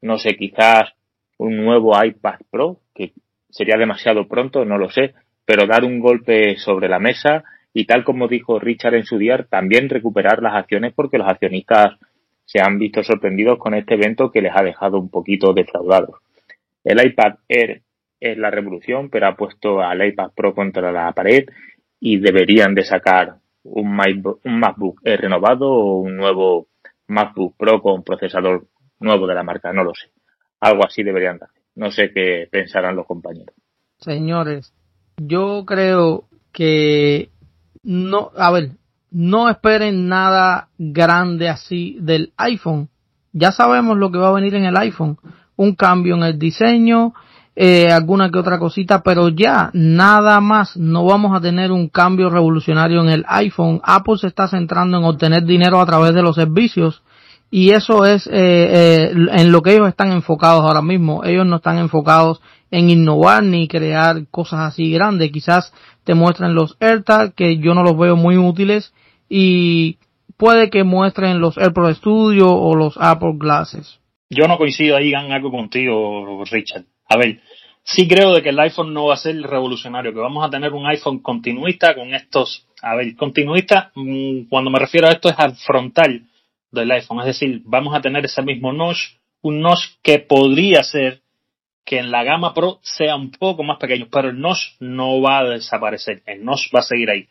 no 0.00 0.18
sé, 0.18 0.36
quizás 0.36 0.94
un 1.38 1.56
nuevo 1.56 1.92
iPad 2.02 2.40
Pro, 2.50 2.80
que 2.94 3.12
sería 3.50 3.76
demasiado 3.76 4.26
pronto, 4.26 4.64
no 4.64 4.78
lo 4.78 4.90
sé, 4.90 5.14
pero 5.46 5.66
dar 5.66 5.84
un 5.84 6.00
golpe 6.00 6.56
sobre 6.58 6.88
la 6.88 6.98
mesa 6.98 7.44
y 7.72 7.86
tal 7.86 8.04
como 8.04 8.28
dijo 8.28 8.58
Richard 8.58 8.94
en 8.94 9.04
su 9.04 9.16
día, 9.16 9.46
también 9.48 9.88
recuperar 9.88 10.42
las 10.42 10.54
acciones 10.54 10.92
porque 10.94 11.18
los 11.18 11.28
accionistas 11.28 11.98
se 12.44 12.60
han 12.60 12.78
visto 12.78 13.02
sorprendidos 13.02 13.58
con 13.58 13.74
este 13.74 13.94
evento 13.94 14.30
que 14.30 14.42
les 14.42 14.52
ha 14.54 14.62
dejado 14.62 14.98
un 14.98 15.10
poquito 15.10 15.52
defraudados. 15.52 16.16
El 16.84 17.04
iPad 17.04 17.36
Air 17.48 17.82
es 18.20 18.38
la 18.38 18.50
revolución, 18.50 19.10
pero 19.10 19.26
ha 19.26 19.36
puesto 19.36 19.80
al 19.80 20.06
iPad 20.06 20.30
Pro 20.34 20.54
contra 20.54 20.90
la 20.90 21.12
pared 21.12 21.44
y 22.00 22.18
deberían 22.18 22.74
de 22.74 22.84
sacar 22.84 23.36
un 23.64 23.94
MacBook, 23.94 25.00
Air 25.04 25.20
renovado 25.20 25.70
o 25.70 25.98
un 26.00 26.16
nuevo 26.16 26.68
MacBook 27.08 27.56
Pro 27.56 27.82
con 27.82 28.02
procesador 28.02 28.66
nuevo 29.00 29.26
de 29.26 29.34
la 29.34 29.42
marca, 29.42 29.72
no 29.72 29.84
lo 29.84 29.94
sé. 29.94 30.08
Algo 30.60 30.86
así 30.86 31.02
deberían 31.02 31.36
hacer. 31.36 31.62
No 31.74 31.90
sé 31.90 32.10
qué 32.12 32.48
pensarán 32.50 32.96
los 32.96 33.06
compañeros. 33.06 33.54
Señores, 33.98 34.72
yo 35.16 35.64
creo 35.66 36.24
que 36.52 37.30
no, 37.82 38.30
a 38.36 38.50
ver, 38.50 38.72
no 39.10 39.48
esperen 39.48 40.08
nada 40.08 40.68
grande 40.78 41.48
así 41.48 41.96
del 42.00 42.32
iPhone. 42.36 42.88
Ya 43.32 43.52
sabemos 43.52 43.96
lo 43.96 44.10
que 44.10 44.18
va 44.18 44.28
a 44.28 44.34
venir 44.34 44.54
en 44.54 44.64
el 44.64 44.76
iPhone. 44.76 45.18
Un 45.56 45.74
cambio 45.74 46.16
en 46.16 46.22
el 46.22 46.38
diseño, 46.38 47.14
eh, 47.54 47.90
alguna 47.90 48.30
que 48.30 48.38
otra 48.38 48.58
cosita, 48.58 49.02
pero 49.02 49.28
ya 49.28 49.70
nada 49.72 50.40
más. 50.40 50.76
No 50.76 51.04
vamos 51.04 51.36
a 51.36 51.40
tener 51.40 51.72
un 51.72 51.88
cambio 51.88 52.28
revolucionario 52.28 53.00
en 53.02 53.08
el 53.08 53.24
iPhone. 53.28 53.80
Apple 53.84 54.18
se 54.18 54.26
está 54.26 54.48
centrando 54.48 54.98
en 54.98 55.04
obtener 55.04 55.44
dinero 55.44 55.80
a 55.80 55.86
través 55.86 56.14
de 56.14 56.22
los 56.22 56.36
servicios 56.36 57.02
y 57.50 57.70
eso 57.70 58.04
es 58.04 58.26
eh, 58.26 58.32
eh, 58.32 59.12
en 59.32 59.52
lo 59.52 59.62
que 59.62 59.74
ellos 59.74 59.88
están 59.88 60.12
enfocados 60.12 60.62
ahora 60.62 60.82
mismo. 60.82 61.24
Ellos 61.24 61.46
no 61.46 61.56
están 61.56 61.78
enfocados 61.78 62.40
en 62.70 62.90
innovar 62.90 63.42
ni 63.42 63.68
crear 63.68 64.26
cosas 64.30 64.60
así 64.60 64.90
grandes. 64.90 65.30
Quizás 65.30 65.72
te 66.04 66.14
muestren 66.14 66.54
los 66.54 66.76
AirTag, 66.80 67.34
que 67.34 67.58
yo 67.58 67.74
no 67.74 67.82
los 67.82 67.96
veo 67.98 68.16
muy 68.16 68.36
útiles, 68.36 68.92
y 69.28 69.98
puede 70.36 70.70
que 70.70 70.84
muestren 70.84 71.40
los 71.40 71.58
AirPro 71.58 71.92
Studio 71.94 72.48
o 72.48 72.74
los 72.74 72.96
Apple 72.98 73.34
Glasses. 73.34 74.00
Yo 74.30 74.48
no 74.48 74.58
coincido 74.58 74.96
ahí 74.96 75.10
en 75.10 75.32
algo 75.32 75.50
contigo, 75.50 76.44
Richard. 76.50 76.84
A 77.08 77.16
ver, 77.16 77.40
sí 77.84 78.08
creo 78.08 78.34
de 78.34 78.42
que 78.42 78.48
el 78.48 78.58
iPhone 78.58 78.92
no 78.92 79.06
va 79.06 79.14
a 79.14 79.18
ser 79.18 79.40
revolucionario, 79.40 80.12
que 80.12 80.18
vamos 80.18 80.44
a 80.44 80.50
tener 80.50 80.72
un 80.72 80.86
iPhone 80.86 81.20
continuista 81.20 81.94
con 81.94 82.12
estos, 82.14 82.66
a 82.82 82.96
ver, 82.96 83.14
continuista, 83.14 83.92
mm, 83.94 84.48
cuando 84.48 84.70
me 84.70 84.80
refiero 84.80 85.06
a 85.06 85.12
esto 85.12 85.28
es 85.28 85.38
al 85.38 85.54
frontal 85.54 86.22
del 86.72 86.90
iPhone, 86.90 87.20
es 87.20 87.26
decir, 87.26 87.62
vamos 87.64 87.94
a 87.94 88.00
tener 88.00 88.24
ese 88.24 88.42
mismo 88.42 88.72
notch, 88.72 88.98
un 89.42 89.60
notch 89.60 89.84
que 90.02 90.18
podría 90.18 90.82
ser 90.82 91.22
que 91.86 92.00
en 92.00 92.10
la 92.10 92.24
gama 92.24 92.52
Pro 92.52 92.80
sea 92.82 93.14
un 93.14 93.30
poco 93.30 93.62
más 93.62 93.78
pequeño, 93.78 94.08
pero 94.10 94.28
el 94.28 94.40
notch 94.40 94.74
no 94.80 95.22
va 95.22 95.38
a 95.38 95.44
desaparecer, 95.44 96.22
el 96.26 96.44
notch 96.44 96.74
va 96.74 96.80
a 96.80 96.82
seguir 96.82 97.08
ahí. 97.08 97.28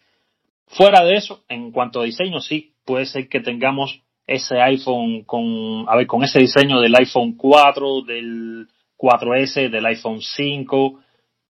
Fuera 0.68 1.04
de 1.04 1.16
eso, 1.16 1.44
en 1.50 1.72
cuanto 1.72 2.00
a 2.00 2.06
diseño, 2.06 2.40
sí, 2.40 2.74
puede 2.86 3.06
ser 3.06 3.28
que 3.28 3.42
tengamos 3.42 4.02
ese 4.26 4.60
iPhone 4.62 5.24
con, 5.24 5.86
a 5.88 5.98
ver, 5.98 6.08
con 6.08 6.24
ese 6.24 6.40
diseño 6.40 6.80
del 6.80 6.96
iPhone 6.96 7.36
4, 7.36 8.02
del 8.04 8.68
4S, 8.98 9.70
del 9.70 9.86
iPhone 9.88 10.22
5, 10.22 11.00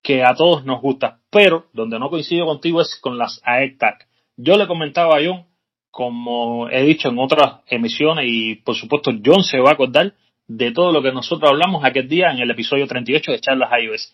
que 0.01 0.23
a 0.23 0.33
todos 0.33 0.65
nos 0.65 0.81
gusta, 0.81 1.19
pero 1.29 1.67
donde 1.73 1.99
no 1.99 2.09
coincido 2.09 2.47
contigo 2.47 2.81
es 2.81 2.95
con 2.99 3.19
las 3.19 3.39
AirTag. 3.45 4.07
Yo 4.35 4.57
le 4.57 4.67
comentaba 4.67 5.17
a 5.17 5.21
John, 5.23 5.45
como 5.91 6.69
he 6.69 6.83
dicho 6.83 7.09
en 7.09 7.19
otras 7.19 7.61
emisiones 7.67 8.25
y 8.27 8.55
por 8.55 8.75
supuesto 8.75 9.11
John 9.23 9.43
se 9.43 9.59
va 9.59 9.69
a 9.69 9.73
acordar, 9.73 10.13
de 10.47 10.71
todo 10.71 10.91
lo 10.91 11.01
que 11.01 11.11
nosotros 11.11 11.49
hablamos 11.51 11.83
aquel 11.83 12.07
día 12.07 12.31
en 12.31 12.39
el 12.39 12.51
episodio 12.51 12.87
38 12.87 13.31
de 13.31 13.39
Charlas 13.39 13.71
iOS. 13.81 14.13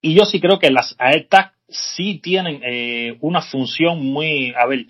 Y 0.00 0.14
yo 0.14 0.24
sí 0.24 0.40
creo 0.40 0.58
que 0.58 0.70
las 0.70 0.94
AirTag 0.98 1.52
sí 1.68 2.20
tienen 2.22 2.60
eh, 2.62 3.16
una 3.20 3.42
función 3.42 4.04
muy, 4.04 4.52
a 4.56 4.66
ver, 4.66 4.86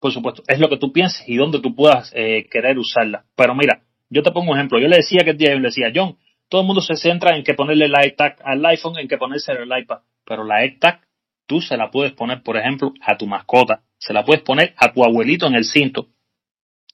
por 0.00 0.12
supuesto, 0.12 0.42
es 0.48 0.58
lo 0.58 0.68
que 0.68 0.76
tú 0.76 0.92
pienses 0.92 1.22
y 1.26 1.36
dónde 1.36 1.60
tú 1.60 1.74
puedas 1.74 2.12
eh, 2.14 2.46
querer 2.50 2.78
usarla. 2.78 3.24
Pero 3.36 3.54
mira, 3.54 3.82
yo 4.10 4.22
te 4.22 4.32
pongo 4.32 4.52
un 4.52 4.58
ejemplo. 4.58 4.78
Yo 4.78 4.88
le 4.88 4.96
decía 4.96 5.20
aquel 5.22 5.36
día, 5.36 5.50
yo 5.50 5.60
le 5.60 5.68
decía, 5.68 5.92
John, 5.94 6.16
todo 6.48 6.60
el 6.60 6.66
mundo 6.66 6.82
se 6.82 6.96
centra 6.96 7.36
en 7.36 7.42
que 7.42 7.54
ponerle 7.54 7.88
la 7.88 8.00
AirTag 8.00 8.36
al 8.44 8.64
iPhone, 8.66 8.98
en 8.98 9.08
que 9.08 9.16
ponerse 9.16 9.52
el 9.52 9.70
iPad. 9.76 9.98
Pero 10.24 10.44
la 10.44 10.56
AirTag 10.56 11.00
tú 11.46 11.60
se 11.60 11.76
la 11.76 11.90
puedes 11.90 12.12
poner, 12.12 12.42
por 12.42 12.56
ejemplo, 12.56 12.92
a 13.00 13.16
tu 13.16 13.26
mascota. 13.26 13.82
Se 13.98 14.12
la 14.12 14.24
puedes 14.24 14.42
poner 14.42 14.74
a 14.76 14.92
tu 14.92 15.04
abuelito 15.04 15.46
en 15.46 15.54
el 15.54 15.64
cinto. 15.64 16.08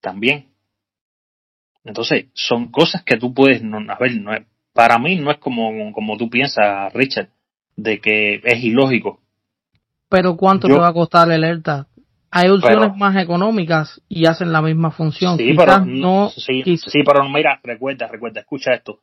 También. 0.01 0.50
Entonces, 1.85 2.27
son 2.35 2.71
cosas 2.71 3.03
que 3.05 3.17
tú 3.17 3.33
puedes, 3.33 3.63
no, 3.63 3.79
a 3.79 3.99
ver, 3.99 4.21
no 4.21 4.35
es, 4.35 4.43
para 4.73 4.99
mí 4.99 5.17
no 5.17 5.31
es 5.31 5.39
como, 5.39 5.93
como 5.93 6.17
tú 6.17 6.29
piensas, 6.29 6.93
Richard, 6.93 7.31
de 7.77 8.01
que 8.01 8.41
es 8.45 8.63
ilógico. 8.63 9.21
Pero 10.09 10.37
¿cuánto 10.37 10.69
te 10.69 10.75
va 10.75 10.89
a 10.89 10.93
costar 10.93 11.31
el 11.31 11.45
AirTag? 11.45 11.87
Hay 12.33 12.49
opciones 12.49 12.97
más 12.97 13.17
económicas 13.17 14.01
y 14.09 14.27
hacen 14.27 14.53
la 14.53 14.63
misma 14.63 14.93
función. 14.93 15.37
Sí, 15.37 15.53
pero, 15.57 15.85
no, 15.85 16.31
sí, 16.31 16.63
sí, 16.77 17.03
pero 17.05 17.29
mira, 17.29 17.61
recuerda, 17.63 18.07
recuerda, 18.07 18.41
escucha 18.41 18.73
esto. 18.73 19.01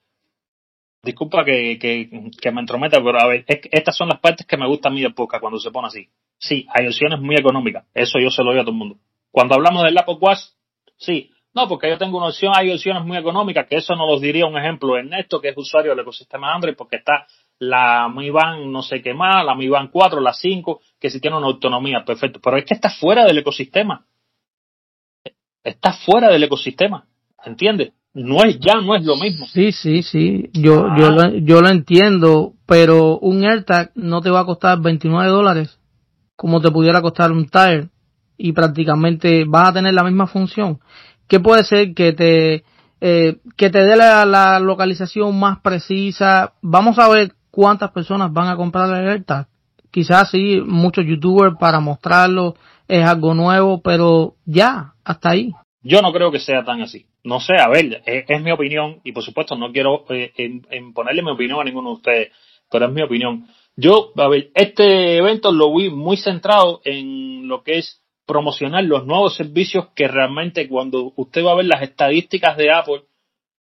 Disculpa 1.04 1.44
que, 1.44 1.78
que, 1.80 2.52
me 2.52 2.62
entrometa, 2.62 3.02
pero 3.04 3.20
a 3.20 3.28
ver, 3.28 3.46
estas 3.48 3.96
son 3.96 4.10
las 4.10 4.20
partes 4.20 4.46
que 4.46 4.58
me 4.58 4.68
gustan 4.68 4.94
a 4.94 4.96
mí 4.96 5.02
de 5.02 5.10
poca 5.12 5.40
cuando 5.40 5.60
se 5.60 5.72
pone 5.72 5.88
así. 5.88 6.10
Sí, 6.38 6.68
hay 6.74 6.88
opciones 6.88 7.20
muy 7.20 7.36
económicas, 7.36 7.86
eso 7.94 8.20
yo 8.20 8.30
se 8.30 8.44
lo 8.44 8.52
doy 8.52 8.60
a 8.60 8.64
todo 8.64 8.72
el 8.72 8.78
mundo. 8.78 8.98
Cuando 9.32 9.56
hablamos 9.56 9.84
del 9.84 9.98
Apple 9.98 10.18
Watch, 10.20 10.40
sí, 10.98 11.32
no, 11.58 11.68
porque 11.68 11.90
yo 11.90 11.98
tengo 11.98 12.20
una 12.20 12.28
opción, 12.28 12.54
hay 12.56 12.72
opciones 12.72 13.04
muy 13.04 13.18
económicas, 13.18 13.66
que 13.68 13.78
eso 13.78 13.96
no 13.96 14.06
los 14.06 14.22
diría 14.22 14.46
un 14.46 14.56
ejemplo 14.56 14.96
Ernesto, 14.96 15.42
que 15.42 15.50
es 15.50 15.58
usuario 15.58 15.90
del 15.90 16.02
ecosistema 16.02 16.54
Android, 16.54 16.76
porque 16.78 16.98
está 16.98 17.26
la 17.58 18.08
Mi 18.10 18.30
Band 18.30 18.68
no 18.68 18.84
sé 18.84 19.02
qué 19.02 19.16
más, 19.16 19.44
la 19.44 19.56
Mi 19.56 19.68
Band 19.68 19.90
4, 19.92 20.22
la 20.22 20.34
5, 20.34 20.82
que 21.00 21.10
si 21.10 21.20
tiene 21.20 21.36
una 21.36 21.48
autonomía, 21.48 22.06
perfecto. 22.06 22.40
Pero 22.44 22.58
es 22.58 22.66
que 22.66 22.76
está 22.76 22.92
fuera 22.92 23.26
del 23.26 23.40
ecosistema. 23.40 24.06
Está 25.64 25.94
fuera 25.94 26.30
del 26.30 26.44
ecosistema, 26.44 27.08
¿entiendes? 27.44 27.92
No 28.14 28.44
es 28.44 28.60
ya, 28.60 28.76
no 28.76 28.96
es 28.96 29.04
lo 29.04 29.16
mismo. 29.16 29.48
Sí, 29.48 29.72
sí, 29.72 30.04
sí, 30.04 30.52
yo, 30.54 30.96
yo, 30.96 31.08
ah. 31.08 31.10
lo, 31.10 31.38
yo 31.38 31.62
lo 31.62 31.70
entiendo, 31.70 32.54
pero 32.68 33.18
un 33.18 33.44
AirTag 33.44 33.94
no 33.96 34.22
te 34.22 34.30
va 34.30 34.42
a 34.42 34.46
costar 34.46 34.80
29 34.80 35.28
dólares 35.28 35.80
como 36.38 36.62
te 36.62 36.70
pudiera 36.70 37.02
costar 37.02 37.32
un 37.32 37.50
Tire 37.50 37.90
y 38.38 38.54
prácticamente 38.54 39.44
vas 39.46 39.70
a 39.70 39.74
tener 39.74 39.94
la 39.96 40.04
misma 40.04 40.28
función. 40.28 40.80
¿Qué 41.28 41.40
puede 41.40 41.64
ser 41.64 41.94
que 41.94 42.14
te, 42.14 42.64
eh, 43.02 43.38
que 43.58 43.70
te 43.70 43.84
dé 43.84 43.96
la, 43.96 44.60
localización 44.60 45.38
más 45.40 45.60
precisa? 45.60 46.54
Vamos 46.62 46.98
a 47.00 47.10
ver 47.10 47.34
cuántas 47.52 47.92
personas 47.92 48.32
van 48.32 48.48
a 48.48 48.56
comprar 48.56 48.90
el 48.90 49.10
AirTag. 49.10 49.48
Quizás 49.92 50.32
sí, 50.32 50.62
muchos 50.66 51.06
youtubers 51.06 51.56
para 51.60 51.80
mostrarlo 51.80 52.56
es 52.88 53.04
algo 53.04 53.34
nuevo, 53.34 53.82
pero 53.82 54.36
ya, 54.46 54.94
hasta 55.04 55.32
ahí. 55.32 55.52
Yo 55.82 56.02
no 56.02 56.12
creo 56.12 56.32
que 56.32 56.40
sea 56.40 56.64
tan 56.64 56.82
así. 56.82 57.06
No 57.24 57.40
sé, 57.40 57.54
a 57.60 57.68
ver, 57.68 58.04
es, 58.06 58.42
mi 58.42 58.52
opinión 58.52 59.02
y 59.04 59.12
por 59.12 59.24
supuesto 59.24 59.56
no 59.56 59.72
quiero 59.72 60.06
eh, 60.10 60.32
ponerle 60.94 61.24
mi 61.24 61.32
opinión 61.32 61.60
a 61.60 61.64
ninguno 61.64 61.90
de 61.90 61.96
ustedes, 61.96 62.32
pero 62.72 62.86
es 62.86 62.92
mi 62.94 63.02
opinión. 63.02 63.48
Yo, 63.76 64.12
a 64.16 64.28
ver, 64.28 64.50
este 64.56 65.18
evento 65.18 65.52
lo 65.52 65.76
vi 65.76 65.90
muy 65.90 66.18
centrado 66.18 66.82
en 66.84 67.48
lo 67.48 67.64
que 67.64 67.80
es 67.80 68.02
promocionar 68.28 68.84
los 68.84 69.06
nuevos 69.06 69.36
servicios 69.36 69.88
que 69.96 70.08
realmente 70.08 70.68
cuando 70.68 71.14
usted 71.16 71.44
va 71.44 71.54
a 71.54 71.56
ver 71.56 71.66
las 71.66 71.82
estadísticas 71.82 72.58
de 72.58 72.72
Apple 72.72 73.04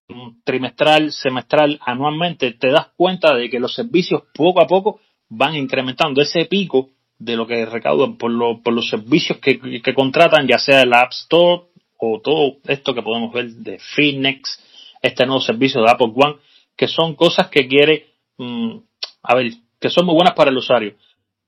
mm, 0.10 0.42
trimestral, 0.44 1.12
semestral, 1.12 1.80
anualmente, 1.86 2.52
te 2.52 2.70
das 2.70 2.90
cuenta 2.96 3.34
de 3.34 3.50
que 3.50 3.60
los 3.60 3.74
servicios 3.74 4.24
poco 4.36 4.62
a 4.62 4.68
poco 4.68 5.00
van 5.30 5.56
incrementando 5.56 6.22
ese 6.22 6.46
pico 6.46 6.90
de 7.18 7.36
lo 7.36 7.48
que 7.48 7.66
recaudan 7.66 8.18
por, 8.18 8.32
por 8.62 8.74
los 8.74 8.90
servicios 8.90 9.40
que, 9.40 9.94
contratan, 9.96 10.48
ya 10.48 10.60
sea 10.60 10.82
el 10.82 10.94
App 10.94 11.12
Store 11.12 11.64
o 11.98 12.22
todo 12.22 12.58
esto 12.68 12.94
que 12.94 13.02
podemos 13.02 13.34
ver 13.34 13.48
de 13.48 13.80
Finex, 13.80 14.62
este 15.02 15.26
nuevo 15.26 15.42
servicio 15.42 15.82
de 15.82 15.90
Apple 15.90 16.12
One, 16.14 16.36
que 16.76 16.88
son 16.88 17.16
cosas 17.16 17.48
que 17.48 17.68
quiere, 17.68 18.08
mm, 18.38 18.78
a 19.24 19.36
ver, 19.36 19.52
que 19.80 19.90
son 19.90 20.06
muy 20.06 20.14
buenas 20.14 20.36
para 20.36 20.52
el 20.52 20.58
usuario. 20.58 20.94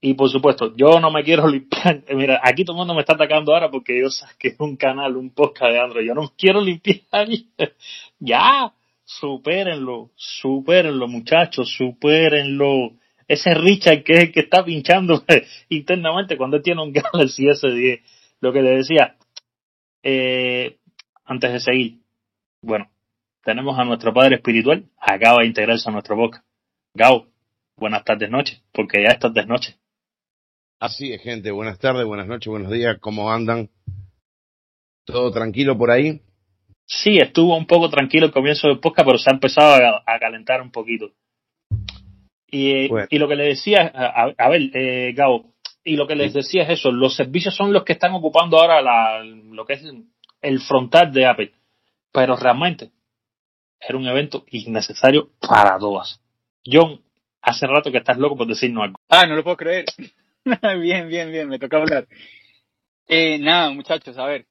Y 0.01 0.13
por 0.13 0.29
supuesto, 0.29 0.73
yo 0.75 0.99
no 0.99 1.11
me 1.11 1.23
quiero 1.23 1.47
limpiar. 1.49 2.03
Mira, 2.15 2.39
aquí 2.43 2.63
todo 2.63 2.75
el 2.75 2.79
mundo 2.79 2.93
me 2.93 3.01
está 3.01 3.13
atacando 3.13 3.53
ahora 3.53 3.69
porque 3.69 3.99
yo 3.99 4.09
saqué 4.09 4.55
un 4.59 4.77
canal, 4.77 5.17
un 5.17 5.31
podcast 5.31 5.73
de 5.73 5.79
Android. 5.79 6.07
Yo 6.07 6.13
no 6.13 6.33
quiero 6.37 6.61
limpiar. 6.61 7.27
ya, 8.19 8.73
supérenlo, 9.03 10.11
supérenlo, 10.15 11.07
muchachos, 11.07 11.73
supérenlo. 11.75 12.93
Ese 13.27 13.53
Richard 13.53 14.03
que 14.03 14.13
es 14.13 14.19
el 14.21 14.31
que 14.31 14.39
está 14.39 14.65
pinchando 14.65 15.23
internamente 15.69 16.35
cuando 16.35 16.57
él 16.57 16.63
tiene 16.63 16.81
un 16.81 16.91
Galaxy 16.91 17.45
S10. 17.45 18.01
Lo 18.41 18.51
que 18.53 18.61
le 18.61 18.77
decía, 18.77 19.17
eh, 20.01 20.77
antes 21.25 21.51
de 21.51 21.59
seguir, 21.59 21.99
bueno, 22.61 22.89
tenemos 23.43 23.77
a 23.77 23.83
nuestro 23.83 24.13
padre 24.13 24.37
espiritual, 24.37 24.85
acaba 24.97 25.41
de 25.41 25.47
integrarse 25.47 25.89
a 25.89 25.91
nuestro 25.91 26.15
boca. 26.15 26.43
Gao, 26.95 27.27
buenas 27.75 28.03
tardes, 28.03 28.29
noches, 28.31 28.63
porque 28.71 29.03
ya 29.03 29.11
es 29.11 29.33
de 29.33 29.45
noche. 29.45 29.75
Así 30.79 31.11
es, 31.11 31.21
gente. 31.21 31.51
Buenas 31.51 31.77
tardes, 31.77 32.05
buenas 32.05 32.27
noches, 32.27 32.47
buenos 32.47 32.71
días. 32.71 32.97
¿Cómo 33.01 33.29
andan? 33.29 33.69
¿Todo 35.05 35.29
tranquilo 35.29 35.77
por 35.77 35.91
ahí? 35.91 36.21
Sí, 36.85 37.17
estuvo 37.17 37.57
un 37.57 37.67
poco 37.67 37.89
tranquilo 37.89 38.27
el 38.27 38.31
comienzo 38.31 38.69
del 38.69 38.79
podcast, 38.79 39.05
pero 39.05 39.17
se 39.17 39.29
ha 39.29 39.33
empezado 39.33 40.01
a, 40.05 40.19
calentar 40.19 40.61
un 40.61 40.71
poquito. 40.71 41.11
Y, 42.47 42.87
lo 42.87 43.27
que 43.27 43.35
le 43.35 43.43
decía, 43.43 43.87
a, 43.87 44.49
ver, 44.49 44.71
eh, 44.73 45.13
Gabo, 45.13 45.53
y 45.83 45.97
lo 45.97 46.07
que 46.07 46.15
les 46.15 46.33
decía 46.33 46.63
es 46.63 46.79
eso, 46.79 46.91
los 46.91 47.13
servicios 47.13 47.55
son 47.55 47.73
los 47.73 47.83
que 47.83 47.93
están 47.93 48.13
ocupando 48.13 48.57
ahora 48.57 48.81
la, 48.81 49.21
lo 49.21 49.65
que 49.65 49.73
es 49.73 49.83
el 50.41 50.61
frontal 50.61 51.11
de 51.11 51.25
Apple, 51.25 51.51
pero 52.13 52.37
realmente 52.37 52.91
era 53.81 53.97
un 53.97 54.07
evento 54.07 54.45
innecesario 54.47 55.29
para 55.41 55.77
todas. 55.77 56.21
John, 56.65 57.01
hace 57.41 57.67
rato 57.67 57.91
que 57.91 57.97
estás 57.97 58.17
loco 58.17 58.37
por 58.37 58.47
decirnos 58.47 58.85
algo. 58.85 58.99
Ah, 59.09 59.27
no 59.27 59.35
lo 59.35 59.43
puedo 59.43 59.57
creer. 59.57 59.83
bien, 60.81 61.07
bien, 61.07 61.31
bien, 61.31 61.47
me 61.47 61.59
toca 61.59 61.77
hablar. 61.77 62.07
Eh, 63.07 63.39
nada, 63.39 63.71
muchachos, 63.71 64.17
a 64.17 64.25
ver. 64.25 64.45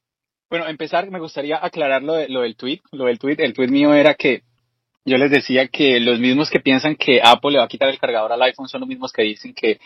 Bueno, 0.50 0.66
empezar, 0.66 1.10
me 1.10 1.20
gustaría 1.20 1.62
aclarar 1.62 2.02
lo, 2.02 2.14
de, 2.14 2.28
lo 2.28 2.40
del 2.40 2.56
tweet. 2.56 2.80
Lo 2.92 3.04
del 3.04 3.18
tweet, 3.18 3.36
el 3.38 3.52
tweet 3.52 3.68
mío 3.68 3.92
era 3.94 4.14
que 4.14 4.42
yo 5.04 5.16
les 5.16 5.30
decía 5.30 5.68
que 5.68 6.00
los 6.00 6.18
mismos 6.18 6.50
que 6.50 6.60
piensan 6.60 6.96
que 6.96 7.20
Apple 7.22 7.52
le 7.52 7.58
va 7.58 7.64
a 7.64 7.68
quitar 7.68 7.88
el 7.88 7.98
cargador 7.98 8.32
al 8.32 8.42
iPhone 8.42 8.68
son 8.68 8.80
los 8.80 8.88
mismos 8.88 9.12
que 9.12 9.22
dicen 9.22 9.54
que 9.54 9.78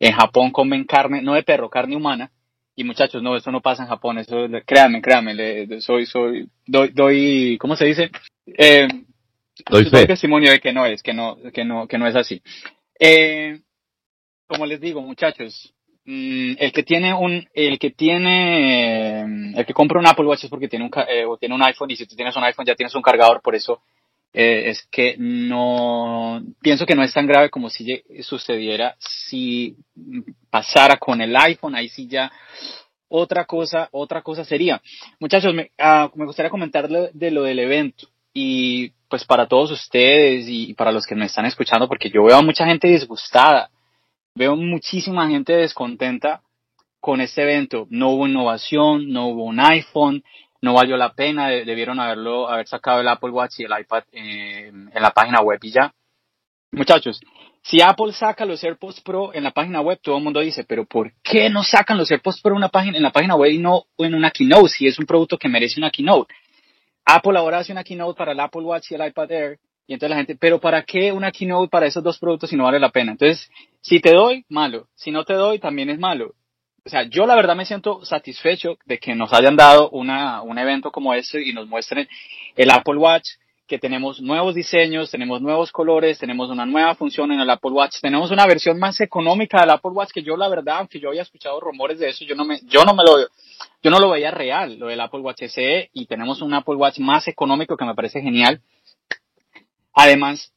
en 0.00 0.12
Japón 0.12 0.50
comen 0.50 0.84
carne, 0.84 1.22
no 1.22 1.34
de 1.34 1.42
perro, 1.42 1.68
carne 1.68 1.96
humana. 1.96 2.30
Y 2.76 2.84
muchachos, 2.84 3.22
no, 3.22 3.36
eso 3.36 3.50
no 3.50 3.60
pasa 3.60 3.82
en 3.82 3.88
Japón, 3.88 4.18
eso, 4.18 4.46
créanme, 4.64 5.02
créanme, 5.02 5.80
soy, 5.80 6.06
soy, 6.06 6.48
doy, 6.64 6.90
doy, 6.90 7.58
¿cómo 7.58 7.74
se 7.74 7.86
dice? 7.86 8.10
Eh, 8.46 8.86
doy 9.68 9.84
fe. 9.86 10.06
testimonio 10.06 10.52
de 10.52 10.60
que 10.60 10.72
no 10.72 10.86
es, 10.86 11.02
que 11.02 11.12
no, 11.12 11.36
que 11.52 11.64
no, 11.64 11.88
que 11.88 11.98
no 11.98 12.06
es 12.06 12.14
así. 12.14 12.40
Eh, 13.00 13.58
como 14.48 14.66
les 14.66 14.80
digo, 14.80 15.00
muchachos, 15.02 15.72
mm, 16.04 16.54
el 16.58 16.72
que 16.72 16.82
tiene 16.82 17.14
un, 17.14 17.46
el 17.54 17.78
que 17.78 17.90
tiene, 17.90 19.52
el 19.54 19.66
que 19.66 19.74
compra 19.74 20.00
un 20.00 20.06
Apple 20.06 20.26
Watch 20.26 20.44
es 20.44 20.50
porque 20.50 20.68
tiene 20.68 20.86
un, 20.86 20.90
eh, 21.08 21.24
o 21.24 21.36
tiene 21.36 21.54
un 21.54 21.62
iPhone 21.62 21.90
y 21.90 21.96
si 21.96 22.06
tú 22.06 22.16
tienes 22.16 22.34
un 22.34 22.44
iPhone 22.44 22.66
ya 22.66 22.74
tienes 22.74 22.94
un 22.94 23.02
cargador, 23.02 23.40
por 23.42 23.54
eso 23.54 23.82
eh, 24.32 24.70
es 24.70 24.86
que 24.90 25.16
no, 25.18 26.42
pienso 26.60 26.86
que 26.86 26.94
no 26.94 27.02
es 27.02 27.12
tan 27.12 27.26
grave 27.26 27.50
como 27.50 27.70
si 27.70 28.02
sucediera 28.22 28.96
si 28.98 29.76
pasara 30.50 30.96
con 30.96 31.20
el 31.20 31.36
iPhone, 31.36 31.74
ahí 31.74 31.88
sí 31.88 32.08
ya 32.08 32.32
otra 33.08 33.44
cosa, 33.44 33.88
otra 33.92 34.22
cosa 34.22 34.44
sería. 34.44 34.80
Muchachos, 35.20 35.54
me, 35.54 35.70
uh, 35.78 36.10
me 36.14 36.26
gustaría 36.26 36.50
comentar 36.50 36.88
de 36.88 37.30
lo 37.30 37.42
del 37.42 37.58
evento 37.58 38.08
y 38.32 38.90
pues 39.08 39.24
para 39.24 39.46
todos 39.46 39.70
ustedes 39.70 40.46
y 40.48 40.74
para 40.74 40.92
los 40.92 41.06
que 41.06 41.14
me 41.14 41.26
están 41.26 41.46
escuchando, 41.46 41.88
porque 41.88 42.10
yo 42.10 42.24
veo 42.24 42.36
a 42.36 42.42
mucha 42.42 42.66
gente 42.66 42.88
disgustada 42.88 43.70
veo 44.34 44.56
muchísima 44.56 45.28
gente 45.28 45.54
descontenta 45.54 46.42
con 47.00 47.20
este 47.20 47.42
evento. 47.42 47.86
No 47.90 48.10
hubo 48.10 48.26
innovación, 48.26 49.10
no 49.10 49.28
hubo 49.28 49.44
un 49.44 49.60
iPhone, 49.60 50.22
no 50.60 50.74
valió 50.74 50.96
la 50.96 51.12
pena, 51.12 51.48
debieron 51.48 52.00
haberlo, 52.00 52.48
haber 52.48 52.66
sacado 52.66 53.00
el 53.00 53.08
Apple 53.08 53.30
Watch 53.30 53.60
y 53.60 53.64
el 53.64 53.72
iPad 53.78 54.04
eh, 54.12 54.68
en 54.68 55.02
la 55.02 55.10
página 55.10 55.40
web 55.40 55.58
y 55.62 55.70
ya. 55.70 55.92
Muchachos, 56.72 57.20
si 57.62 57.80
Apple 57.80 58.12
saca 58.12 58.44
los 58.44 58.62
AirPods 58.62 59.00
Pro 59.00 59.32
en 59.34 59.44
la 59.44 59.50
página 59.50 59.80
web, 59.80 59.98
todo 60.02 60.18
el 60.18 60.24
mundo 60.24 60.40
dice, 60.40 60.64
pero 60.64 60.84
¿por 60.84 61.12
qué 61.22 61.50
no 61.50 61.62
sacan 61.62 61.98
los 61.98 62.10
AirPods 62.10 62.40
Pro 62.40 62.56
en, 62.56 62.60
la 63.02 63.10
página 63.10 63.36
web 63.36 63.52
y 63.52 63.58
no 63.58 63.84
en 63.98 64.14
una 64.14 64.30
keynote 64.30 64.68
si 64.68 64.86
es 64.86 64.98
un 64.98 65.06
producto 65.06 65.38
que 65.38 65.48
merece 65.48 65.80
una 65.80 65.90
keynote? 65.90 66.34
Apple 67.04 67.38
ahora 67.38 67.58
hace 67.58 67.72
una 67.72 67.84
keynote 67.84 68.16
para 68.16 68.32
el 68.32 68.40
Apple 68.40 68.62
Watch 68.62 68.90
y 68.90 68.94
el 68.94 69.06
iPad 69.06 69.32
Air 69.32 69.58
y 69.86 69.94
entonces 69.94 70.10
la 70.10 70.16
gente, 70.16 70.36
pero 70.36 70.60
¿para 70.60 70.82
qué 70.82 71.12
una 71.12 71.32
keynote 71.32 71.70
para 71.70 71.86
esos 71.86 72.02
dos 72.02 72.18
productos 72.18 72.50
si 72.50 72.56
no 72.56 72.64
vale 72.64 72.78
la 72.78 72.90
pena? 72.90 73.12
Entonces, 73.12 73.50
si 73.88 74.00
te 74.00 74.12
doy, 74.12 74.44
malo. 74.50 74.88
Si 74.94 75.10
no 75.10 75.24
te 75.24 75.32
doy, 75.32 75.58
también 75.58 75.88
es 75.88 75.98
malo. 75.98 76.34
O 76.84 76.90
sea, 76.90 77.04
yo 77.04 77.26
la 77.26 77.34
verdad 77.34 77.56
me 77.56 77.64
siento 77.64 78.04
satisfecho 78.04 78.76
de 78.84 78.98
que 78.98 79.14
nos 79.14 79.32
hayan 79.32 79.56
dado 79.56 79.88
un 79.90 80.58
evento 80.58 80.90
como 80.90 81.14
este 81.14 81.42
y 81.42 81.54
nos 81.54 81.66
muestren 81.68 82.06
el 82.54 82.70
Apple 82.70 82.96
Watch, 82.96 83.28
que 83.66 83.78
tenemos 83.78 84.20
nuevos 84.20 84.54
diseños, 84.54 85.10
tenemos 85.10 85.40
nuevos 85.40 85.72
colores, 85.72 86.18
tenemos 86.18 86.50
una 86.50 86.66
nueva 86.66 86.94
función 86.94 87.32
en 87.32 87.40
el 87.40 87.48
Apple 87.50 87.70
Watch, 87.70 88.00
tenemos 88.00 88.30
una 88.30 88.46
versión 88.46 88.78
más 88.78 89.00
económica 89.00 89.60
del 89.60 89.70
Apple 89.70 89.90
Watch 89.90 90.10
que 90.12 90.22
yo 90.22 90.36
la 90.36 90.48
verdad, 90.48 90.78
aunque 90.78 91.00
yo 91.00 91.08
había 91.08 91.22
escuchado 91.22 91.60
rumores 91.60 91.98
de 91.98 92.08
eso, 92.08 92.24
yo 92.24 92.34
no 92.34 92.44
me, 92.44 92.60
yo 92.64 92.84
no 92.84 92.94
me 92.94 93.04
lo, 93.04 93.18
yo 93.82 93.90
no 93.90 94.00
lo 94.00 94.10
veía 94.10 94.30
real, 94.30 94.78
lo 94.78 94.88
del 94.88 95.00
Apple 95.00 95.20
Watch 95.20 95.44
SE, 95.44 95.90
y 95.92 96.06
tenemos 96.06 96.42
un 96.42 96.52
Apple 96.54 96.76
Watch 96.76 96.98
más 96.98 97.26
económico 97.28 97.76
que 97.76 97.84
me 97.84 97.94
parece 97.94 98.20
genial. 98.20 98.60
Además, 99.94 100.52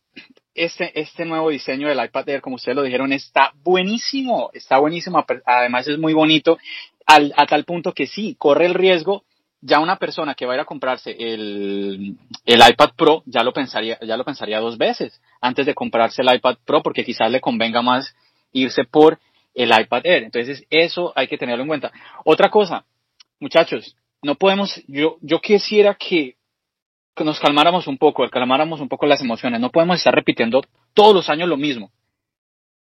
este, 0.56 1.00
este 1.00 1.26
nuevo 1.26 1.50
diseño 1.50 1.88
del 1.88 2.04
iPad 2.04 2.30
Air, 2.30 2.42
como 2.42 2.56
ustedes 2.58 2.76
lo 2.76 2.84
dijeron, 2.84 3.14
está 3.14 3.54
buenísimo, 3.64 4.50
está 4.54 4.78
buenísimo, 4.80 5.26
además 5.46 5.88
es 5.88 5.98
muy 5.98 6.14
bonito, 6.14 6.58
al, 7.06 7.34
a 7.38 7.46
tal 7.46 7.66
punto 7.66 7.94
que 7.94 8.08
sí, 8.08 8.36
corre 8.38 8.66
el 8.66 8.74
riesgo 8.74 9.24
ya 9.62 9.80
una 9.80 9.98
persona 9.98 10.34
que 10.34 10.46
va 10.46 10.54
a 10.54 10.56
ir 10.56 10.62
a 10.62 10.66
comprarse 10.66 11.12
el, 11.12 12.18
el, 12.46 12.62
iPad 12.68 12.92
Pro 12.98 13.24
ya 13.26 13.44
lo 13.44 13.54
pensaría, 13.54 13.98
ya 14.02 14.18
lo 14.18 14.26
pensaría 14.26 14.60
dos 14.60 14.78
veces 14.78 15.22
antes 15.40 15.68
de 15.68 15.76
comprarse 15.76 16.24
el 16.24 16.36
iPad 16.36 16.58
Pro 16.66 16.82
porque 16.82 17.06
quizás 17.06 17.32
le 17.32 17.40
convenga 17.40 17.82
más 17.84 18.16
irse 18.52 18.84
por 18.84 19.20
el 19.54 19.70
iPad 19.70 20.02
Air. 20.04 20.24
Entonces 20.24 20.66
eso 20.70 21.14
hay 21.16 21.28
que 21.28 21.38
tenerlo 21.38 21.62
en 21.62 21.68
cuenta. 21.68 21.92
Otra 22.26 22.50
cosa, 22.50 22.86
muchachos, 23.40 23.96
no 24.24 24.36
podemos, 24.36 24.82
yo, 24.88 25.18
yo 25.22 25.40
quisiera 25.40 25.94
que, 25.94 26.36
que 27.16 27.24
nos 27.24 27.40
calmáramos 27.40 27.88
un 27.88 27.98
poco, 27.98 28.28
calmáramos 28.30 28.80
un 28.80 28.90
poco 28.90 29.06
las 29.06 29.22
emociones. 29.22 29.60
No 29.60 29.70
podemos 29.70 29.98
estar 29.98 30.14
repitiendo 30.14 30.62
todos 30.94 31.14
los 31.14 31.30
años 31.30 31.50
lo 31.50 31.58
mismo. 31.58 31.92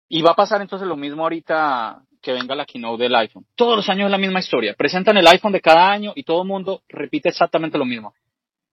Y 0.08 0.22
va 0.22 0.32
a 0.32 0.36
pasar 0.36 0.60
entonces 0.60 0.86
lo 0.86 0.96
mismo 0.96 1.22
ahorita 1.22 2.02
que 2.20 2.32
venga 2.32 2.54
la 2.54 2.64
keynote 2.64 3.02
del 3.02 3.14
iPhone. 3.16 3.44
Todos 3.56 3.76
los 3.76 3.88
años 3.88 4.06
es 4.06 4.10
la 4.10 4.18
misma 4.18 4.40
historia. 4.40 4.74
Presentan 4.74 5.16
el 5.16 5.26
iPhone 5.26 5.52
de 5.52 5.60
cada 5.60 5.90
año 5.90 6.12
y 6.14 6.22
todo 6.22 6.42
el 6.42 6.48
mundo 6.48 6.82
repite 6.88 7.28
exactamente 7.28 7.78
lo 7.78 7.84
mismo. 7.84 8.14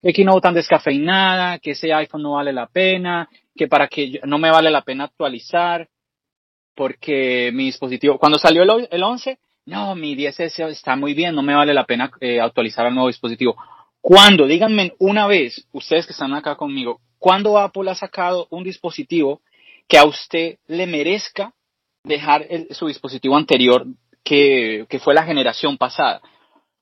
Que 0.02 0.14
keynote 0.14 0.42
tan 0.42 0.54
descafeinada, 0.54 1.60
que 1.60 1.72
ese 1.72 1.92
iPhone 1.92 2.22
no 2.22 2.34
vale 2.34 2.54
la 2.54 2.68
pena, 2.68 3.28
que 3.56 3.68
para 3.68 3.88
que 3.88 4.20
no 4.26 4.38
me 4.38 4.52
vale 4.52 4.70
la 4.70 4.84
pena 4.84 5.06
actualizar, 5.06 5.90
porque 6.76 7.52
mi 7.54 7.66
dispositivo, 7.66 8.18
cuando 8.18 8.38
salió 8.38 8.64
el, 8.64 8.88
el 8.92 9.04
11, 9.04 9.40
no, 9.66 9.96
mi 9.96 10.16
10S 10.16 10.70
está 10.70 10.96
muy 10.96 11.14
bien, 11.14 11.36
no 11.36 11.44
me 11.44 11.54
vale 11.54 11.74
la 11.74 11.86
pena 11.86 12.10
eh, 12.22 12.40
actualizar 12.40 12.86
al 12.86 12.94
nuevo 12.94 13.08
dispositivo. 13.08 13.56
Cuando, 14.02 14.48
díganme 14.48 14.94
una 15.00 15.28
vez, 15.28 15.68
ustedes 15.72 16.06
que 16.06 16.14
están 16.14 16.34
acá 16.34 16.56
conmigo, 16.56 17.02
¿cuándo 17.18 17.58
Apple 17.58 17.90
ha 17.92 17.96
sacado 17.96 18.48
un 18.50 18.64
dispositivo 18.64 19.42
que 19.88 19.98
a 19.98 20.06
usted 20.06 20.58
le 20.68 20.88
merezca 20.88 21.54
dejar 22.04 22.48
su 22.72 22.88
dispositivo 22.88 23.36
anterior 23.36 23.86
que, 24.24 25.00
fue 25.02 25.14
la 25.14 25.24
generación 25.24 25.78
pasada. 25.78 26.22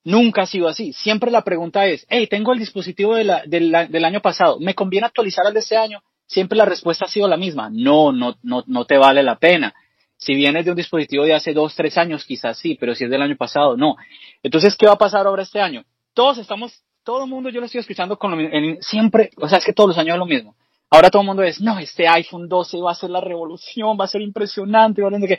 Nunca 0.04 0.42
ha 0.42 0.46
sido 0.46 0.68
así. 0.68 0.92
Siempre 0.92 1.30
la 1.30 1.42
pregunta 1.42 1.86
es, 1.86 2.06
hey, 2.08 2.26
tengo 2.28 2.52
el 2.52 2.58
dispositivo 2.58 3.14
de 3.14 3.24
la, 3.24 3.42
del 3.46 4.04
año 4.04 4.20
pasado, 4.20 4.58
¿me 4.60 4.74
conviene 4.74 5.06
actualizar 5.06 5.46
el 5.46 5.54
de 5.54 5.60
este 5.60 5.76
año? 5.76 6.02
Siempre 6.26 6.58
la 6.58 6.66
respuesta 6.66 7.06
ha 7.06 7.08
sido 7.08 7.26
la 7.26 7.38
misma. 7.38 7.70
No, 7.72 8.12
no, 8.12 8.36
no, 8.42 8.62
no 8.66 8.84
te 8.84 8.98
vale 8.98 9.22
la 9.22 9.38
pena. 9.38 9.74
Si 10.18 10.34
vienes 10.34 10.64
de 10.64 10.72
un 10.72 10.76
dispositivo 10.76 11.24
de 11.24 11.34
hace 11.34 11.54
dos, 11.54 11.74
tres 11.74 11.96
años, 11.96 12.24
quizás 12.24 12.58
sí, 12.58 12.76
pero 12.78 12.94
si 12.94 13.04
es 13.04 13.10
del 13.10 13.22
año 13.22 13.36
pasado, 13.36 13.76
no. 13.76 13.96
Entonces, 14.42 14.76
¿qué 14.76 14.86
va 14.86 14.92
a 14.92 14.98
pasar 14.98 15.26
ahora 15.26 15.42
este 15.42 15.60
año? 15.60 15.84
Todos 16.12 16.38
estamos, 16.38 16.82
todo 17.08 17.24
el 17.24 17.30
mundo, 17.30 17.48
yo 17.48 17.60
lo 17.60 17.64
estoy 17.64 17.80
escuchando 17.80 18.18
con 18.18 18.32
lo 18.32 18.36
mismo, 18.36 18.82
siempre, 18.82 19.30
o 19.38 19.48
sea, 19.48 19.56
es 19.56 19.64
que 19.64 19.72
todos 19.72 19.88
los 19.88 19.96
años 19.96 20.12
es 20.12 20.18
lo 20.18 20.26
mismo. 20.26 20.54
Ahora 20.90 21.08
todo 21.08 21.22
el 21.22 21.26
mundo 21.26 21.42
es, 21.42 21.58
no, 21.58 21.78
este 21.78 22.06
iPhone 22.06 22.50
12 22.50 22.82
va 22.82 22.90
a 22.90 22.94
ser 22.94 23.08
la 23.08 23.22
revolución, 23.22 23.96
va 23.98 24.04
a 24.04 24.08
ser 24.08 24.20
impresionante. 24.20 25.00
Entonces 25.00 25.38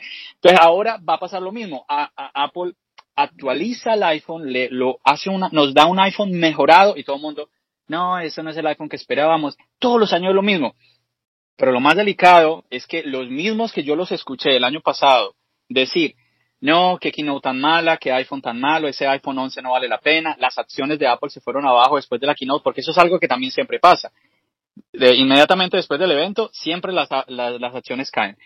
ahora 0.60 0.98
va 1.08 1.14
a 1.14 1.20
pasar 1.20 1.40
lo 1.40 1.52
mismo. 1.52 1.86
Apple 1.86 2.72
actualiza 3.14 3.94
el 3.94 4.02
iPhone, 4.02 4.52
le, 4.52 4.68
lo 4.68 4.98
hace 5.04 5.30
una, 5.30 5.48
nos 5.52 5.72
da 5.72 5.86
un 5.86 6.00
iPhone 6.00 6.32
mejorado 6.32 6.96
y 6.96 7.04
todo 7.04 7.14
el 7.14 7.22
mundo, 7.22 7.50
no, 7.86 8.18
ese 8.18 8.42
no 8.42 8.50
es 8.50 8.56
el 8.56 8.66
iPhone 8.66 8.88
que 8.88 8.96
esperábamos. 8.96 9.56
Todos 9.78 10.00
los 10.00 10.12
años 10.12 10.30
es 10.30 10.34
lo 10.34 10.42
mismo. 10.42 10.74
Pero 11.56 11.70
lo 11.70 11.78
más 11.78 11.94
delicado 11.94 12.64
es 12.70 12.88
que 12.88 13.04
los 13.04 13.28
mismos 13.28 13.72
que 13.72 13.84
yo 13.84 13.94
los 13.94 14.10
escuché 14.10 14.56
el 14.56 14.64
año 14.64 14.80
pasado 14.80 15.36
decir, 15.68 16.16
no, 16.60 16.98
que 17.00 17.10
keynote 17.10 17.42
tan 17.42 17.60
mala, 17.60 17.96
que 17.96 18.12
iPhone 18.12 18.42
tan 18.42 18.60
malo, 18.60 18.88
ese 18.88 19.06
iPhone 19.06 19.38
11 19.38 19.62
no 19.62 19.72
vale 19.72 19.88
la 19.88 19.98
pena, 19.98 20.36
las 20.38 20.58
acciones 20.58 20.98
de 20.98 21.06
Apple 21.06 21.30
se 21.30 21.40
fueron 21.40 21.66
abajo 21.66 21.96
después 21.96 22.20
de 22.20 22.26
la 22.26 22.34
keynote, 22.34 22.62
porque 22.62 22.80
eso 22.80 22.90
es 22.90 22.98
algo 22.98 23.18
que 23.18 23.28
también 23.28 23.50
siempre 23.50 23.78
pasa 23.78 24.10
de, 24.92 25.14
inmediatamente 25.14 25.76
después 25.76 26.00
del 26.00 26.12
evento, 26.12 26.50
siempre 26.52 26.92
las, 26.92 27.08
las, 27.28 27.74
acciones 27.74 28.10
caen. 28.10 28.36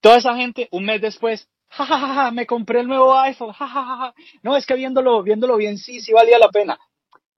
Toda 0.00 0.16
esa 0.16 0.36
gente, 0.36 0.68
un 0.70 0.84
mes 0.84 1.00
después, 1.00 1.48
jajaja, 1.68 2.30
me 2.30 2.46
compré 2.46 2.80
el 2.80 2.88
nuevo 2.88 3.16
iPhone, 3.18 3.52
jajaja, 3.52 4.14
no, 4.42 4.56
es 4.56 4.66
que 4.66 4.74
viéndolo, 4.74 5.22
viéndolo 5.22 5.56
bien, 5.56 5.78
sí, 5.78 6.00
sí 6.00 6.12
valía 6.12 6.38
la 6.38 6.48
pena. 6.48 6.78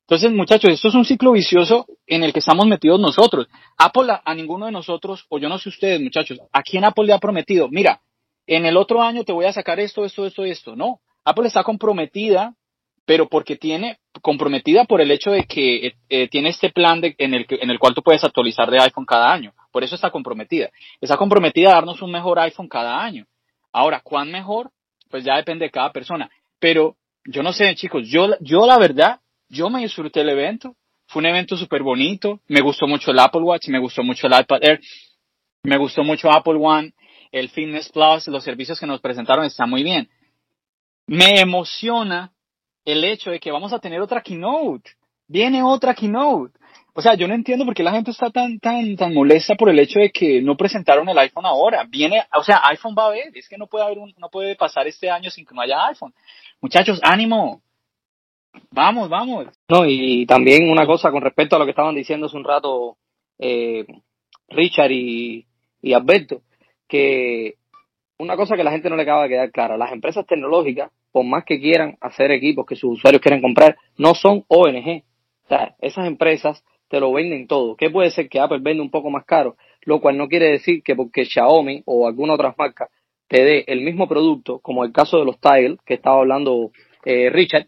Entonces, 0.03 0.33
muchachos, 0.33 0.71
esto 0.71 0.89
es 0.89 0.95
un 0.95 1.05
ciclo 1.05 1.33
vicioso 1.33 1.87
en 2.07 2.25
el 2.25 2.33
que 2.33 2.39
estamos 2.39 2.67
metidos 2.67 2.99
nosotros. 2.99 3.47
Apple 3.77 4.19
a, 4.25 4.35
ninguno 4.35 4.65
de 4.65 4.73
nosotros, 4.73 5.27
o 5.29 5.39
yo 5.39 5.51
no 5.51 5.59
sé 5.59 5.69
ustedes, 5.69 6.01
muchachos, 6.01 6.39
¿a 6.51 6.63
quién 6.63 6.85
Apple 6.85 7.05
le 7.05 7.13
ha 7.13 7.19
prometido? 7.19 7.69
Mira, 7.69 8.01
en 8.49 8.67
el 8.67 8.77
otro 8.77 9.03
año 9.03 9.25
te 9.25 9.33
voy 9.33 9.45
a 9.45 9.53
sacar 9.53 9.79
esto, 9.79 10.05
esto, 10.05 10.27
esto, 10.27 10.45
esto. 10.45 10.75
No, 10.75 11.01
Apple 11.25 11.47
está 11.47 11.63
comprometida 11.63 12.55
pero 13.09 13.27
porque 13.27 13.57
tiene 13.57 14.01
comprometida 14.21 14.85
por 14.85 15.01
el 15.01 15.11
hecho 15.11 15.31
de 15.31 15.45
que 15.45 15.87
eh, 15.87 15.95
eh, 16.11 16.29
tiene 16.29 16.51
este 16.51 16.69
plan 16.69 17.01
de, 17.01 17.15
en, 17.17 17.33
el 17.33 17.47
en 17.49 17.71
el 17.71 17.79
cual 17.79 17.95
tú 17.95 18.03
puedes 18.03 18.23
actualizar 18.23 18.71
de 18.71 18.83
iPhone 18.83 19.07
cada 19.07 19.33
año. 19.33 19.55
Por 19.73 19.83
eso 19.83 19.95
está 19.95 20.11
comprometida. 20.11 20.69
Está 21.01 21.17
comprometida 21.17 21.71
a 21.71 21.75
darnos 21.77 22.03
un 22.03 22.11
mejor 22.11 22.39
iPhone 22.39 22.69
cada 22.69 23.03
año. 23.03 23.25
Ahora, 23.73 24.03
¿cuán 24.05 24.31
mejor? 24.31 24.71
Pues 25.09 25.25
ya 25.25 25.37
depende 25.37 25.65
de 25.65 25.71
cada 25.71 25.91
persona. 25.91 26.29
Pero 26.59 26.97
yo 27.25 27.43
no 27.43 27.55
sé, 27.55 27.75
chicos, 27.77 28.07
yo, 28.07 28.29
yo 28.41 28.67
la 28.67 28.77
verdad, 28.77 29.21
yo 29.49 29.71
me 29.71 29.81
disfruté 29.81 30.21
el 30.21 30.29
evento. 30.29 30.77
Fue 31.07 31.21
un 31.21 31.27
evento 31.27 31.57
súper 31.57 31.83
bonito. 31.83 32.41
Me 32.47 32.61
gustó 32.61 32.87
mucho 32.87 33.11
el 33.11 33.19
Apple 33.21 33.41
Watch, 33.41 33.69
me 33.69 33.79
gustó 33.79 34.03
mucho 34.03 34.27
el 34.27 34.39
iPad 34.39 34.59
Air, 34.61 34.81
me 35.63 35.79
gustó 35.79 36.05
mucho 36.05 36.31
Apple 36.31 36.59
One, 36.61 36.93
el 37.33 37.49
Fitness 37.49 37.91
Plus, 37.91 38.29
los 38.29 38.45
servicios 38.45 38.79
que 38.79 38.87
nos 38.87 39.01
presentaron 39.01 39.45
están 39.45 39.71
muy 39.71 39.83
bien. 39.83 40.09
Me 41.07 41.41
emociona 41.41 42.33
el 42.85 43.05
hecho 43.05 43.31
de 43.31 43.41
que 43.41 43.51
vamos 43.51 43.73
a 43.73 43.79
tener 43.79 44.01
otra 44.01 44.23
keynote. 44.23 44.91
Viene 45.27 45.63
otra 45.63 45.95
keynote. 45.95 46.59
O 46.95 47.03
sea, 47.03 47.15
yo 47.15 47.29
no 47.29 47.35
entiendo 47.35 47.65
por 47.65 47.75
qué 47.75 47.83
la 47.83 47.93
gente 47.93 48.11
está 48.11 48.31
tan, 48.31 48.59
tan, 48.59 48.97
tan 48.97 49.15
molesta 49.15 49.55
por 49.55 49.69
el 49.69 49.79
hecho 49.79 50.01
de 50.01 50.11
que 50.11 50.43
no 50.43 50.57
presentaron 50.57 51.09
el 51.09 51.19
iPhone 51.19 51.47
ahora. 51.47 51.85
Viene, 51.89 52.25
o 52.35 52.43
sea, 52.43 52.61
iPhone 52.65 52.95
va 52.99 53.05
a 53.05 53.07
haber. 53.09 53.37
Es 53.37 53.49
que 53.49 53.57
no 53.57 53.67
puede 53.67 53.85
haber 53.85 53.99
un, 53.99 54.13
no 54.17 54.29
puede 54.31 54.57
pasar 54.57 54.87
este 54.87 55.09
año 55.09 55.31
sin 55.31 55.47
que 55.47 55.55
no 55.55 55.61
haya 55.61 55.87
iPhone. 55.87 56.13
Muchachos, 56.61 56.99
ánimo. 57.03 57.63
Vamos, 58.71 59.09
vamos. 59.09 59.47
No, 59.69 59.87
y 59.87 60.27
también 60.27 60.69
una 60.69 60.87
cosa 60.87 61.11
con 61.11 61.23
respecto 61.23 61.55
a 61.55 61.59
lo 61.59 61.67
que 61.67 61.71
estaban 61.71 61.95
diciendo 61.95 62.27
hace 62.27 62.37
un 62.37 62.45
rato 62.45 62.97
eh, 63.39 63.87
Richard 64.49 64.91
y, 64.91 65.47
y 65.81 65.93
Alberto, 65.93 66.43
que 66.89 67.55
una 68.19 68.37
cosa 68.37 68.57
que 68.57 68.65
la 68.65 68.73
gente 68.73 68.91
no 68.91 68.97
le 68.97 69.03
acaba 69.03 69.23
de 69.25 69.29
quedar 69.29 69.51
clara, 69.53 69.77
las 69.77 69.93
empresas 69.93 70.27
tecnológicas 70.27 70.91
por 71.13 71.25
más 71.25 71.45
que 71.45 71.61
quieran 71.61 71.97
hacer 72.01 72.31
equipos 72.33 72.67
que 72.67 72.77
sus 72.77 72.95
usuarios 72.99 73.23
quieren 73.23 73.41
comprar, 73.41 73.77
no 73.97 74.15
son 74.15 74.45
ONG. 74.49 75.05
O 75.45 75.49
sea, 75.49 75.75
esas 75.81 76.07
empresas 76.07 76.63
te 76.89 77.01
lo 77.01 77.13
venden 77.13 77.47
todo. 77.47 77.77
¿Qué 77.77 77.91
puede 77.91 78.11
ser 78.11 78.29
que 78.29 78.41
Apple 78.41 78.59
vende 78.61 78.83
un 78.83 78.91
poco 78.91 79.11
más 79.11 79.25
caro? 79.25 79.57
Lo 79.83 80.01
cual 80.01 80.17
no 80.17 80.29
quiere 80.29 80.51
decir 80.51 80.83
que 80.83 80.97
porque 80.97 81.25
Xiaomi 81.25 81.83
o 81.87 82.07
alguna 82.07 82.35
otra 82.35 82.55
marca 82.59 82.89
te 83.29 83.45
dé 83.45 83.65
el 83.67 83.83
mismo 83.83 84.09
producto, 84.09 84.59
como 84.59 84.85
el 84.85 84.93
caso 84.93 85.19
de 85.19 85.25
los 85.25 85.39
Tile, 85.39 85.77
que 85.85 85.95
estaba 85.95 86.19
hablando 86.19 86.71
eh, 87.05 87.31
Richard, 87.31 87.67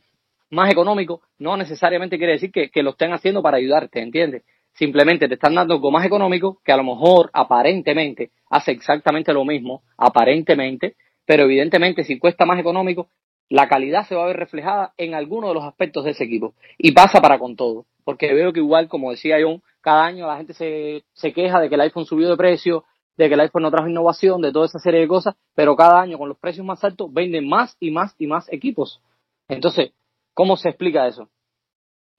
más 0.51 0.71
económico, 0.71 1.23
no 1.39 1.57
necesariamente 1.57 2.19
quiere 2.19 2.33
decir 2.35 2.51
que, 2.51 2.71
que 2.71 2.83
lo 2.83 2.91
estén 2.91 3.13
haciendo 3.13 3.43
para 3.43 3.59
ayudarte, 3.59 4.01
¿entiendes? 4.01 4.43
Simplemente 4.73 5.29
te 5.29 5.35
están 5.35 5.55
dando 5.55 5.75
algo 5.75 5.91
más 5.91 6.07
económico 6.07 6.61
que 6.65 6.73
a 6.73 6.77
lo 6.77 6.85
mejor 6.85 7.31
aparentemente 7.33 8.31
hace 8.49 8.73
exactamente 8.73 9.33
lo 9.33 9.45
mismo, 9.45 9.83
aparentemente, 9.97 10.97
pero 11.27 11.45
evidentemente 11.45 12.05
si 12.05 12.19
cuesta 12.19 12.47
más 12.47 12.59
económico 12.59 13.09
la 13.51 13.69
calidad 13.69 14.07
se 14.07 14.15
va 14.15 14.23
a 14.23 14.29
ver 14.29 14.37
reflejada 14.37 14.95
en 14.97 15.15
alguno 15.15 15.49
de 15.49 15.55
los 15.55 15.65
aspectos 15.65 16.05
de 16.05 16.13
ese 16.13 16.25
equipo. 16.25 16.55
Y 16.79 16.93
pasa 16.93 17.21
para 17.21 17.39
con 17.39 17.57
todo, 17.57 17.85
porque 18.05 18.33
veo 18.33 18.53
que 18.53 18.61
igual, 18.61 18.89
como 18.89 19.11
decía 19.11 19.39
John, 19.43 19.61
cada 19.81 20.05
año 20.05 20.27
la 20.27 20.37
gente 20.37 20.55
se, 20.55 21.05
se 21.13 21.33
queja 21.33 21.61
de 21.61 21.69
que 21.69 21.75
el 21.75 21.81
iPhone 21.83 22.07
subió 22.07 22.31
de 22.31 22.37
precio, 22.37 22.85
de 23.17 23.29
que 23.29 23.35
el 23.35 23.41
iPhone 23.41 23.65
no 23.65 23.71
trajo 23.71 23.89
innovación, 23.89 24.41
de 24.41 24.53
toda 24.53 24.67
esa 24.67 24.79
serie 24.79 25.01
de 25.01 25.09
cosas, 25.09 25.35
pero 25.55 25.77
cada 25.77 26.01
año 26.01 26.17
con 26.17 26.29
los 26.29 26.39
precios 26.39 26.65
más 26.65 26.83
altos 26.85 27.13
venden 27.13 27.49
más 27.49 27.77
y 27.81 27.91
más 27.91 28.15
y 28.19 28.27
más 28.27 28.51
equipos. 28.53 29.03
Entonces, 29.49 29.93
¿cómo 30.33 30.57
se 30.57 30.69
explica 30.69 31.09
eso? 31.09 31.29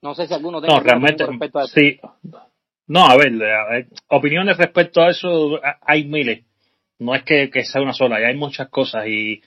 No 0.01 0.15
sé 0.15 0.27
si 0.27 0.33
alguno 0.33 0.59
tiene 0.59 0.75
no, 0.75 0.81
realmente, 0.81 1.25
respecto 1.25 1.59
a 1.59 1.63
eso. 1.63 1.73
Sí. 1.73 1.99
No, 2.87 3.05
a 3.05 3.15
ver, 3.15 3.87
opiniones 4.07 4.57
respecto 4.57 5.01
a 5.01 5.09
eso 5.09 5.59
hay 5.81 6.05
miles. 6.05 6.43
No 6.99 7.15
es 7.15 7.23
que, 7.23 7.49
que 7.49 7.63
sea 7.63 7.81
una 7.81 7.93
sola, 7.93 8.17
hay 8.17 8.35
muchas 8.35 8.69
cosas 8.69 9.07
y 9.07 9.41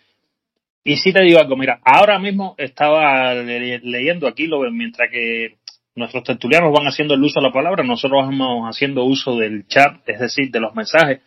y 0.87 0.99
sí 0.99 1.15
te 1.15 1.23
digo 1.23 1.41
algo, 1.41 1.57
mira, 1.57 1.81
ahora 1.83 2.19
mismo 2.19 2.55
estaba 2.59 3.33
leyendo 3.33 4.29
aquí, 4.29 4.47
lo, 4.47 4.71
mientras 4.71 5.11
que 5.11 5.57
nuestros 5.95 6.25
tertulianos 6.25 6.73
van 6.75 6.87
haciendo 6.87 7.15
el 7.15 7.23
uso 7.23 7.41
de 7.41 7.47
la 7.47 7.53
palabra, 7.53 7.83
nosotros 7.83 8.27
vamos 8.27 8.69
haciendo 8.69 9.05
uso 9.05 9.37
del 9.37 9.67
chat, 9.67 10.07
es 10.07 10.21
decir, 10.21 10.51
de 10.51 10.61
los 10.61 10.75
mensajes, 10.75 11.21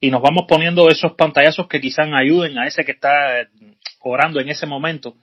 y 0.00 0.10
nos 0.10 0.22
vamos 0.22 0.46
poniendo 0.48 0.88
esos 0.88 1.12
pantallazos 1.12 1.68
que 1.68 1.80
quizás 1.80 2.08
ayuden 2.10 2.58
a 2.58 2.66
ese 2.66 2.86
que 2.86 2.92
está 2.92 3.10
orando 4.00 4.40
en 4.40 4.48
ese 4.48 4.66
momento, 4.66 5.14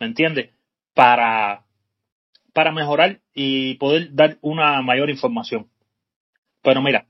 ¿me 0.00 0.06
entiendes? 0.06 0.48
Para, 0.94 1.64
para 2.54 2.72
mejorar 2.72 3.20
y 3.34 3.74
poder 3.74 4.14
dar 4.14 4.38
una 4.40 4.80
mayor 4.80 5.10
información. 5.10 5.68
Pero 6.62 6.80
mira, 6.80 7.06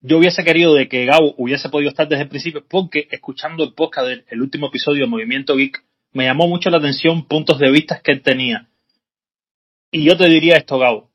yo 0.00 0.18
hubiese 0.18 0.44
querido 0.44 0.74
de 0.74 0.88
que 0.88 1.06
Gabo 1.06 1.34
hubiese 1.38 1.68
podido 1.70 1.90
estar 1.90 2.06
desde 2.06 2.22
el 2.22 2.28
principio 2.28 2.64
porque 2.68 3.08
escuchando 3.10 3.64
el 3.64 3.74
podcast 3.74 4.06
del 4.30 4.40
último 4.40 4.68
episodio 4.68 5.04
de 5.04 5.10
Movimiento 5.10 5.56
Geek 5.56 5.82
me 6.12 6.26
llamó 6.26 6.46
mucho 6.46 6.70
la 6.70 6.78
atención 6.78 7.26
puntos 7.26 7.58
de 7.58 7.70
vista 7.70 8.00
que 8.00 8.12
él 8.12 8.22
tenía. 8.22 8.68
Y 9.90 10.04
yo 10.04 10.16
te 10.16 10.28
diría 10.28 10.56
esto, 10.56 10.78
Gabo. 10.78 11.10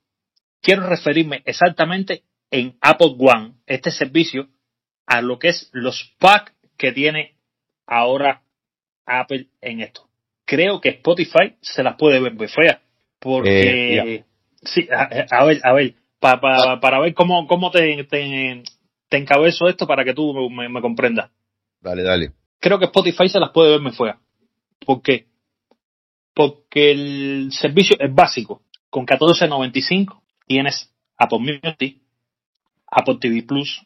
Quiero 0.61 0.87
referirme 0.87 1.43
exactamente 1.45 2.23
en 2.51 2.75
Apple 2.81 3.15
One, 3.17 3.53
este 3.67 3.91
servicio, 3.91 4.49
a 5.05 5.21
lo 5.21 5.39
que 5.39 5.49
es 5.49 5.69
los 5.71 6.13
packs 6.19 6.53
que 6.77 6.91
tiene 6.91 7.35
ahora 7.85 8.43
Apple 9.05 9.47
en 9.61 9.81
esto. 9.81 10.09
Creo 10.45 10.81
que 10.81 10.89
Spotify 10.89 11.55
se 11.61 11.83
las 11.83 11.95
puede 11.95 12.19
ver 12.19 12.33
muy 12.33 12.47
feas. 12.47 12.82
Porque, 13.23 13.97
eh, 13.97 14.25
sí, 14.63 14.85
a, 14.91 15.45
ver, 15.45 15.61
a 15.63 15.71
ver, 15.71 15.95
para 16.19 16.81
para 16.81 16.99
ver 16.99 17.13
cómo, 17.13 17.47
cómo 17.47 17.71
te, 17.71 18.03
te, 18.03 18.63
te, 19.07 19.17
encabezo 19.17 19.69
esto 19.69 19.87
para 19.87 20.03
que 20.03 20.13
tú 20.13 20.49
me, 20.49 20.67
me, 20.67 20.81
comprendas. 20.81 21.31
Dale, 21.79 22.03
dale. 22.03 22.33
Creo 22.59 22.79
que 22.79 22.85
Spotify 22.85 23.29
se 23.29 23.39
las 23.39 23.51
puede 23.51 23.71
ver 23.71 23.79
muy 23.79 23.93
feas. 23.93 24.17
¿Por 24.85 25.01
qué? 25.01 25.27
Porque 26.33 26.91
el 26.91 27.49
servicio 27.53 27.95
es 27.97 28.13
básico. 28.13 28.61
Con 28.89 29.05
14.95 29.05 30.21
tienes 30.45 30.93
Apple 31.17 31.39
Music, 31.39 32.01
Apple 32.87 33.19
TV 33.21 33.43
Plus, 33.43 33.81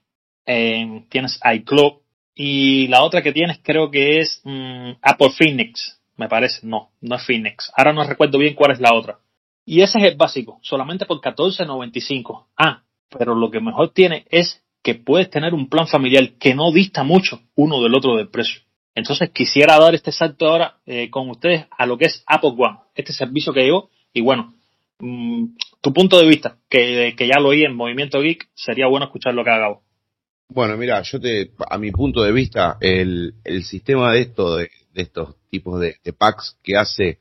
eh, 0.48 1.04
tienes 1.10 1.40
iCloud 1.54 2.02
y 2.34 2.88
la 2.88 3.04
otra 3.04 3.22
que 3.22 3.34
tienes 3.34 3.60
creo 3.62 3.92
que 3.92 4.20
es 4.20 4.42
mm, 4.44 4.94
Apple 5.04 5.30
Phoenix, 5.38 6.02
me 6.16 6.28
parece. 6.28 6.66
No, 6.66 6.90
no 7.02 7.16
es 7.18 7.24
Phoenix. 7.24 7.72
Ahora 7.78 7.94
no 7.94 8.04
recuerdo 8.04 8.40
bien 8.40 8.56
cuál 8.56 8.72
es 8.72 8.80
la 8.80 8.96
otra. 8.96 9.20
Y 9.70 9.82
ese 9.82 9.98
es 10.00 10.06
el 10.06 10.16
básico, 10.16 10.60
solamente 10.64 11.06
por 11.06 11.20
14.95. 11.20 12.46
Ah, 12.56 12.84
pero 13.10 13.36
lo 13.36 13.52
que 13.52 13.60
mejor 13.60 13.92
tiene 13.92 14.26
es 14.30 14.64
que 14.82 14.96
puedes 14.96 15.30
tener 15.30 15.54
un 15.54 15.68
plan 15.68 15.88
familiar 15.88 16.38
que 16.40 16.56
no 16.56 16.72
dista 16.72 17.04
mucho 17.04 17.42
uno 17.54 17.84
del 17.84 17.94
otro 17.94 18.16
del 18.16 18.30
precio. 18.30 18.62
Entonces 18.96 19.30
quisiera 19.32 19.78
dar 19.78 19.94
este 19.94 20.14
salto 20.14 20.48
ahora 20.48 20.78
eh, 20.86 21.10
con 21.10 21.30
ustedes 21.30 21.66
a 21.78 21.86
lo 21.86 21.98
que 21.98 22.06
es 22.06 22.24
Apple 22.26 22.54
One, 22.58 22.78
este 22.96 23.12
servicio 23.12 23.52
que 23.52 23.64
llegó. 23.64 23.90
Y 24.14 24.22
bueno, 24.22 24.56
mm, 25.00 25.48
tu 25.82 25.92
punto 25.92 26.18
de 26.18 26.28
vista, 26.28 26.58
que, 26.70 27.14
ya 27.20 27.42
lo 27.42 27.50
oí 27.50 27.66
en 27.66 27.76
Movimiento 27.76 28.22
Geek, 28.22 28.48
sería 28.54 28.88
bueno 28.88 29.08
escuchar 29.08 29.34
lo 29.34 29.44
que 29.44 29.50
haga 29.50 29.80
Bueno, 30.48 30.78
mira, 30.78 31.02
yo 31.02 31.20
te, 31.20 31.52
a 31.70 31.78
mi 31.78 31.92
punto 31.92 32.24
de 32.24 32.32
vista, 32.32 32.78
el, 32.80 33.34
el 33.44 33.66
sistema 33.66 34.14
de 34.14 34.22
esto, 34.22 34.56
de, 34.56 34.70
estos 34.96 35.36
tipos 35.50 35.82
de, 35.82 35.98
packs 36.18 36.58
que 36.64 36.78
hace 36.78 37.20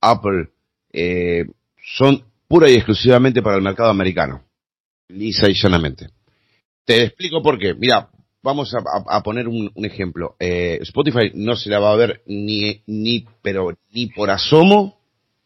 Apple, 0.00 0.48
eh, 0.92 1.44
son 1.82 2.24
pura 2.48 2.68
y 2.68 2.74
exclusivamente 2.74 3.42
para 3.42 3.56
el 3.56 3.62
mercado 3.62 3.90
americano. 3.90 4.44
Lisa 5.08 5.48
y 5.48 5.54
llanamente. 5.54 6.08
Te 6.84 7.04
explico 7.04 7.42
por 7.42 7.58
qué. 7.58 7.74
Mira, 7.74 8.10
vamos 8.42 8.74
a, 8.74 9.22
poner 9.22 9.48
un, 9.48 9.72
ejemplo. 9.84 10.36
Eh, 10.38 10.78
Spotify 10.82 11.30
no 11.34 11.56
se 11.56 11.70
la 11.70 11.78
va 11.78 11.92
a 11.92 11.96
ver 11.96 12.22
ni, 12.26 12.82
ni, 12.86 13.26
pero 13.42 13.76
ni 13.92 14.06
por 14.06 14.30
asomo, 14.30 15.00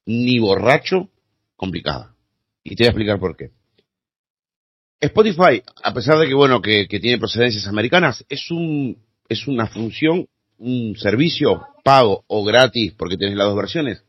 ni 0.06 0.38
borracho, 0.38 1.08
complicada. 1.56 2.14
Y 2.62 2.76
te 2.76 2.84
voy 2.84 2.86
a 2.86 2.90
explicar 2.90 3.18
por 3.18 3.36
qué. 3.36 3.50
Spotify, 5.00 5.62
a 5.82 5.92
pesar 5.92 6.18
de 6.18 6.26
que 6.26 6.34
bueno, 6.34 6.62
que, 6.62 6.86
tiene 6.86 7.18
procedencias 7.18 7.66
americanas, 7.66 8.24
es 8.28 8.50
un, 8.50 8.96
es 9.28 9.46
una 9.46 9.66
función, 9.66 10.26
un 10.58 10.96
servicio 10.96 11.62
pago 11.82 12.24
o 12.26 12.44
gratis, 12.44 12.94
porque 12.96 13.18
tienes 13.18 13.36
las 13.36 13.48
dos 13.48 13.56
versiones, 13.56 14.02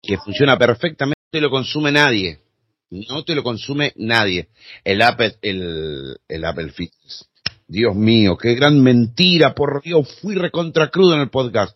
que 0.00 0.16
funciona 0.16 0.56
perfectamente, 0.56 1.20
te 1.32 1.40
lo 1.40 1.50
consume 1.50 1.90
nadie. 1.90 2.40
No 2.90 3.24
te 3.24 3.34
lo 3.34 3.42
consume 3.42 3.94
nadie. 3.96 4.50
El 4.84 5.00
Apple, 5.00 5.34
el, 5.40 6.18
el 6.28 6.44
Apple 6.44 6.70
Fitness 6.72 7.26
Dios 7.66 7.96
mío, 7.96 8.36
qué 8.36 8.54
gran 8.54 8.82
mentira, 8.82 9.54
por 9.54 9.80
Dios, 9.82 10.06
fui 10.20 10.34
recontra 10.34 10.90
crudo 10.90 11.14
en 11.14 11.22
el 11.22 11.30
podcast. 11.30 11.74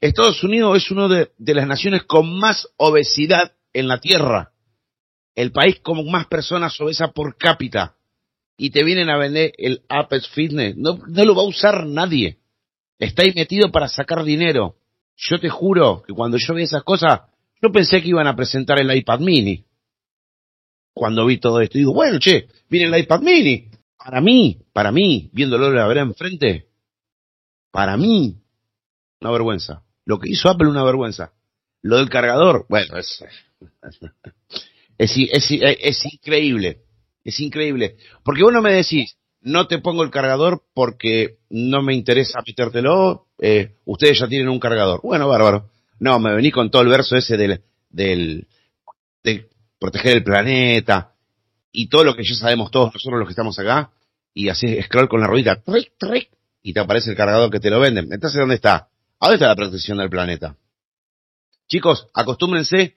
Estados 0.00 0.42
Unidos 0.42 0.78
es 0.78 0.90
una 0.90 1.06
de, 1.06 1.54
las 1.54 1.66
naciones 1.66 2.04
con 2.04 2.38
más 2.38 2.66
obesidad 2.78 3.52
en 3.74 3.88
la 3.88 4.00
Tierra. 4.00 4.52
El 5.34 5.52
país 5.52 5.80
con 5.80 6.10
más 6.10 6.26
personas 6.28 6.80
obesas 6.80 7.12
por 7.12 7.36
cápita. 7.36 7.96
Y 8.56 8.70
te 8.70 8.84
vienen 8.84 9.10
a 9.10 9.18
vender 9.18 9.52
el 9.58 9.82
Apple 9.90 10.22
Fitness. 10.32 10.76
No, 10.78 10.98
no 11.06 11.24
lo 11.26 11.34
va 11.34 11.42
a 11.42 11.46
usar 11.46 11.86
nadie. 11.86 12.38
Está 12.98 13.24
ahí 13.24 13.34
metido 13.34 13.70
para 13.70 13.88
sacar 13.88 14.24
dinero. 14.24 14.76
Yo 15.14 15.38
te 15.38 15.50
juro 15.50 16.02
que 16.06 16.14
cuando 16.14 16.38
yo 16.38 16.54
vi 16.54 16.62
esas 16.62 16.84
cosas, 16.84 17.20
yo 17.64 17.72
pensé 17.72 18.02
que 18.02 18.08
iban 18.08 18.26
a 18.26 18.36
presentar 18.36 18.78
el 18.78 18.94
iPad 18.94 19.20
mini. 19.20 19.64
Cuando 20.92 21.26
vi 21.26 21.38
todo 21.38 21.60
esto, 21.60 21.78
digo, 21.78 21.92
bueno, 21.92 22.18
che, 22.18 22.46
viene 22.68 22.94
el 22.94 23.02
iPad 23.02 23.20
mini 23.20 23.70
para 24.04 24.20
mí, 24.20 24.60
para 24.74 24.92
mí, 24.92 25.30
viéndolo 25.32 25.72
la 25.72 25.86
verdad 25.86 26.04
enfrente, 26.04 26.68
para 27.70 27.96
mí, 27.96 28.36
una 29.20 29.30
vergüenza. 29.30 29.82
Lo 30.04 30.18
que 30.18 30.30
hizo 30.30 30.50
Apple, 30.50 30.68
una 30.68 30.84
vergüenza. 30.84 31.32
Lo 31.80 31.96
del 31.96 32.10
cargador, 32.10 32.66
bueno, 32.68 32.98
es, 32.98 33.22
es, 34.98 35.50
es, 35.50 36.04
increíble. 36.12 36.82
Es 37.24 37.40
increíble. 37.40 37.96
Porque 38.22 38.42
vos 38.42 38.52
no 38.52 38.60
me 38.60 38.74
decís, 38.74 39.16
no 39.40 39.66
te 39.66 39.78
pongo 39.78 40.02
el 40.02 40.10
cargador 40.10 40.62
porque 40.74 41.38
no 41.48 41.82
me 41.82 41.94
interesa 41.94 42.42
metértelo, 42.46 43.28
eh, 43.38 43.76
ustedes 43.86 44.18
ya 44.18 44.28
tienen 44.28 44.50
un 44.50 44.60
cargador. 44.60 45.00
Bueno, 45.02 45.28
bárbaro. 45.28 45.70
No, 45.98 46.18
me 46.18 46.34
vení 46.34 46.50
con 46.50 46.70
todo 46.70 46.82
el 46.82 46.88
verso 46.88 47.16
ese 47.16 47.36
del, 47.36 47.62
del, 47.90 48.46
de 49.22 49.48
proteger 49.78 50.16
el 50.16 50.24
planeta, 50.24 51.12
y 51.72 51.88
todo 51.88 52.04
lo 52.04 52.14
que 52.14 52.22
ya 52.24 52.34
sabemos 52.34 52.70
todos 52.70 52.94
nosotros 52.94 53.18
los 53.18 53.28
que 53.28 53.32
estamos 53.32 53.58
acá, 53.58 53.90
y 54.32 54.48
así 54.48 54.80
scroll 54.82 55.08
con 55.08 55.20
la 55.20 55.26
ruedita, 55.26 55.62
y 56.62 56.72
te 56.72 56.80
aparece 56.80 57.10
el 57.10 57.16
cargador 57.16 57.50
que 57.50 57.60
te 57.60 57.70
lo 57.70 57.80
venden. 57.80 58.12
Entonces, 58.12 58.38
¿dónde 58.38 58.54
está? 58.54 58.88
¿A 59.20 59.26
dónde 59.26 59.34
está 59.34 59.48
la 59.48 59.56
protección 59.56 59.98
del 59.98 60.08
planeta? 60.08 60.56
Chicos, 61.68 62.08
acostúmbrense 62.14 62.96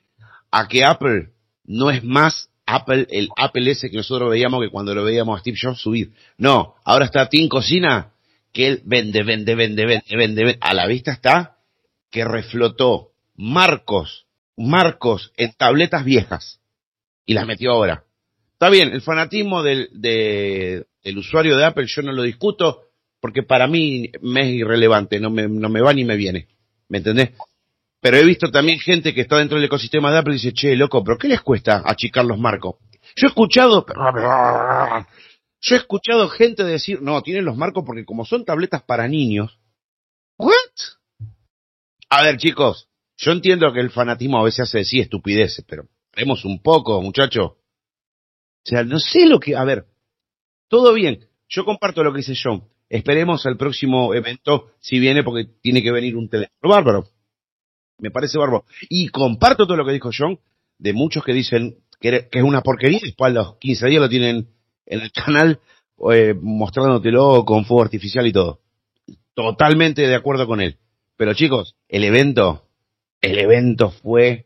a 0.52 0.68
que 0.68 0.84
Apple 0.84 1.32
no 1.66 1.90
es 1.90 2.04
más 2.04 2.50
Apple, 2.66 3.08
el 3.10 3.30
Apple 3.38 3.72
S 3.72 3.90
que 3.90 3.98
nosotros 3.98 4.30
veíamos 4.30 4.62
que 4.62 4.70
cuando 4.70 4.94
lo 4.94 5.04
veíamos 5.04 5.38
a 5.38 5.42
Steve 5.42 5.58
Jobs 5.62 5.80
subir. 5.80 6.12
No, 6.38 6.76
ahora 6.84 7.06
está 7.06 7.30
Tim 7.30 7.48
Cocina, 7.48 8.12
que 8.52 8.68
él 8.68 8.82
vende, 8.86 9.24
vende, 9.24 9.56
vende, 9.56 9.86
vende, 9.86 10.18
vende, 10.18 10.44
vende. 10.44 10.58
A 10.62 10.74
la 10.74 10.86
vista 10.86 11.12
está 11.12 11.57
que 12.10 12.26
reflotó 12.26 13.12
marcos, 13.36 14.28
marcos 14.56 15.32
en 15.38 15.54
tabletas 15.54 16.04
viejas 16.04 16.60
y 17.26 17.34
las 17.34 17.46
metió 17.46 17.72
ahora. 17.72 18.04
Está 18.54 18.70
bien, 18.70 18.90
el 18.90 19.02
fanatismo 19.02 19.62
del, 19.62 19.90
del 19.94 21.18
usuario 21.18 21.58
de 21.58 21.66
Apple 21.66 21.86
yo 21.88 22.02
no 22.02 22.12
lo 22.12 22.24
discuto 22.24 22.84
porque 23.20 23.44
para 23.44 23.68
mí 23.68 24.12
me 24.22 24.42
es 24.42 24.56
irrelevante, 24.56 25.20
no 25.20 25.30
me, 25.30 25.48
no 25.48 25.70
me 25.70 25.82
va 25.82 25.94
ni 25.94 26.04
me 26.04 26.16
viene. 26.16 26.48
¿Me 26.90 27.00
entendés? 27.00 27.32
Pero 28.00 28.18
he 28.18 28.24
visto 28.24 28.50
también 28.52 28.80
gente 28.80 29.14
que 29.14 29.22
está 29.22 29.38
dentro 29.38 29.58
del 29.58 29.66
ecosistema 29.66 30.12
de 30.12 30.20
Apple 30.20 30.34
y 30.34 30.38
dice, 30.38 30.54
che, 30.54 30.76
loco, 30.76 31.04
¿pero 31.04 31.18
qué 31.18 31.28
les 31.28 31.42
cuesta 31.42 31.82
achicar 31.86 32.26
los 32.26 32.38
marcos? 32.40 32.76
Yo 33.16 33.28
he 33.28 33.30
escuchado, 33.30 33.86
yo 35.60 35.76
he 35.76 35.78
escuchado 35.78 36.30
gente 36.30 36.64
decir, 36.64 37.02
no, 37.02 37.22
tienen 37.24 37.46
los 37.46 37.58
marcos 37.58 37.84
porque 37.86 38.06
como 38.06 38.26
son 38.26 38.46
tabletas 38.46 38.84
para 38.84 39.08
niños. 39.08 39.60
¿What? 40.38 40.54
A 42.10 42.24
ver, 42.24 42.38
chicos, 42.38 42.88
yo 43.18 43.32
entiendo 43.32 43.72
que 43.74 43.80
el 43.80 43.90
fanatismo 43.90 44.40
a 44.40 44.44
veces 44.44 44.62
hace 44.62 44.80
decir 44.80 45.02
estupideces, 45.02 45.66
pero 45.68 45.88
haremos 46.14 46.46
un 46.46 46.62
poco, 46.62 47.02
muchachos. 47.02 47.46
O 47.48 47.58
sea, 48.64 48.84
no 48.84 49.00
sé 49.00 49.26
lo 49.26 49.40
que, 49.40 49.56
a 49.56 49.64
ver, 49.64 49.86
todo 50.68 50.94
bien, 50.94 51.28
yo 51.50 51.66
comparto 51.66 52.04
lo 52.04 52.12
que 52.12 52.20
dice 52.20 52.38
John. 52.42 52.64
Esperemos 52.90 53.46
al 53.46 53.58
próximo 53.58 54.14
evento, 54.14 54.72
si 54.80 55.00
viene, 55.00 55.24
porque 55.24 55.46
tiene 55.62 55.84
que 55.84 55.92
venir 55.92 56.16
un 56.16 56.30
teléfono 56.30 56.74
bárbaro. 56.74 57.08
Me 58.00 58.12
parece 58.12 58.38
bárbaro. 58.38 58.66
Y 58.90 59.10
comparto 59.10 59.66
todo 59.66 59.78
lo 59.78 59.86
que 59.86 59.92
dijo 59.92 60.10
John, 60.18 60.40
de 60.78 60.94
muchos 60.94 61.24
que 61.24 61.34
dicen 61.34 61.78
que, 62.00 62.30
es 62.32 62.44
una 62.44 62.62
porquería, 62.62 63.00
después 63.02 63.32
a 63.32 63.34
los 63.34 63.58
15 63.58 63.88
días 63.88 64.02
lo 64.02 64.10
tienen 64.10 64.50
en 64.86 65.02
el 65.02 65.12
canal 65.12 65.60
eh, 66.12 66.34
mostrándotelo 66.40 67.44
con 67.46 67.66
fuego 67.66 67.84
artificial 67.84 68.28
y 68.28 68.32
todo. 68.32 68.62
Totalmente 69.34 70.08
de 70.08 70.16
acuerdo 70.16 70.48
con 70.48 70.62
él. 70.62 70.78
Pero 71.18 71.34
chicos, 71.34 71.76
el 71.90 72.04
evento, 72.04 72.68
el 73.22 73.40
evento 73.40 73.90
fue, 73.90 74.46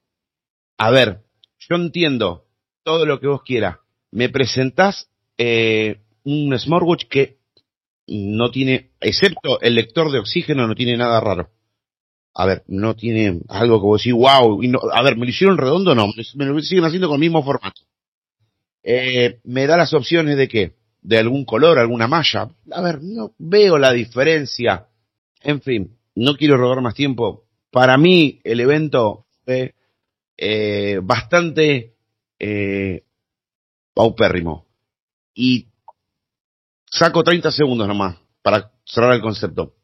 a 0.77 0.89
ver, 0.89 1.19
yo 1.59 1.75
entiendo 1.75 2.45
todo 2.83 3.05
lo 3.05 3.19
que 3.19 3.27
vos 3.27 3.43
quieras, 3.43 3.77
me 4.09 4.29
presentás 4.29 5.09
eh, 5.37 5.99
un 6.23 6.57
smartwatch 6.57 7.05
que 7.07 7.37
no 8.07 8.51
tiene, 8.51 8.91
excepto 9.01 9.59
el 9.61 9.75
lector 9.75 10.11
de 10.11 10.19
oxígeno, 10.19 10.65
no 10.65 10.75
tiene 10.75 10.97
nada 10.97 11.19
raro. 11.19 11.49
A 12.33 12.45
ver, 12.45 12.63
no 12.67 12.95
tiene 12.95 13.41
algo 13.49 13.79
que 13.79 13.85
vos 13.85 14.01
decís, 14.01 14.13
wow, 14.13 14.63
y 14.63 14.69
no, 14.69 14.79
a 14.93 15.03
ver, 15.03 15.17
¿me 15.17 15.25
lo 15.25 15.31
hicieron 15.31 15.57
redondo? 15.57 15.93
No, 15.93 16.07
me 16.35 16.45
lo 16.45 16.59
siguen 16.61 16.85
haciendo 16.85 17.07
con 17.07 17.15
el 17.15 17.21
mismo 17.21 17.43
formato. 17.43 17.81
Eh, 18.83 19.39
me 19.43 19.67
da 19.67 19.75
las 19.75 19.93
opciones 19.93 20.37
de 20.37 20.47
qué? 20.47 20.73
De 21.01 21.17
algún 21.17 21.43
color, 21.43 21.77
alguna 21.77 22.07
malla. 22.07 22.49
A 22.71 22.81
ver, 22.81 23.01
no 23.01 23.33
veo 23.37 23.77
la 23.77 23.91
diferencia. 23.91 24.87
En 25.41 25.61
fin, 25.61 25.97
no 26.15 26.35
quiero 26.35 26.57
robar 26.57 26.81
más 26.81 26.95
tiempo. 26.95 27.45
Para 27.71 27.97
mí, 27.97 28.41
el 28.43 28.59
evento 28.59 29.27
fue 29.45 29.75
eh, 30.37 30.99
bastante 31.01 31.95
eh, 32.39 33.03
paupérrimo. 33.93 34.65
Y 35.33 35.67
saco 36.85 37.23
30 37.23 37.51
segundos 37.51 37.87
nomás 37.87 38.17
para 38.41 38.71
cerrar 38.85 39.13
el 39.13 39.21
concepto. 39.21 39.75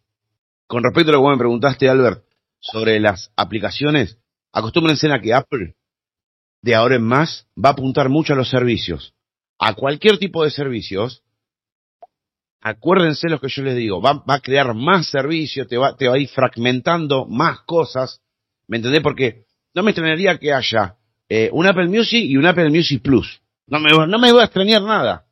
Con 0.67 0.83
respecto 0.83 1.11
a 1.11 1.13
lo 1.13 1.23
que 1.23 1.29
me 1.29 1.37
preguntaste, 1.37 1.87
Albert, 1.87 2.25
sobre 2.59 2.99
las 2.99 3.31
aplicaciones, 3.35 4.17
acostúmbrense 4.51 5.11
a 5.11 5.21
que 5.21 5.33
Apple, 5.33 5.75
de 6.61 6.75
ahora 6.75 6.95
en 6.95 7.03
más, 7.03 7.47
va 7.55 7.69
a 7.69 7.71
apuntar 7.73 8.09
mucho 8.09 8.33
a 8.33 8.35
los 8.35 8.49
servicios. 8.49 9.13
A 9.59 9.73
cualquier 9.75 10.17
tipo 10.17 10.43
de 10.43 10.51
servicios, 10.51 11.23
acuérdense 12.69 13.29
lo 13.29 13.39
que 13.39 13.49
yo 13.49 13.63
les 13.63 13.75
digo, 13.75 14.01
va, 14.01 14.23
a 14.27 14.39
crear 14.39 14.73
más 14.73 15.07
servicios, 15.09 15.67
te 15.67 15.77
va, 15.77 15.95
te 15.95 16.07
va 16.07 16.15
a 16.15 16.19
ir 16.19 16.27
fragmentando 16.27 17.25
más 17.25 17.61
cosas, 17.61 18.21
¿me 18.67 18.77
entendés? 18.77 19.01
Porque 19.01 19.45
no 19.73 19.83
me 19.83 19.91
extrañaría 19.91 20.37
que 20.37 20.53
haya 20.53 20.95
eh, 21.29 21.49
un 21.53 21.65
Apple 21.65 21.87
Music 21.87 22.23
y 22.23 22.37
un 22.37 22.45
Apple 22.45 22.69
Music 22.69 23.01
Plus. 23.01 23.41
No 23.67 23.79
me, 23.79 23.89
no 23.91 24.19
me 24.19 24.31
voy 24.31 24.41
a 24.41 24.45
extrañar 24.45 24.81
nada. 24.81 25.25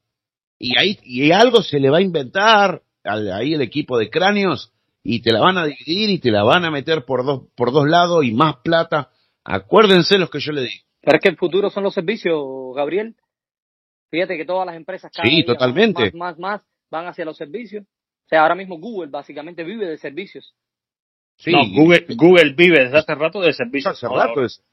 Y 0.58 0.78
ahí 0.78 1.00
y 1.04 1.32
algo 1.32 1.62
se 1.62 1.80
le 1.80 1.90
va 1.90 1.98
a 1.98 2.02
inventar 2.02 2.82
ahí 3.04 3.54
el 3.54 3.62
equipo 3.62 3.98
de 3.98 4.10
cráneos 4.10 4.72
y 5.04 5.22
te 5.22 5.32
la 5.32 5.42
van 5.42 5.58
a 5.58 5.66
dividir 5.66 6.10
y 6.10 6.20
te 6.20 6.32
la 6.32 6.44
van 6.44 6.66
a 6.66 6.72
meter 6.72 7.06
por 7.06 7.26
dos, 7.26 7.44
por 7.56 7.72
dos 7.72 7.88
lados 7.88 8.24
y 8.24 8.32
más 8.32 8.58
plata. 8.64 9.10
Acuérdense 9.44 10.18
los 10.18 10.30
que 10.30 10.40
yo 10.40 10.52
le 10.52 10.62
digo. 10.62 10.84
Pero 11.02 11.18
es 11.18 11.22
que 11.22 11.30
el 11.30 11.38
futuro 11.38 11.70
son 11.70 11.84
los 11.84 11.94
servicios, 11.94 12.42
Gabriel. 12.76 13.16
Fíjate 14.10 14.38
que 14.38 14.46
todas 14.46 14.66
las 14.66 14.76
empresas 14.76 15.12
cada 15.14 15.30
sí, 15.30 15.44
totalmente. 15.44 16.12
Más, 16.14 16.38
más, 16.38 16.40
más 16.40 16.62
van 16.90 17.08
hacia 17.08 17.26
los 17.26 17.38
servicios. 17.38 17.84
O 17.84 18.28
sea, 18.28 18.42
ahora 18.42 18.56
mismo 18.56 18.80
Google 18.80 19.10
básicamente 19.10 19.64
vive 19.64 19.88
de 19.88 19.98
servicios. 19.98 20.56
Sí, 21.38 21.52
no, 21.52 21.60
Google, 21.76 22.06
Google 22.16 22.54
vive 22.54 22.84
desde 22.86 22.98
hace 22.98 23.16
rato 23.16 23.42
de 23.42 23.54
servicios. 23.54 23.94
Hace 23.94 24.08
rato 24.08 24.44
es. 24.44 24.64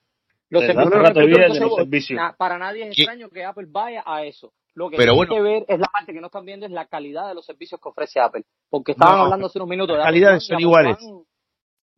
Los 0.49 0.65
servicios, 0.65 2.21
Para 2.37 2.59
nadie 2.59 2.89
es 2.89 2.99
extraño 2.99 3.31
que 3.31 3.45
Apple 3.45 3.67
vaya 3.69 4.03
a 4.05 4.25
eso. 4.25 4.53
Lo 4.75 4.91
que 4.91 4.97
hay 4.97 5.27
que 5.29 5.41
ver 5.41 5.65
es 5.69 5.79
la 5.79 5.87
parte 5.87 6.13
que 6.13 6.21
no 6.21 6.27
están 6.27 6.45
viendo 6.45 6.67
es 6.67 6.73
la 6.73 6.87
calidad 6.87 7.29
de 7.29 7.35
los 7.35 7.45
servicios 7.45 7.81
que 7.81 7.89
ofrece 7.89 8.21
Apple. 8.21 8.45
Porque 8.71 8.93
estaban 8.93 9.21
hablando 9.21 9.47
hace 9.47 9.59
unos 9.59 9.69
minutos 9.69 9.95
de 9.95 9.99
Las 9.99 10.07
calidades 10.07 10.47
son 10.47 10.61
iguales. 10.61 10.97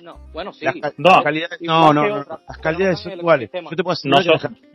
No, 0.00 0.18
bueno, 0.32 0.52
sí. 0.52 0.66
no, 0.98 1.92
no, 1.92 2.08
no, 2.08 2.24
las 2.48 2.58
calidades 2.58 3.00
son 3.00 3.12
iguales. 3.12 3.50
Yo 3.52 3.76
te 3.76 3.84
puedo 3.84 3.96
no, 4.04 4.18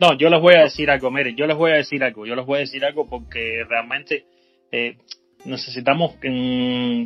no, 0.00 0.14
yo 0.14 0.30
les 0.30 0.40
voy 0.40 0.54
a 0.54 0.62
decir 0.62 0.90
algo, 0.90 1.10
miren, 1.10 1.36
yo 1.36 1.46
les 1.46 1.56
voy 1.56 1.72
a 1.72 1.74
decir 1.76 2.02
algo, 2.02 2.24
yo 2.24 2.34
les 2.34 2.46
voy 2.46 2.56
a 2.56 2.60
decir 2.60 2.84
algo 2.84 3.06
porque 3.06 3.64
realmente 3.68 4.24
eh, 4.72 4.96
necesitamos 5.44 6.14
mm, 6.22 7.04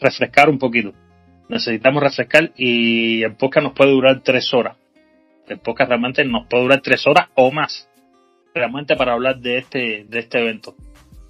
refrescar 0.00 0.48
un 0.48 0.58
poquito. 0.58 0.92
Necesitamos 1.48 2.02
refrescar 2.02 2.52
y 2.56 3.22
el 3.22 3.34
podcast 3.34 3.64
nos 3.64 3.72
puede 3.74 3.90
durar 3.90 4.20
tres 4.22 4.52
horas. 4.54 4.76
El 5.48 5.58
podcast 5.58 5.88
realmente 5.88 6.24
nos 6.24 6.46
puede 6.46 6.62
durar 6.62 6.80
tres 6.80 7.06
horas 7.06 7.28
o 7.34 7.50
más 7.50 7.88
realmente 8.54 8.96
para 8.96 9.12
hablar 9.12 9.38
de 9.38 9.58
este, 9.58 10.04
de 10.08 10.18
este 10.18 10.40
evento. 10.40 10.74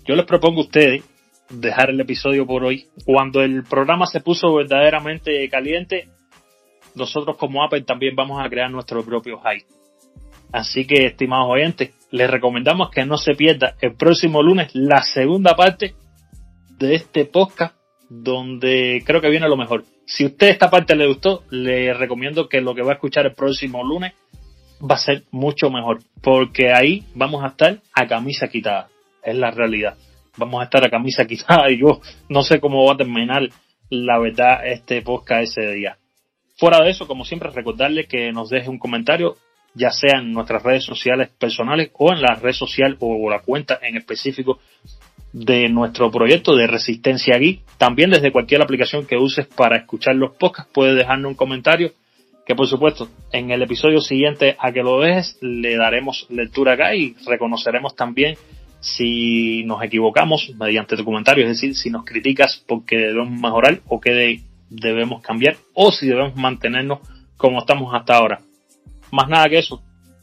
Yo 0.04 0.14
les 0.14 0.26
propongo 0.26 0.60
a 0.60 0.64
ustedes 0.64 1.04
dejar 1.50 1.90
el 1.90 2.00
episodio 2.00 2.46
por 2.46 2.64
hoy. 2.64 2.86
Cuando 3.04 3.42
el 3.42 3.64
programa 3.64 4.06
se 4.06 4.20
puso 4.20 4.54
verdaderamente 4.54 5.48
caliente, 5.48 6.08
nosotros 6.94 7.36
como 7.36 7.62
Apple 7.64 7.82
también 7.82 8.14
vamos 8.14 8.44
a 8.44 8.48
crear 8.48 8.70
nuestro 8.70 9.04
propio 9.04 9.40
hype. 9.40 9.66
Así 10.52 10.86
que, 10.86 11.06
estimados 11.06 11.48
oyentes, 11.48 11.94
les 12.10 12.28
recomendamos 12.28 12.90
que 12.90 13.04
no 13.04 13.16
se 13.16 13.34
pierda 13.34 13.76
el 13.80 13.94
próximo 13.94 14.42
lunes 14.42 14.74
la 14.74 15.02
segunda 15.02 15.54
parte 15.54 15.94
de 16.80 16.94
este 16.94 17.26
podcast 17.26 17.74
donde 18.08 19.02
creo 19.04 19.20
que 19.20 19.28
viene 19.28 19.48
lo 19.48 19.56
mejor. 19.56 19.84
Si 20.06 20.24
usted 20.24 20.48
esta 20.48 20.70
parte 20.70 20.96
le 20.96 21.06
gustó, 21.06 21.44
le 21.50 21.92
recomiendo 21.94 22.48
que 22.48 22.60
lo 22.60 22.74
que 22.74 22.82
va 22.82 22.92
a 22.92 22.94
escuchar 22.94 23.26
el 23.26 23.34
próximo 23.34 23.84
lunes 23.84 24.14
va 24.82 24.94
a 24.94 24.98
ser 24.98 25.24
mucho 25.30 25.70
mejor, 25.70 26.00
porque 26.22 26.72
ahí 26.72 27.04
vamos 27.14 27.44
a 27.44 27.48
estar 27.48 27.80
a 27.94 28.06
camisa 28.08 28.48
quitada, 28.48 28.88
es 29.22 29.36
la 29.36 29.50
realidad. 29.50 29.96
Vamos 30.38 30.60
a 30.60 30.64
estar 30.64 30.84
a 30.84 30.90
camisa 30.90 31.24
quitada 31.28 31.70
y 31.70 31.78
yo 31.78 32.00
no 32.28 32.42
sé 32.42 32.58
cómo 32.60 32.84
va 32.86 32.94
a 32.94 32.96
terminar 32.96 33.42
la 33.90 34.18
verdad 34.18 34.66
este 34.66 35.02
podcast 35.02 35.42
ese 35.42 35.72
día. 35.72 35.98
Fuera 36.56 36.82
de 36.82 36.90
eso, 36.90 37.06
como 37.06 37.24
siempre, 37.24 37.50
recordarle 37.50 38.06
que 38.06 38.32
nos 38.32 38.48
deje 38.50 38.68
un 38.68 38.78
comentario, 38.78 39.36
ya 39.74 39.90
sea 39.90 40.18
en 40.20 40.32
nuestras 40.32 40.62
redes 40.62 40.84
sociales 40.84 41.28
personales 41.38 41.90
o 41.92 42.12
en 42.12 42.22
la 42.22 42.34
red 42.34 42.52
social 42.52 42.96
o 43.00 43.30
la 43.30 43.40
cuenta 43.40 43.78
en 43.82 43.96
específico 43.96 44.60
de 45.32 45.68
nuestro 45.68 46.10
proyecto 46.10 46.56
de 46.56 46.66
Resistencia 46.66 47.38
Geek. 47.38 47.60
También 47.78 48.10
desde 48.10 48.32
cualquier 48.32 48.62
aplicación 48.62 49.06
que 49.06 49.16
uses 49.16 49.46
para 49.46 49.76
escuchar 49.76 50.16
los 50.16 50.36
podcasts, 50.36 50.70
puedes 50.72 50.96
dejarnos 50.96 51.30
un 51.30 51.36
comentario 51.36 51.92
que 52.46 52.54
por 52.54 52.66
supuesto 52.66 53.08
en 53.32 53.50
el 53.50 53.62
episodio 53.62 54.00
siguiente 54.00 54.56
a 54.58 54.72
que 54.72 54.82
lo 54.82 55.00
dejes 55.00 55.38
le 55.40 55.76
daremos 55.76 56.26
lectura 56.30 56.72
acá 56.72 56.94
y 56.96 57.14
reconoceremos 57.26 57.94
también 57.94 58.36
si 58.80 59.62
nos 59.64 59.82
equivocamos 59.84 60.52
mediante 60.58 60.96
tu 60.96 61.04
comentario, 61.04 61.44
es 61.44 61.50
decir, 61.50 61.76
si 61.76 61.90
nos 61.90 62.04
criticas 62.04 62.64
porque 62.66 62.96
debemos 62.96 63.38
mejorar 63.38 63.80
o 63.86 64.00
que 64.00 64.40
debemos 64.70 65.22
cambiar 65.22 65.56
o 65.74 65.92
si 65.92 66.08
debemos 66.08 66.34
mantenernos 66.34 67.00
como 67.36 67.60
estamos 67.60 67.94
hasta 67.94 68.16
ahora. 68.16 68.40
Más 69.12 69.28
nada 69.28 69.48
que 69.48 69.58
eso, 69.58 69.82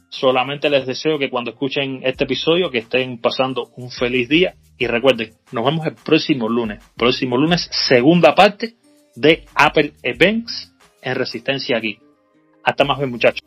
solamente 0.09 0.69
les 0.69 0.87
deseo 0.87 1.19
que 1.19 1.29
cuando 1.29 1.51
escuchen 1.51 2.01
este 2.03 2.23
episodio 2.23 2.71
que 2.71 2.79
estén 2.79 3.19
pasando 3.19 3.69
un 3.77 3.91
feliz 3.91 4.27
día 4.27 4.55
y 4.77 4.87
recuerden, 4.87 5.33
nos 5.51 5.65
vemos 5.65 5.85
el 5.87 5.95
próximo 5.95 6.47
lunes. 6.47 6.83
Próximo 6.95 7.37
lunes, 7.37 7.67
segunda 7.71 8.35
parte 8.35 8.75
de 9.15 9.45
Apple 9.55 9.93
Events 10.03 10.71
en 11.01 11.15
Resistencia 11.15 11.77
aquí. 11.77 11.97
Hasta 12.63 12.83
más 12.83 12.97
bien, 12.97 13.09
muchachos. 13.09 13.41